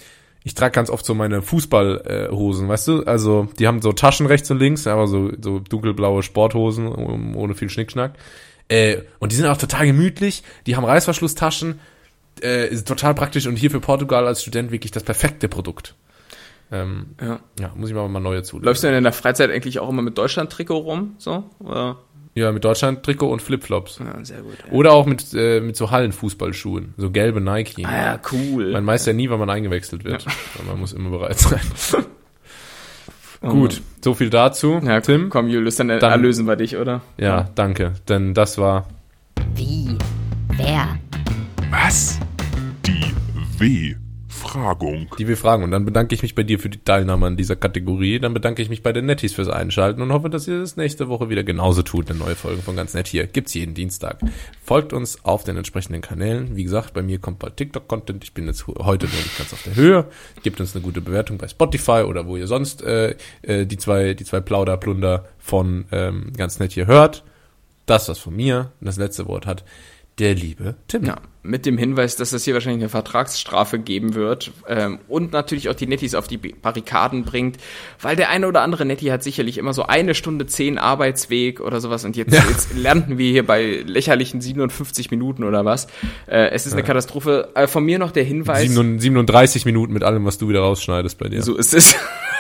ich 0.45 0.55
trage 0.55 0.73
ganz 0.73 0.91
oft 0.91 1.05
so 1.05 1.15
meine 1.15 1.43
Fußballhosen, 1.43 2.67
äh, 2.67 2.69
weißt 2.69 2.89
du? 2.89 3.03
Also, 3.03 3.49
die 3.59 3.67
haben 3.67 3.83
so 3.83 3.93
Taschen 3.93 4.27
rechts 4.27 4.49
und 4.51 4.59
links, 4.59 4.87
aber 4.87 5.09
so, 5.09 5.33
so 5.41 5.59
dunkelblaue 5.59 6.23
Sporthosen 6.23 6.87
um, 6.87 7.37
ohne 7.37 7.57
viel 7.57 7.69
Schnickschnack. 7.69 8.13
Äh, 8.69 8.99
und 9.19 9.33
die 9.33 9.37
sind 9.37 9.47
auch 9.47 9.57
total 9.57 9.87
gemütlich, 9.87 10.45
die 10.67 10.77
haben 10.77 10.85
Reißverschlusstaschen, 10.85 11.81
äh, 12.45 12.69
ist 12.69 12.87
total 12.87 13.15
praktisch 13.15 13.49
und 13.49 13.57
hier 13.57 13.73
für 13.73 13.81
Portugal 13.81 14.29
als 14.29 14.43
Student 14.43 14.71
wirklich 14.71 14.93
das 14.93 15.03
perfekte 15.03 15.49
Produkt. 15.49 15.97
Ähm, 16.73 17.07
Ja. 17.21 17.41
ja, 17.59 17.73
muss 17.77 17.89
ich 17.89 17.95
mir 17.95 18.01
aber 18.01 18.09
mal 18.09 18.21
neue 18.21 18.43
zulegen. 18.43 18.67
Läufst 18.67 18.83
du 18.85 18.89
denn 18.89 18.97
in 18.99 19.05
der 19.05 19.13
Freizeit 19.13 19.51
eigentlich 19.51 19.79
auch 19.81 19.89
immer 19.89 20.03
mit 20.03 20.17
Deutschland-Trikot 20.19 20.77
rum? 20.79 21.15
So? 21.19 21.45
Oder? 21.59 21.97
Ja, 22.35 22.53
mit 22.53 22.65
Deutschland-Trikot 22.65 23.29
und 23.29 23.43
Flipflops. 23.43 23.99
Ja, 23.99 24.25
sehr 24.25 24.43
gut. 24.43 24.53
Ja. 24.67 24.73
Oder 24.73 24.93
auch 24.93 25.05
mit, 25.07 25.35
äh, 25.35 25.61
mit 25.61 25.77
so 25.77 25.91
Hallenfußballschuhen, 25.91 26.95
so 26.97 27.11
gelbe 27.11 27.41
Nike. 27.41 27.85
Ah 27.85 27.97
ja, 28.15 28.21
cool. 28.31 28.71
Man 28.73 28.87
weiß 28.87 29.07
ja 29.07 29.13
nie, 29.13 29.29
wann 29.31 29.41
man 29.41 29.51
eingewechselt 29.51 30.05
wird. 30.05 30.25
Man 30.67 30.79
muss 30.79 30.93
immer 30.93 31.11
bereit 31.11 31.39
sein. 31.41 31.61
Oh 33.43 33.49
Gut, 33.49 33.81
so 34.05 34.13
viel 34.13 34.29
dazu. 34.29 34.81
Ja, 34.85 35.01
Tim? 35.01 35.31
komm, 35.31 35.49
Julius, 35.49 35.77
dann, 35.77 35.89
Dann- 35.89 36.03
erlösen 36.03 36.47
wir 36.47 36.57
dich, 36.57 36.77
oder? 36.77 37.01
Ja, 37.17 37.49
danke. 37.55 37.95
Denn 38.07 38.35
das 38.35 38.59
war 38.59 38.87
Wie? 39.55 39.97
Wer? 40.59 40.99
Was? 41.71 42.19
Die 42.87 43.15
W-Fragung. 44.55 45.09
die 45.19 45.29
wir 45.29 45.37
fragen. 45.37 45.65
Und 45.65 45.71
dann 45.71 45.85
bedanke 45.85 46.15
ich 46.15 46.23
mich 46.23 46.35
bei 46.35 46.43
dir 46.43 46.59
für 46.59 46.71
die 46.71 46.83
Teilnahme 46.83 47.27
an 47.27 47.37
dieser 47.37 47.57
Kategorie. 47.57 48.19
Dann 48.19 48.35
bedanke 48.35 48.63
ich 48.63 48.69
mich 48.69 48.83
bei 48.83 48.93
den 48.93 49.07
Netties 49.07 49.33
fürs 49.35 49.49
Einschalten 49.49 50.03
und 50.03 50.13
hoffe, 50.13 50.31
dass 50.31 50.49
ihr 50.49 50.61
das 50.61 50.77
nächste 50.77 51.09
Woche 51.09 51.29
wieder 51.29 51.45
genauso 51.45 51.83
tut. 51.83 52.11
Eine 52.11 52.19
neue 52.19 52.37
Folge 52.37 52.63
von 52.63 52.77
ganz 52.77 52.95
nett 52.95 53.07
hier 53.07 53.27
gibt's 53.27 53.55
jeden 53.55 53.75
Dienstag. 53.75 54.19
Folgt 54.63 54.93
uns 54.93 55.25
auf 55.25 55.45
den 55.45 55.57
entsprechenden 55.57 56.03
Kanälen. 56.03 56.57
Wie 56.57 56.65
gesagt, 56.65 56.95
bei 56.95 57.03
mir 57.03 57.19
kommt 57.19 57.39
bald 57.39 57.57
TikTok-Content. 57.57 58.25
Ich 58.25 58.35
bin 58.35 58.47
jetzt 58.47 58.67
heute 58.67 59.07
noch 59.07 59.13
nicht 59.13 59.39
ganz 59.39 59.53
auf 59.53 59.63
der 59.63 59.77
Höhe. 59.77 60.07
Gebt 60.43 60.61
uns 60.61 60.75
eine 60.75 60.83
gute 60.83 61.01
Bewertung 61.01 61.39
bei 61.39 61.49
Spotify 61.49 62.05
oder 62.07 62.27
wo 62.27 62.37
ihr 62.37 62.47
sonst 62.47 62.83
äh, 62.83 63.17
äh, 63.43 63.67
die 63.67 63.79
zwei 63.79 64.15
die 64.15 64.25
zwei 64.25 64.41
Plauderplunder 64.41 65.27
von 65.39 65.85
ähm, 65.93 66.33
ganz 66.37 66.59
nett 66.59 66.73
hier 66.73 66.87
hört. 66.87 67.25
Das 67.87 68.09
was 68.09 68.19
von 68.19 68.35
mir. 68.35 68.73
Und 68.81 68.87
das 68.87 68.97
letzte 68.97 69.27
Wort 69.27 69.47
hat 69.47 69.65
der 70.19 70.35
liebe 70.35 70.77
Tim. 70.87 71.05
Ja, 71.05 71.17
mit 71.43 71.65
dem 71.65 71.79
Hinweis, 71.79 72.17
dass 72.17 72.33
es 72.33 72.45
hier 72.45 72.55
wahrscheinlich 72.55 72.83
eine 72.83 72.89
Vertragsstrafe 72.91 73.79
geben 73.79 74.15
wird 74.15 74.53
ähm, 74.69 74.99
und 75.09 75.33
natürlich 75.33 75.69
auch 75.71 75.75
die 75.75 75.87
Nettis 75.87 76.15
auf 76.15 76.29
die 76.29 76.37
Barrikaden 76.37 77.25
bringt, 77.25 77.57
weil 78.01 78.15
der 78.15 78.29
eine 78.29 78.47
oder 78.47 78.61
andere 78.61 78.85
Netti 78.85 79.07
hat 79.07 79.23
sicherlich 79.23 79.57
immer 79.57 79.73
so 79.73 79.85
eine 79.85 80.15
Stunde 80.15 80.47
zehn 80.47 80.77
Arbeitsweg 80.77 81.61
oder 81.61 81.81
sowas 81.81 82.05
und 82.05 82.17
jetzt, 82.17 82.35
Ja. 82.35 82.45
jetzt 82.49 82.75
lernten 82.75 83.17
wir 83.17 83.31
hier 83.31 83.47
bei 83.47 83.83
lächerlichen 83.87 84.41
57 84.41 85.11
Minuten 85.11 85.45
oder 85.45 85.65
was. 85.65 85.87
Äh, 86.27 86.51
es 86.51 86.67
ist 86.67 86.75
eine 86.75 86.83
Katastrophe. 86.83 87.49
Äh, 87.55 87.67
von 87.67 87.85
mir 87.85 87.99
noch 87.99 88.11
der 88.11 88.25
Hinweis. 88.25 88.61
37 88.63 89.01
37 89.01 89.65
Minuten 89.65 89.93
mit 89.93 90.05
allem, 90.05 90.25
was 90.25 90.39
du 90.39 90.49
wieder 90.49 90.61
rausschneidest 90.61 91.19
bei 91.19 91.29
dir. 91.29 91.43
So 91.43 91.57
ist 91.57 91.75
es. 91.75 91.95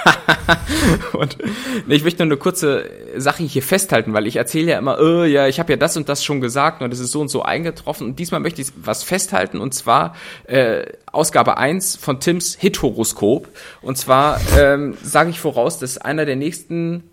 und 1.12 1.38
nee, 1.86 1.94
ich 1.94 2.04
möchte 2.04 2.22
nur 2.24 2.32
eine 2.32 2.38
kurze 2.38 2.88
Sache 3.16 3.42
hier 3.42 3.62
festhalten, 3.62 4.12
weil 4.12 4.26
ich 4.26 4.36
erzähle 4.36 4.72
ja 4.72 4.78
immer, 4.78 4.98
äh, 4.98 5.26
ja, 5.30 5.46
ich 5.46 5.58
habe 5.58 5.72
ja 5.72 5.76
das 5.76 5.96
und 5.96 6.08
das 6.08 6.24
schon 6.24 6.40
gesagt 6.40 6.82
und 6.82 6.92
es 6.92 7.00
ist 7.00 7.12
so 7.12 7.20
und 7.20 7.28
so 7.28 7.42
eingetroffen. 7.42 8.08
Und 8.08 8.18
diesmal 8.18 8.40
möchte 8.40 8.62
ich 8.62 8.68
was 8.90 9.02
festhalten 9.04 9.60
und 9.60 9.72
zwar 9.72 10.14
äh, 10.46 10.84
Ausgabe 11.12 11.56
1 11.56 11.96
von 11.96 12.20
Tims 12.20 12.56
Hit-Horoskop. 12.56 13.48
Und 13.82 13.96
zwar 13.96 14.40
ähm, 14.58 14.96
sage 15.02 15.30
ich 15.30 15.40
voraus, 15.40 15.78
dass 15.78 15.96
einer 15.98 16.26
der 16.26 16.36
nächsten 16.36 17.04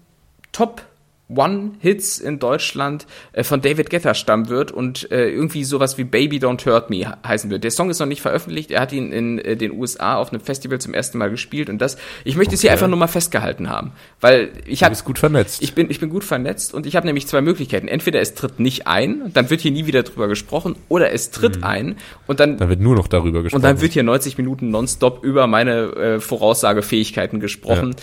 Top 0.52 0.82
One-Hits 1.30 2.20
in 2.20 2.40
Deutschland 2.40 3.06
äh, 3.34 3.44
von 3.44 3.62
David 3.62 3.90
Guetta 3.90 4.14
stammen 4.14 4.50
wird 4.50 4.72
und 4.72 5.12
äh, 5.12 5.30
irgendwie 5.30 5.64
sowas 5.64 5.98
wie 5.98 6.04
Baby 6.06 6.38
Don't 6.38 6.66
Hurt 6.66 6.90
Me 6.90 6.98
he- 6.98 7.06
heißen 7.28 7.50
wird. 7.50 7.64
Der 7.64 7.72
Song 7.72 7.90
ist 7.90 8.00
noch 8.00 8.08
nicht 8.08 8.22
veröffentlicht, 8.22 8.72
er 8.72 8.82
hat 8.82 8.94
ihn 8.94 9.12
in 9.12 9.40
äh, 9.40 9.56
den 9.58 9.72
USA 9.72 10.16
auf 10.18 10.32
einem 10.32 10.42
Festival 10.42 10.80
zum 10.80 10.94
ersten 10.94 11.18
Mal 11.18 11.30
gespielt 11.30 11.70
und 11.70 11.80
das, 11.80 11.98
ich 12.24 12.38
möchte 12.38 12.56
es 12.56 12.62
hier 12.62 12.72
einfach 12.72 12.88
nur 12.88 12.98
mal 12.98 13.08
festgehalten 13.08 13.70
haben, 13.70 13.92
weil 14.22 14.50
ich 14.66 14.80
Du 14.80 14.86
habe 14.86 14.94
bist 14.94 15.06
gut 15.06 15.20
vernetzt. 15.20 15.62
ich 15.62 15.74
bin, 15.74 15.90
ich 15.92 16.00
bin 16.00 16.10
gut 16.10 16.24
vernetzt 16.24 16.74
und 16.74 16.86
ich 16.86 16.96
habe 16.96 17.06
nämlich 17.06 17.28
zwei 17.28 17.42
Möglichkeiten. 17.42 17.88
Entweder 17.88 18.22
es 18.22 18.34
tritt 18.34 18.60
nicht 18.60 18.88
ein, 18.88 19.32
dann 19.34 19.50
wird 19.50 19.62
hier 19.62 19.72
nie 19.72 19.86
wieder 19.86 20.04
drüber 20.04 20.28
gesprochen, 20.28 20.76
oder 20.88 21.12
es 21.12 21.32
tritt 21.32 21.64
ein 21.64 21.98
und 22.28 22.40
dann 22.40 22.58
da 22.58 22.70
wird 22.70 22.80
nur 22.80 22.96
noch 22.96 23.08
darüber 23.08 23.44
gesprochen. 23.44 23.58
und 23.64 23.64
dann 23.70 23.82
wird 23.82 23.94
hier 23.94 24.04
90 24.04 24.38
Minuten 24.38 24.70
nonstop 24.70 25.24
über 25.24 25.48
meine 25.48 25.88
äh, 25.96 26.20
Voraussagefähigkeiten 26.20 27.40
gesprochen. 27.40 27.96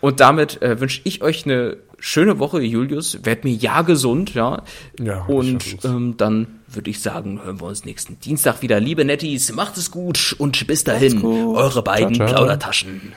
Und 0.00 0.20
damit 0.20 0.62
äh, 0.62 0.80
wünsche 0.80 1.00
ich 1.04 1.22
euch 1.22 1.44
eine 1.44 1.76
schöne 1.98 2.38
Woche, 2.38 2.60
Julius. 2.60 3.24
Werd 3.24 3.44
mir 3.44 3.52
ja 3.52 3.82
gesund, 3.82 4.34
ja. 4.34 4.62
Ja, 4.98 5.24
Und 5.24 5.84
ähm, 5.84 6.16
dann 6.16 6.46
würde 6.66 6.90
ich 6.90 7.00
sagen, 7.00 7.40
hören 7.44 7.60
wir 7.60 7.66
uns 7.66 7.84
nächsten 7.84 8.18
Dienstag 8.20 8.62
wieder. 8.62 8.80
Liebe 8.80 9.04
Netties, 9.04 9.52
macht 9.52 9.76
es 9.76 9.90
gut 9.90 10.34
und 10.38 10.66
bis 10.66 10.84
dahin, 10.84 11.24
eure 11.24 11.82
beiden 11.82 12.14
Ciao, 12.14 12.28
ciao. 12.28 12.38
Plaudertaschen. 12.38 13.12